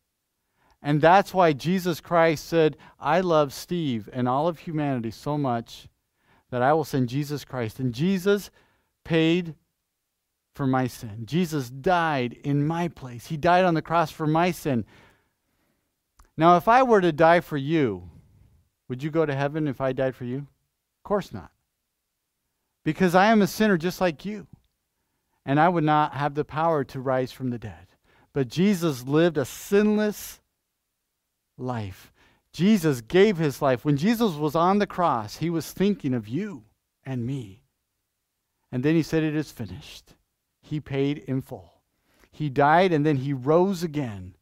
And 0.86 1.02
that's 1.02 1.34
why 1.34 1.52
Jesus 1.52 2.00
Christ 2.00 2.46
said, 2.46 2.78
I 3.00 3.20
love 3.22 3.52
Steve 3.52 4.08
and 4.14 4.30
all 4.30 4.48
of 4.48 4.60
humanity 4.60 5.10
so 5.10 5.36
much 5.36 5.88
that 6.52 6.62
I 6.62 6.74
will 6.74 6.84
send 6.84 7.10
Jesus 7.10 7.44
Christ. 7.44 7.80
And 7.80 7.92
Jesus 7.92 8.52
paid 9.04 9.56
for 10.54 10.68
my 10.68 10.86
sin. 10.86 11.24
Jesus 11.26 11.72
died 11.72 12.38
in 12.44 12.68
my 12.68 12.88
place. 12.88 13.26
He 13.26 13.36
died 13.36 13.66
on 13.66 13.74
the 13.74 13.82
cross 13.82 14.12
for 14.12 14.28
my 14.28 14.52
sin. 14.52 14.86
Now, 16.38 16.56
if 16.56 16.68
I 16.68 16.84
were 16.84 17.02
to 17.02 17.12
die 17.12 17.40
for 17.40 17.58
you, 17.58 18.08
would 18.88 19.02
you 19.02 19.10
go 19.10 19.26
to 19.26 19.34
heaven 19.34 19.68
if 19.68 19.82
I 19.82 19.92
died 19.92 20.16
for 20.16 20.26
you? 20.26 20.38
Of 20.38 21.04
course 21.04 21.34
not. 21.34 21.50
Because 22.84 23.16
I 23.16 23.32
am 23.32 23.42
a 23.42 23.48
sinner 23.48 23.80
just 23.80 24.00
like 24.00 24.24
you 24.24 24.46
and 25.48 25.60
I 25.60 25.68
would 25.68 25.84
not 25.84 26.14
have 26.14 26.36
the 26.36 26.46
power 26.46 26.84
to 26.84 27.00
rise 27.00 27.32
from 27.32 27.50
the 27.50 27.58
dead. 27.58 27.88
But 28.34 28.50
Jesus 28.50 29.08
lived 29.08 29.40
a 29.40 29.46
sinless 29.46 30.42
life. 31.58 32.12
Jesus 32.52 33.02
gave 33.02 33.38
his 33.38 33.62
life. 33.62 33.84
When 33.84 33.98
Jesus 33.98 34.36
was 34.36 34.56
on 34.56 34.80
the 34.80 34.88
cross, 34.88 35.38
he 35.38 35.50
was 35.50 35.72
thinking 35.72 36.14
of 36.14 36.28
you 36.28 36.64
and 37.06 37.26
me. 37.26 37.62
And 38.72 38.84
then 38.84 38.96
he 38.96 39.04
said, 39.04 39.24
It 39.24 39.36
is 39.36 39.52
finished. 39.52 40.14
He 40.62 40.80
paid 40.80 41.20
in 41.20 41.42
full. 41.42 41.82
He 42.32 42.50
died 42.50 42.92
and 42.92 43.06
then 43.06 43.18
he 43.18 43.34
rose 43.34 43.84
again 43.84 44.36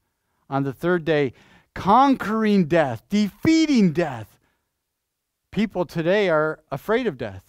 on 0.49 0.63
the 0.63 0.73
third 0.73 1.05
day, 1.05 1.33
conquering 1.73 2.65
death, 2.65 3.03
defeating 3.09 3.93
death. 3.93 4.39
People 5.51 5.85
today 5.85 6.29
are 6.29 6.59
afraid 6.71 7.07
of 7.07 7.17
death. 7.17 7.43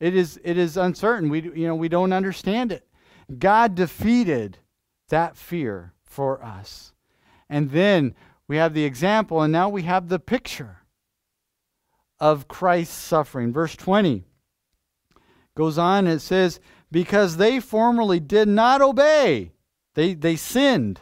It 0.00 0.16
is, 0.16 0.40
it 0.42 0.58
is 0.58 0.76
uncertain. 0.76 1.30
We, 1.30 1.42
you 1.42 1.66
know, 1.66 1.74
we 1.74 1.88
don't 1.88 2.12
understand 2.12 2.72
it. 2.72 2.86
God 3.38 3.74
defeated 3.74 4.58
that 5.08 5.36
fear 5.36 5.92
for 6.04 6.42
us. 6.44 6.92
And 7.48 7.70
then 7.70 8.14
we 8.52 8.58
have 8.58 8.74
the 8.74 8.84
example, 8.84 9.40
and 9.40 9.50
now 9.50 9.70
we 9.70 9.84
have 9.84 10.10
the 10.10 10.18
picture 10.18 10.82
of 12.20 12.48
Christ's 12.48 12.94
suffering. 12.94 13.50
Verse 13.50 13.74
20 13.74 14.24
goes 15.56 15.78
on, 15.78 16.06
it 16.06 16.18
says, 16.18 16.60
Because 16.90 17.38
they 17.38 17.60
formerly 17.60 18.20
did 18.20 18.48
not 18.48 18.82
obey, 18.82 19.52
they, 19.94 20.12
they 20.12 20.36
sinned 20.36 21.00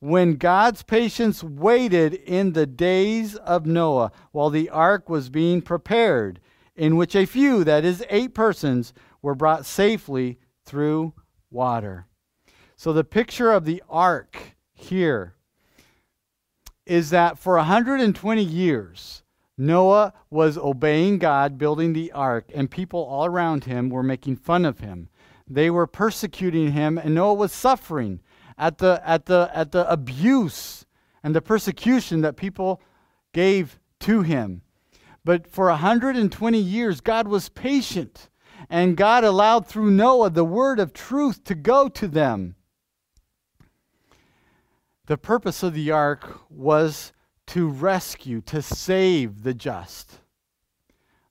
when 0.00 0.38
God's 0.38 0.82
patience 0.82 1.44
waited 1.44 2.14
in 2.14 2.54
the 2.54 2.66
days 2.66 3.36
of 3.36 3.64
Noah 3.64 4.10
while 4.32 4.50
the 4.50 4.68
ark 4.68 5.08
was 5.08 5.30
being 5.30 5.62
prepared 5.62 6.40
in 6.74 6.96
which 6.96 7.14
a 7.14 7.26
few, 7.26 7.62
that 7.62 7.84
is, 7.84 8.04
eight 8.10 8.34
persons, 8.34 8.92
were 9.22 9.36
brought 9.36 9.64
safely 9.64 10.40
through 10.64 11.14
water. 11.48 12.08
So 12.74 12.92
the 12.92 13.04
picture 13.04 13.52
of 13.52 13.66
the 13.66 13.84
ark 13.88 14.56
here 14.74 15.36
is 16.88 17.10
that 17.10 17.38
for 17.38 17.56
120 17.56 18.42
years, 18.42 19.22
Noah 19.56 20.14
was 20.30 20.56
obeying 20.56 21.18
God, 21.18 21.58
building 21.58 21.92
the 21.92 22.12
ark, 22.12 22.50
and 22.54 22.70
people 22.70 23.00
all 23.04 23.26
around 23.26 23.64
him 23.64 23.90
were 23.90 24.02
making 24.02 24.36
fun 24.36 24.64
of 24.64 24.80
him. 24.80 25.08
They 25.46 25.68
were 25.68 25.86
persecuting 25.86 26.72
him, 26.72 26.96
and 26.96 27.14
Noah 27.14 27.34
was 27.34 27.52
suffering 27.52 28.20
at 28.56 28.78
the, 28.78 29.02
at 29.04 29.26
the, 29.26 29.50
at 29.52 29.72
the 29.72 29.90
abuse 29.90 30.86
and 31.22 31.34
the 31.34 31.42
persecution 31.42 32.20
that 32.22 32.36
people 32.36 32.80
gave 33.32 33.78
to 34.00 34.22
him. 34.22 34.62
But 35.24 35.46
for 35.46 35.66
120 35.66 36.58
years, 36.58 37.00
God 37.00 37.28
was 37.28 37.48
patient, 37.48 38.30
and 38.70 38.96
God 38.96 39.24
allowed 39.24 39.66
through 39.66 39.90
Noah 39.90 40.30
the 40.30 40.44
word 40.44 40.78
of 40.78 40.92
truth 40.92 41.44
to 41.44 41.54
go 41.54 41.88
to 41.88 42.08
them. 42.08 42.54
The 45.08 45.16
purpose 45.16 45.62
of 45.62 45.72
the 45.72 45.90
ark 45.90 46.38
was 46.50 47.14
to 47.46 47.66
rescue, 47.66 48.42
to 48.42 48.60
save 48.60 49.42
the 49.42 49.54
just. 49.54 50.20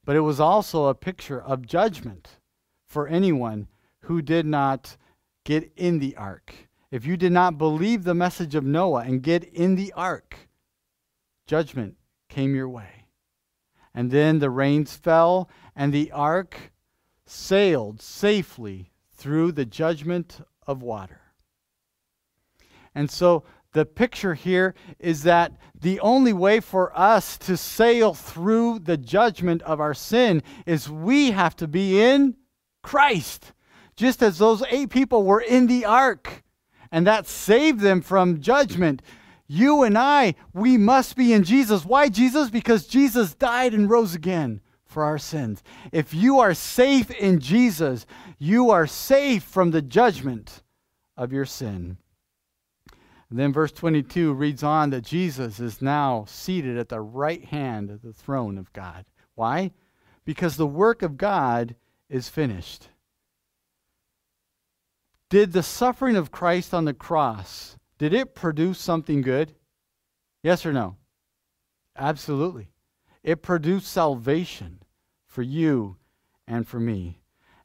But 0.03 0.15
it 0.15 0.21
was 0.21 0.39
also 0.39 0.87
a 0.87 0.95
picture 0.95 1.39
of 1.39 1.67
judgment 1.67 2.39
for 2.87 3.07
anyone 3.07 3.67
who 3.99 4.23
did 4.23 4.47
not 4.47 4.97
get 5.43 5.71
in 5.75 5.99
the 5.99 6.15
ark. 6.15 6.55
If 6.89 7.05
you 7.05 7.17
did 7.17 7.31
not 7.31 7.59
believe 7.59 8.03
the 8.03 8.15
message 8.15 8.55
of 8.55 8.65
Noah 8.65 9.03
and 9.03 9.21
get 9.21 9.43
in 9.43 9.75
the 9.75 9.93
ark, 9.93 10.49
judgment 11.45 11.97
came 12.29 12.55
your 12.55 12.69
way. 12.69 13.05
And 13.93 14.09
then 14.09 14.39
the 14.39 14.49
rains 14.49 14.95
fell, 14.95 15.51
and 15.75 15.93
the 15.93 16.11
ark 16.11 16.71
sailed 17.27 18.01
safely 18.01 18.91
through 19.13 19.51
the 19.51 19.65
judgment 19.65 20.41
of 20.65 20.81
water. 20.81 21.21
And 22.95 23.11
so 23.11 23.43
the 23.77 23.85
picture 23.85 24.33
here 24.33 24.73
is 24.97 25.21
that 25.23 25.51
the 25.79 25.99
only 25.99 26.33
way 26.33 26.59
for 26.59 26.91
us 26.97 27.37
to 27.37 27.55
sail 27.55 28.15
through 28.15 28.79
the 28.79 28.97
judgment 28.97 29.61
of 29.61 29.79
our 29.79 29.93
sin 29.93 30.41
is 30.65 30.89
we 30.89 31.29
have 31.29 31.55
to 31.57 31.67
be 31.67 32.01
in 32.01 32.35
Christ. 32.81 33.53
Just 33.95 34.23
as 34.23 34.39
those 34.39 34.63
eight 34.71 34.89
people 34.89 35.23
were 35.23 35.41
in 35.41 35.67
the 35.67 35.85
ark, 35.85 36.43
and 36.91 37.05
that 37.05 37.27
saved 37.27 37.79
them 37.81 38.01
from 38.01 38.41
judgment. 38.41 39.03
You 39.45 39.83
and 39.83 39.95
I, 39.95 40.33
we 40.53 40.75
must 40.77 41.15
be 41.15 41.31
in 41.31 41.43
Jesus. 41.43 41.85
Why 41.85 42.09
Jesus? 42.09 42.49
Because 42.49 42.87
Jesus 42.87 43.35
died 43.35 43.75
and 43.75 43.87
rose 43.87 44.15
again 44.15 44.59
for 44.85 45.03
our 45.03 45.19
sins. 45.19 45.61
If 45.91 46.15
you 46.15 46.39
are 46.39 46.55
safe 46.55 47.11
in 47.11 47.39
Jesus, 47.39 48.07
you 48.39 48.71
are 48.71 48.87
safe 48.87 49.43
from 49.43 49.69
the 49.69 49.83
judgment 49.83 50.63
of 51.15 51.31
your 51.31 51.45
sin. 51.45 51.97
And 53.29 53.37
then 53.37 53.51
verse 53.51 53.71
22 53.71 54.33
reads 54.33 54.63
on 54.63 54.89
that 54.91 55.03
Jesus 55.03 55.59
is 55.59 55.81
now 55.81 56.25
seated 56.27 56.77
at 56.77 56.89
the 56.89 57.01
right 57.01 57.43
hand 57.43 57.89
of 57.89 58.01
the 58.01 58.13
throne 58.13 58.57
of 58.57 58.71
God. 58.71 59.05
Why? 59.35 59.71
Because 60.23 60.55
the 60.55 60.67
work 60.67 61.01
of 61.01 61.17
God 61.17 61.75
is 62.09 62.29
finished. 62.29 62.89
Did 65.29 65.51
the 65.51 65.63
suffering 65.63 66.15
of 66.15 66.31
Christ 66.31 66.73
on 66.73 66.85
the 66.85 66.93
cross 66.93 67.77
did 67.97 68.13
it 68.13 68.35
produce 68.35 68.79
something 68.79 69.21
good? 69.21 69.55
Yes 70.43 70.65
or 70.65 70.73
no? 70.73 70.97
Absolutely. 71.95 72.69
It 73.23 73.41
produced 73.41 73.91
salvation 73.91 74.83
for 75.25 75.41
you 75.41 75.97
and 76.47 76.67
for 76.67 76.79
me. 76.79 77.19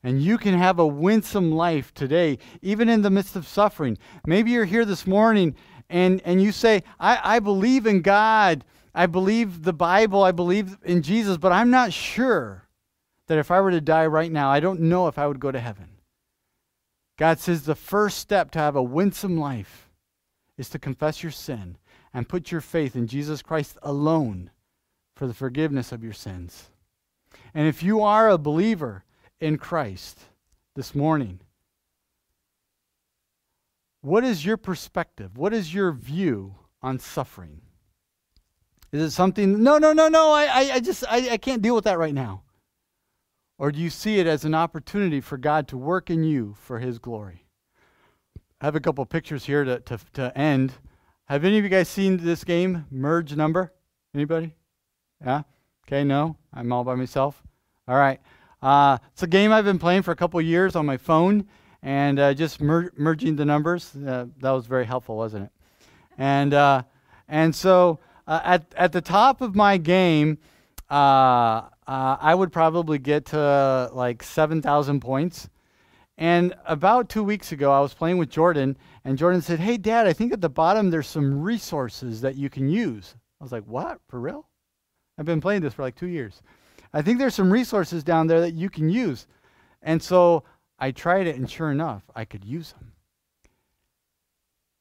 And 0.04 0.20
you 0.20 0.36
can 0.36 0.54
have 0.54 0.78
a 0.78 0.86
winsome 0.86 1.52
life 1.52 1.94
today, 1.94 2.38
even 2.60 2.88
in 2.88 3.02
the 3.02 3.10
midst 3.10 3.36
of 3.36 3.46
suffering. 3.46 3.98
Maybe 4.26 4.50
you're 4.50 4.64
here 4.64 4.84
this 4.84 5.06
morning 5.06 5.54
and, 5.88 6.20
and 6.24 6.42
you 6.42 6.50
say, 6.50 6.82
I, 6.98 7.36
I 7.36 7.38
believe 7.38 7.86
in 7.86 8.02
God. 8.02 8.64
I 8.94 9.06
believe 9.06 9.62
the 9.62 9.72
Bible. 9.72 10.24
I 10.24 10.32
believe 10.32 10.76
in 10.84 11.02
Jesus, 11.02 11.36
but 11.36 11.52
I'm 11.52 11.70
not 11.70 11.92
sure 11.92 12.66
that 13.28 13.38
if 13.38 13.50
I 13.50 13.60
were 13.60 13.70
to 13.70 13.80
die 13.80 14.06
right 14.06 14.32
now, 14.32 14.50
I 14.50 14.60
don't 14.60 14.80
know 14.80 15.06
if 15.06 15.18
I 15.18 15.26
would 15.26 15.40
go 15.40 15.52
to 15.52 15.60
heaven. 15.60 15.88
God 17.16 17.38
says 17.38 17.62
the 17.62 17.74
first 17.74 18.18
step 18.18 18.50
to 18.52 18.58
have 18.58 18.74
a 18.74 18.82
winsome 18.82 19.38
life 19.38 19.88
is 20.58 20.68
to 20.70 20.78
confess 20.78 21.22
your 21.22 21.32
sin 21.32 21.76
and 22.12 22.28
put 22.28 22.50
your 22.50 22.60
faith 22.60 22.96
in 22.96 23.06
Jesus 23.06 23.42
Christ 23.42 23.78
alone 23.82 24.50
for 25.14 25.26
the 25.26 25.34
forgiveness 25.34 25.92
of 25.92 26.02
your 26.02 26.12
sins. 26.12 26.70
And 27.54 27.68
if 27.68 27.82
you 27.82 28.02
are 28.02 28.28
a 28.28 28.38
believer 28.38 29.04
in 29.42 29.58
Christ 29.58 30.20
this 30.76 30.94
morning, 30.94 31.40
what 34.00 34.24
is 34.24 34.46
your 34.46 34.56
perspective? 34.56 35.36
What 35.36 35.52
is 35.52 35.74
your 35.74 35.92
view 35.92 36.54
on 36.80 36.98
suffering? 36.98 37.60
Is 38.92 39.02
it 39.02 39.10
something, 39.10 39.62
no, 39.62 39.78
no, 39.78 39.92
no, 39.92 40.08
no, 40.08 40.32
I, 40.32 40.44
I, 40.44 40.70
I 40.74 40.80
just, 40.80 41.04
I, 41.08 41.30
I 41.30 41.36
can't 41.38 41.60
deal 41.60 41.74
with 41.74 41.84
that 41.84 41.98
right 41.98 42.14
now? 42.14 42.42
Or 43.58 43.72
do 43.72 43.80
you 43.80 43.90
see 43.90 44.18
it 44.18 44.26
as 44.26 44.44
an 44.44 44.54
opportunity 44.54 45.20
for 45.20 45.36
God 45.36 45.66
to 45.68 45.76
work 45.76 46.08
in 46.08 46.24
you 46.24 46.54
for 46.58 46.78
His 46.78 46.98
glory? 46.98 47.46
I 48.60 48.64
have 48.64 48.76
a 48.76 48.80
couple 48.80 49.04
pictures 49.06 49.44
here 49.44 49.64
to, 49.64 49.80
to, 49.80 49.98
to 50.14 50.38
end. 50.38 50.74
Have 51.26 51.44
any 51.44 51.58
of 51.58 51.64
you 51.64 51.70
guys 51.70 51.88
seen 51.88 52.18
this 52.18 52.44
game, 52.44 52.86
Merge 52.90 53.34
Number? 53.34 53.72
Anybody? 54.14 54.54
Yeah? 55.24 55.42
Okay, 55.86 56.04
no? 56.04 56.36
I'm 56.52 56.72
all 56.72 56.84
by 56.84 56.94
myself? 56.94 57.42
All 57.88 57.96
right. 57.96 58.20
Uh, 58.62 58.98
it's 59.12 59.22
a 59.22 59.26
game 59.26 59.52
I've 59.52 59.64
been 59.64 59.78
playing 59.78 60.02
for 60.02 60.12
a 60.12 60.16
couple 60.16 60.40
years 60.40 60.76
on 60.76 60.86
my 60.86 60.96
phone 60.96 61.46
and 61.82 62.18
uh, 62.18 62.32
just 62.32 62.60
mer- 62.60 62.92
merging 62.96 63.36
the 63.36 63.44
numbers. 63.44 63.94
Uh, 63.96 64.26
that 64.40 64.50
was 64.50 64.66
very 64.66 64.86
helpful, 64.86 65.16
wasn't 65.16 65.44
it? 65.44 65.50
And, 66.16 66.54
uh, 66.54 66.84
and 67.28 67.54
so 67.54 67.98
uh, 68.26 68.40
at, 68.44 68.72
at 68.76 68.92
the 68.92 69.00
top 69.00 69.40
of 69.40 69.56
my 69.56 69.78
game, 69.78 70.38
uh, 70.88 71.62
I 71.86 72.34
would 72.34 72.52
probably 72.52 72.98
get 72.98 73.26
to 73.26 73.90
like 73.92 74.22
7,000 74.22 75.00
points. 75.00 75.48
And 76.16 76.54
about 76.66 77.08
two 77.08 77.24
weeks 77.24 77.50
ago, 77.50 77.72
I 77.72 77.80
was 77.80 77.94
playing 77.94 78.18
with 78.18 78.30
Jordan, 78.30 78.76
and 79.04 79.18
Jordan 79.18 79.42
said, 79.42 79.58
Hey, 79.58 79.76
Dad, 79.76 80.06
I 80.06 80.12
think 80.12 80.32
at 80.32 80.40
the 80.40 80.48
bottom 80.48 80.90
there's 80.90 81.08
some 81.08 81.42
resources 81.42 82.20
that 82.20 82.36
you 82.36 82.48
can 82.48 82.68
use. 82.68 83.16
I 83.40 83.44
was 83.44 83.50
like, 83.50 83.64
What? 83.64 83.98
For 84.08 84.20
real? 84.20 84.46
I've 85.18 85.26
been 85.26 85.40
playing 85.40 85.62
this 85.62 85.74
for 85.74 85.82
like 85.82 85.96
two 85.96 86.06
years. 86.06 86.42
I 86.92 87.02
think 87.02 87.18
there's 87.18 87.34
some 87.34 87.52
resources 87.52 88.04
down 88.04 88.26
there 88.26 88.40
that 88.40 88.54
you 88.54 88.68
can 88.68 88.88
use. 88.88 89.26
And 89.82 90.02
so 90.02 90.44
I 90.78 90.90
tried 90.90 91.26
it, 91.26 91.36
and 91.36 91.50
sure 91.50 91.70
enough, 91.70 92.02
I 92.14 92.24
could 92.24 92.44
use 92.44 92.72
them. 92.72 92.92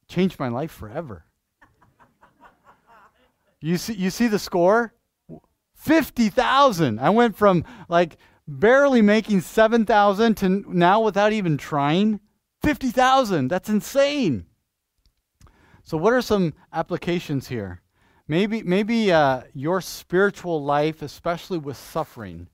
Changed 0.08 0.38
my 0.38 0.48
life 0.48 0.70
forever. 0.70 1.24
you, 3.60 3.78
see, 3.78 3.94
you 3.94 4.10
see 4.10 4.28
the 4.28 4.38
score? 4.38 4.92
50,000. 5.74 7.00
I 7.00 7.10
went 7.10 7.36
from 7.36 7.64
like 7.88 8.16
barely 8.46 9.02
making 9.02 9.40
7,000 9.40 10.36
to 10.36 10.64
now 10.68 11.00
without 11.00 11.32
even 11.32 11.56
trying 11.56 12.20
50,000. 12.62 13.48
That's 13.48 13.68
insane. 13.68 14.46
So 15.82 15.96
what 15.96 16.12
are 16.12 16.22
some 16.22 16.54
applications 16.72 17.48
here? 17.48 17.81
Maybe 18.32 18.62
maybe 18.62 19.12
uh, 19.12 19.42
your 19.52 19.82
spiritual 19.82 20.64
life, 20.64 21.02
especially 21.02 21.58
with 21.58 21.76
suffering, 21.76 22.48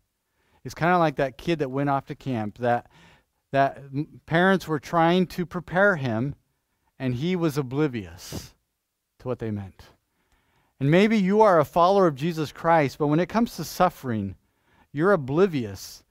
is 0.64 0.74
kind 0.74 0.92
of 0.92 0.98
like 0.98 1.14
that 1.14 1.38
kid 1.38 1.60
that 1.60 1.70
went 1.70 1.88
off 1.88 2.06
to 2.06 2.16
camp 2.16 2.58
that 2.58 2.90
that 3.52 3.84
parents 4.26 4.66
were 4.66 4.80
trying 4.80 5.28
to 5.28 5.46
prepare 5.46 5.94
him 5.94 6.34
and 6.98 7.14
he 7.14 7.36
was 7.36 7.56
oblivious 7.56 8.56
to 9.20 9.28
what 9.28 9.38
they 9.38 9.52
meant. 9.52 9.84
And 10.80 10.90
maybe 10.90 11.16
you 11.16 11.42
are 11.42 11.60
a 11.60 11.64
follower 11.64 12.08
of 12.08 12.16
Jesus 12.16 12.50
Christ, 12.50 12.98
but 12.98 13.06
when 13.06 13.20
it 13.20 13.28
comes 13.28 13.54
to 13.54 13.62
suffering, 13.62 14.34
you're 14.92 15.12
oblivious 15.12 16.02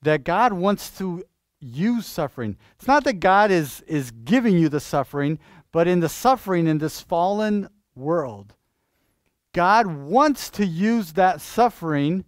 that 0.00 0.22
God 0.22 0.52
wants 0.52 0.96
to 0.98 1.24
use 1.58 2.06
suffering. 2.06 2.56
It's 2.76 2.86
not 2.86 3.02
that 3.02 3.14
God 3.14 3.50
is, 3.50 3.80
is 3.88 4.12
giving 4.12 4.56
you 4.56 4.68
the 4.68 4.78
suffering, 4.78 5.40
but 5.72 5.88
in 5.88 5.98
the 5.98 6.08
suffering 6.08 6.68
in 6.68 6.78
this 6.78 7.00
fallen 7.00 7.68
world, 7.96 8.54
God 9.58 9.88
wants 9.88 10.50
to 10.50 10.64
use 10.64 11.14
that 11.14 11.40
suffering 11.40 12.24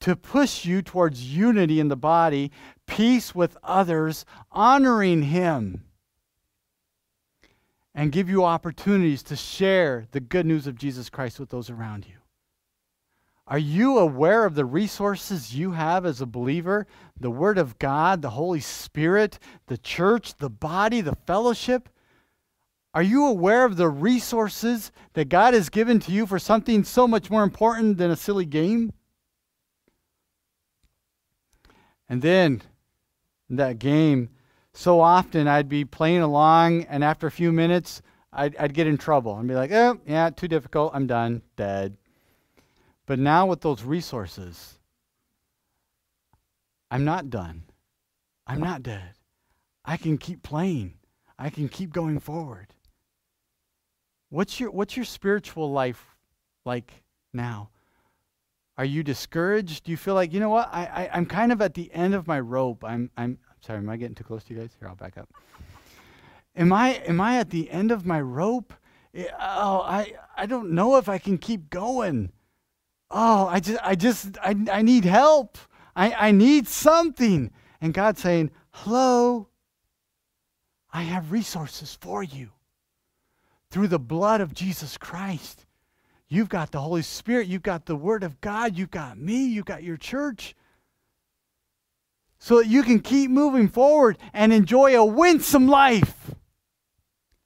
to 0.00 0.16
push 0.16 0.64
you 0.64 0.80
towards 0.80 1.36
unity 1.36 1.78
in 1.78 1.88
the 1.88 1.94
body, 1.94 2.50
peace 2.86 3.34
with 3.34 3.58
others, 3.62 4.24
honoring 4.50 5.24
Him, 5.24 5.84
and 7.94 8.10
give 8.10 8.30
you 8.30 8.46
opportunities 8.46 9.22
to 9.24 9.36
share 9.36 10.06
the 10.12 10.20
good 10.20 10.46
news 10.46 10.66
of 10.66 10.76
Jesus 10.78 11.10
Christ 11.10 11.38
with 11.38 11.50
those 11.50 11.68
around 11.68 12.06
you. 12.06 12.16
Are 13.46 13.58
you 13.58 13.98
aware 13.98 14.46
of 14.46 14.54
the 14.54 14.64
resources 14.64 15.54
you 15.54 15.72
have 15.72 16.06
as 16.06 16.22
a 16.22 16.26
believer? 16.26 16.86
The 17.20 17.30
Word 17.30 17.58
of 17.58 17.78
God, 17.78 18.22
the 18.22 18.30
Holy 18.30 18.60
Spirit, 18.60 19.38
the 19.66 19.76
church, 19.76 20.38
the 20.38 20.48
body, 20.48 21.02
the 21.02 21.16
fellowship? 21.26 21.90
Are 22.98 23.02
you 23.02 23.26
aware 23.26 23.64
of 23.64 23.76
the 23.76 23.88
resources 23.88 24.90
that 25.12 25.28
God 25.28 25.54
has 25.54 25.68
given 25.68 26.00
to 26.00 26.10
you 26.10 26.26
for 26.26 26.40
something 26.40 26.82
so 26.82 27.06
much 27.06 27.30
more 27.30 27.44
important 27.44 27.96
than 27.96 28.10
a 28.10 28.16
silly 28.16 28.44
game? 28.44 28.92
And 32.08 32.22
then, 32.22 32.60
that 33.50 33.78
game, 33.78 34.30
so 34.72 34.98
often 35.00 35.46
I'd 35.46 35.68
be 35.68 35.84
playing 35.84 36.22
along, 36.22 36.86
and 36.86 37.04
after 37.04 37.28
a 37.28 37.30
few 37.30 37.52
minutes, 37.52 38.02
I'd, 38.32 38.56
I'd 38.56 38.74
get 38.74 38.88
in 38.88 38.98
trouble 38.98 39.38
and 39.38 39.46
be 39.46 39.54
like, 39.54 39.70
oh, 39.70 40.00
yeah, 40.04 40.30
too 40.30 40.48
difficult. 40.48 40.90
I'm 40.92 41.06
done, 41.06 41.42
dead. 41.54 41.96
But 43.06 43.20
now 43.20 43.46
with 43.46 43.60
those 43.60 43.84
resources, 43.84 44.76
I'm 46.90 47.04
not 47.04 47.30
done. 47.30 47.62
I'm 48.44 48.58
not 48.58 48.82
dead. 48.82 49.12
I 49.84 49.98
can 49.98 50.18
keep 50.18 50.42
playing. 50.42 50.94
I 51.38 51.48
can 51.48 51.68
keep 51.68 51.92
going 51.92 52.18
forward. 52.18 52.74
What's 54.30 54.60
your 54.60 54.70
what's 54.70 54.96
your 54.96 55.04
spiritual 55.04 55.70
life 55.70 56.16
like 56.64 56.92
now? 57.32 57.70
Are 58.76 58.84
you 58.84 59.02
discouraged? 59.02 59.84
Do 59.84 59.90
you 59.90 59.96
feel 59.96 60.14
like, 60.14 60.32
you 60.32 60.38
know 60.38 60.50
what, 60.50 60.68
I, 60.72 61.08
I 61.12 61.18
am 61.18 61.26
kind 61.26 61.50
of 61.50 61.60
at 61.60 61.74
the 61.74 61.92
end 61.92 62.14
of 62.14 62.26
my 62.26 62.38
rope. 62.38 62.84
I'm 62.84 63.10
I'm 63.16 63.38
sorry, 63.60 63.78
am 63.78 63.88
I 63.88 63.96
getting 63.96 64.14
too 64.14 64.24
close 64.24 64.44
to 64.44 64.54
you 64.54 64.60
guys? 64.60 64.70
Here, 64.78 64.88
I'll 64.88 64.94
back 64.94 65.18
up. 65.18 65.28
Am 66.54 66.72
I 66.72 66.94
am 67.06 67.20
I 67.20 67.38
at 67.38 67.50
the 67.50 67.70
end 67.70 67.90
of 67.90 68.06
my 68.06 68.20
rope? 68.20 68.74
Eh, 69.14 69.26
oh, 69.40 69.80
I 69.80 70.12
I 70.36 70.46
don't 70.46 70.70
know 70.70 70.96
if 70.96 71.08
I 71.08 71.18
can 71.18 71.38
keep 71.38 71.70
going 71.70 72.32
oh, 73.10 73.46
I 73.46 73.60
just, 73.60 73.78
I 73.82 73.94
just, 73.94 74.38
I, 74.42 74.54
I 74.70 74.82
need 74.82 75.04
help. 75.04 75.58
I, 75.94 76.12
I 76.12 76.30
need 76.30 76.68
something. 76.68 77.50
And 77.80 77.94
God 77.94 78.18
saying, 78.18 78.50
hello, 78.70 79.48
I 80.92 81.02
have 81.02 81.32
resources 81.32 81.96
for 82.00 82.22
you. 82.22 82.50
Through 83.70 83.88
the 83.88 83.98
blood 83.98 84.40
of 84.40 84.54
Jesus 84.54 84.96
Christ, 84.96 85.66
you've 86.28 86.48
got 86.48 86.70
the 86.70 86.80
Holy 86.80 87.02
Spirit, 87.02 87.48
you've 87.48 87.62
got 87.62 87.86
the 87.86 87.96
Word 87.96 88.22
of 88.22 88.40
God, 88.40 88.76
you've 88.76 88.90
got 88.90 89.18
me, 89.18 89.46
you've 89.46 89.66
got 89.66 89.82
your 89.82 89.96
church. 89.96 90.54
So 92.38 92.58
that 92.58 92.68
you 92.68 92.82
can 92.82 93.00
keep 93.00 93.30
moving 93.30 93.68
forward 93.68 94.16
and 94.32 94.52
enjoy 94.52 94.96
a 94.96 95.04
winsome 95.04 95.66
life 95.66 96.34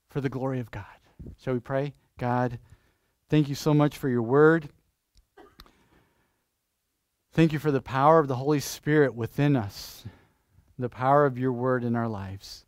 for 0.09 0.21
the 0.21 0.29
glory 0.29 0.61
of 0.61 0.71
God. 0.71 0.85
Shall 1.43 1.55
we 1.55 1.61
pray? 1.61 1.95
God, 2.19 2.59
thank 3.29 3.49
you 3.49 3.55
so 3.55 3.73
much 3.73 3.97
for 3.97 4.09
your 4.09 4.23
word. 4.23 4.69
Thank 7.33 7.55
you 7.55 7.59
for 7.59 7.71
the 7.71 7.81
power 7.81 8.19
of 8.19 8.29
the 8.29 8.37
Holy 8.37 8.61
Spirit 8.61 9.15
within 9.15 9.57
us, 9.57 10.05
the 10.79 10.91
power 10.91 11.25
of 11.25 11.39
your 11.39 11.53
word 11.53 11.83
in 11.83 11.97
our 11.97 12.09
lives. 12.09 12.67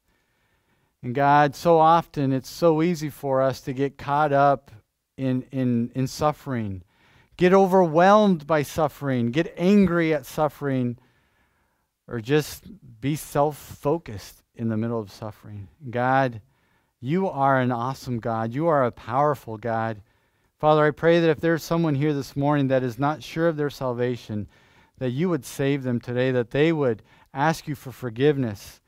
And 1.04 1.14
God, 1.14 1.54
so 1.54 1.78
often 1.78 2.32
it's 2.32 2.48
so 2.48 2.80
easy 2.80 3.10
for 3.10 3.42
us 3.42 3.60
to 3.60 3.74
get 3.74 3.98
caught 3.98 4.32
up 4.32 4.70
in, 5.18 5.44
in, 5.52 5.92
in 5.94 6.06
suffering, 6.06 6.82
get 7.36 7.52
overwhelmed 7.52 8.46
by 8.46 8.62
suffering, 8.62 9.30
get 9.30 9.52
angry 9.58 10.14
at 10.14 10.24
suffering, 10.24 10.96
or 12.08 12.22
just 12.22 12.64
be 13.02 13.16
self 13.16 13.58
focused 13.58 14.42
in 14.54 14.70
the 14.70 14.78
middle 14.78 14.98
of 14.98 15.12
suffering. 15.12 15.68
God, 15.90 16.40
you 17.02 17.28
are 17.28 17.60
an 17.60 17.70
awesome 17.70 18.18
God. 18.18 18.54
You 18.54 18.68
are 18.68 18.86
a 18.86 18.90
powerful 18.90 19.58
God. 19.58 20.00
Father, 20.58 20.86
I 20.86 20.90
pray 20.90 21.20
that 21.20 21.28
if 21.28 21.38
there's 21.38 21.62
someone 21.62 21.96
here 21.96 22.14
this 22.14 22.34
morning 22.34 22.68
that 22.68 22.82
is 22.82 22.98
not 22.98 23.22
sure 23.22 23.48
of 23.48 23.58
their 23.58 23.68
salvation, 23.68 24.48
that 24.96 25.10
you 25.10 25.28
would 25.28 25.44
save 25.44 25.82
them 25.82 26.00
today, 26.00 26.30
that 26.30 26.50
they 26.50 26.72
would 26.72 27.02
ask 27.34 27.68
you 27.68 27.74
for 27.74 27.92
forgiveness 27.92 28.80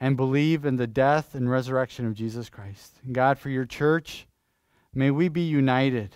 and 0.00 0.16
believe 0.16 0.64
in 0.64 0.76
the 0.76 0.86
death 0.86 1.34
and 1.34 1.50
resurrection 1.50 2.06
of 2.06 2.14
Jesus 2.14 2.48
Christ. 2.48 2.94
God, 3.12 3.38
for 3.38 3.48
your 3.48 3.64
church, 3.64 4.26
may 4.92 5.10
we 5.10 5.28
be 5.28 5.42
united, 5.42 6.14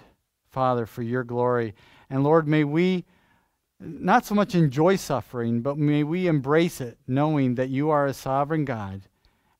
Father, 0.51 0.87
for 0.87 1.03
your 1.03 1.24
glory. 1.24 1.74
And 2.11 2.24
Lord, 2.24 2.47
may 2.49 2.64
we 2.64 3.05
not 3.81 4.24
so 4.24 4.35
much 4.35 4.55
enjoy 4.55 4.97
suffering, 4.97 5.62
but 5.62 5.79
may 5.79 6.03
we 6.03 6.26
embrace 6.26 6.81
it, 6.81 6.99
knowing 7.07 7.55
that 7.55 7.68
you 7.68 7.91
are 7.91 8.07
a 8.07 8.14
sovereign 8.14 8.64
God 8.64 9.03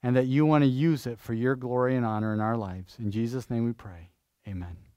and 0.03 0.17
that 0.17 0.27
you 0.27 0.47
want 0.47 0.63
to 0.63 0.69
use 0.69 1.07
it 1.07 1.19
for 1.19 1.35
your 1.35 1.57
glory 1.57 1.97
and 1.97 2.05
honor 2.05 2.33
in 2.33 2.41
our 2.41 2.57
lives. 2.57 2.97
In 2.99 3.11
Jesus' 3.11 3.51
name 3.51 3.65
we 3.65 3.73
pray. 3.73 4.11
Amen. 4.47 4.88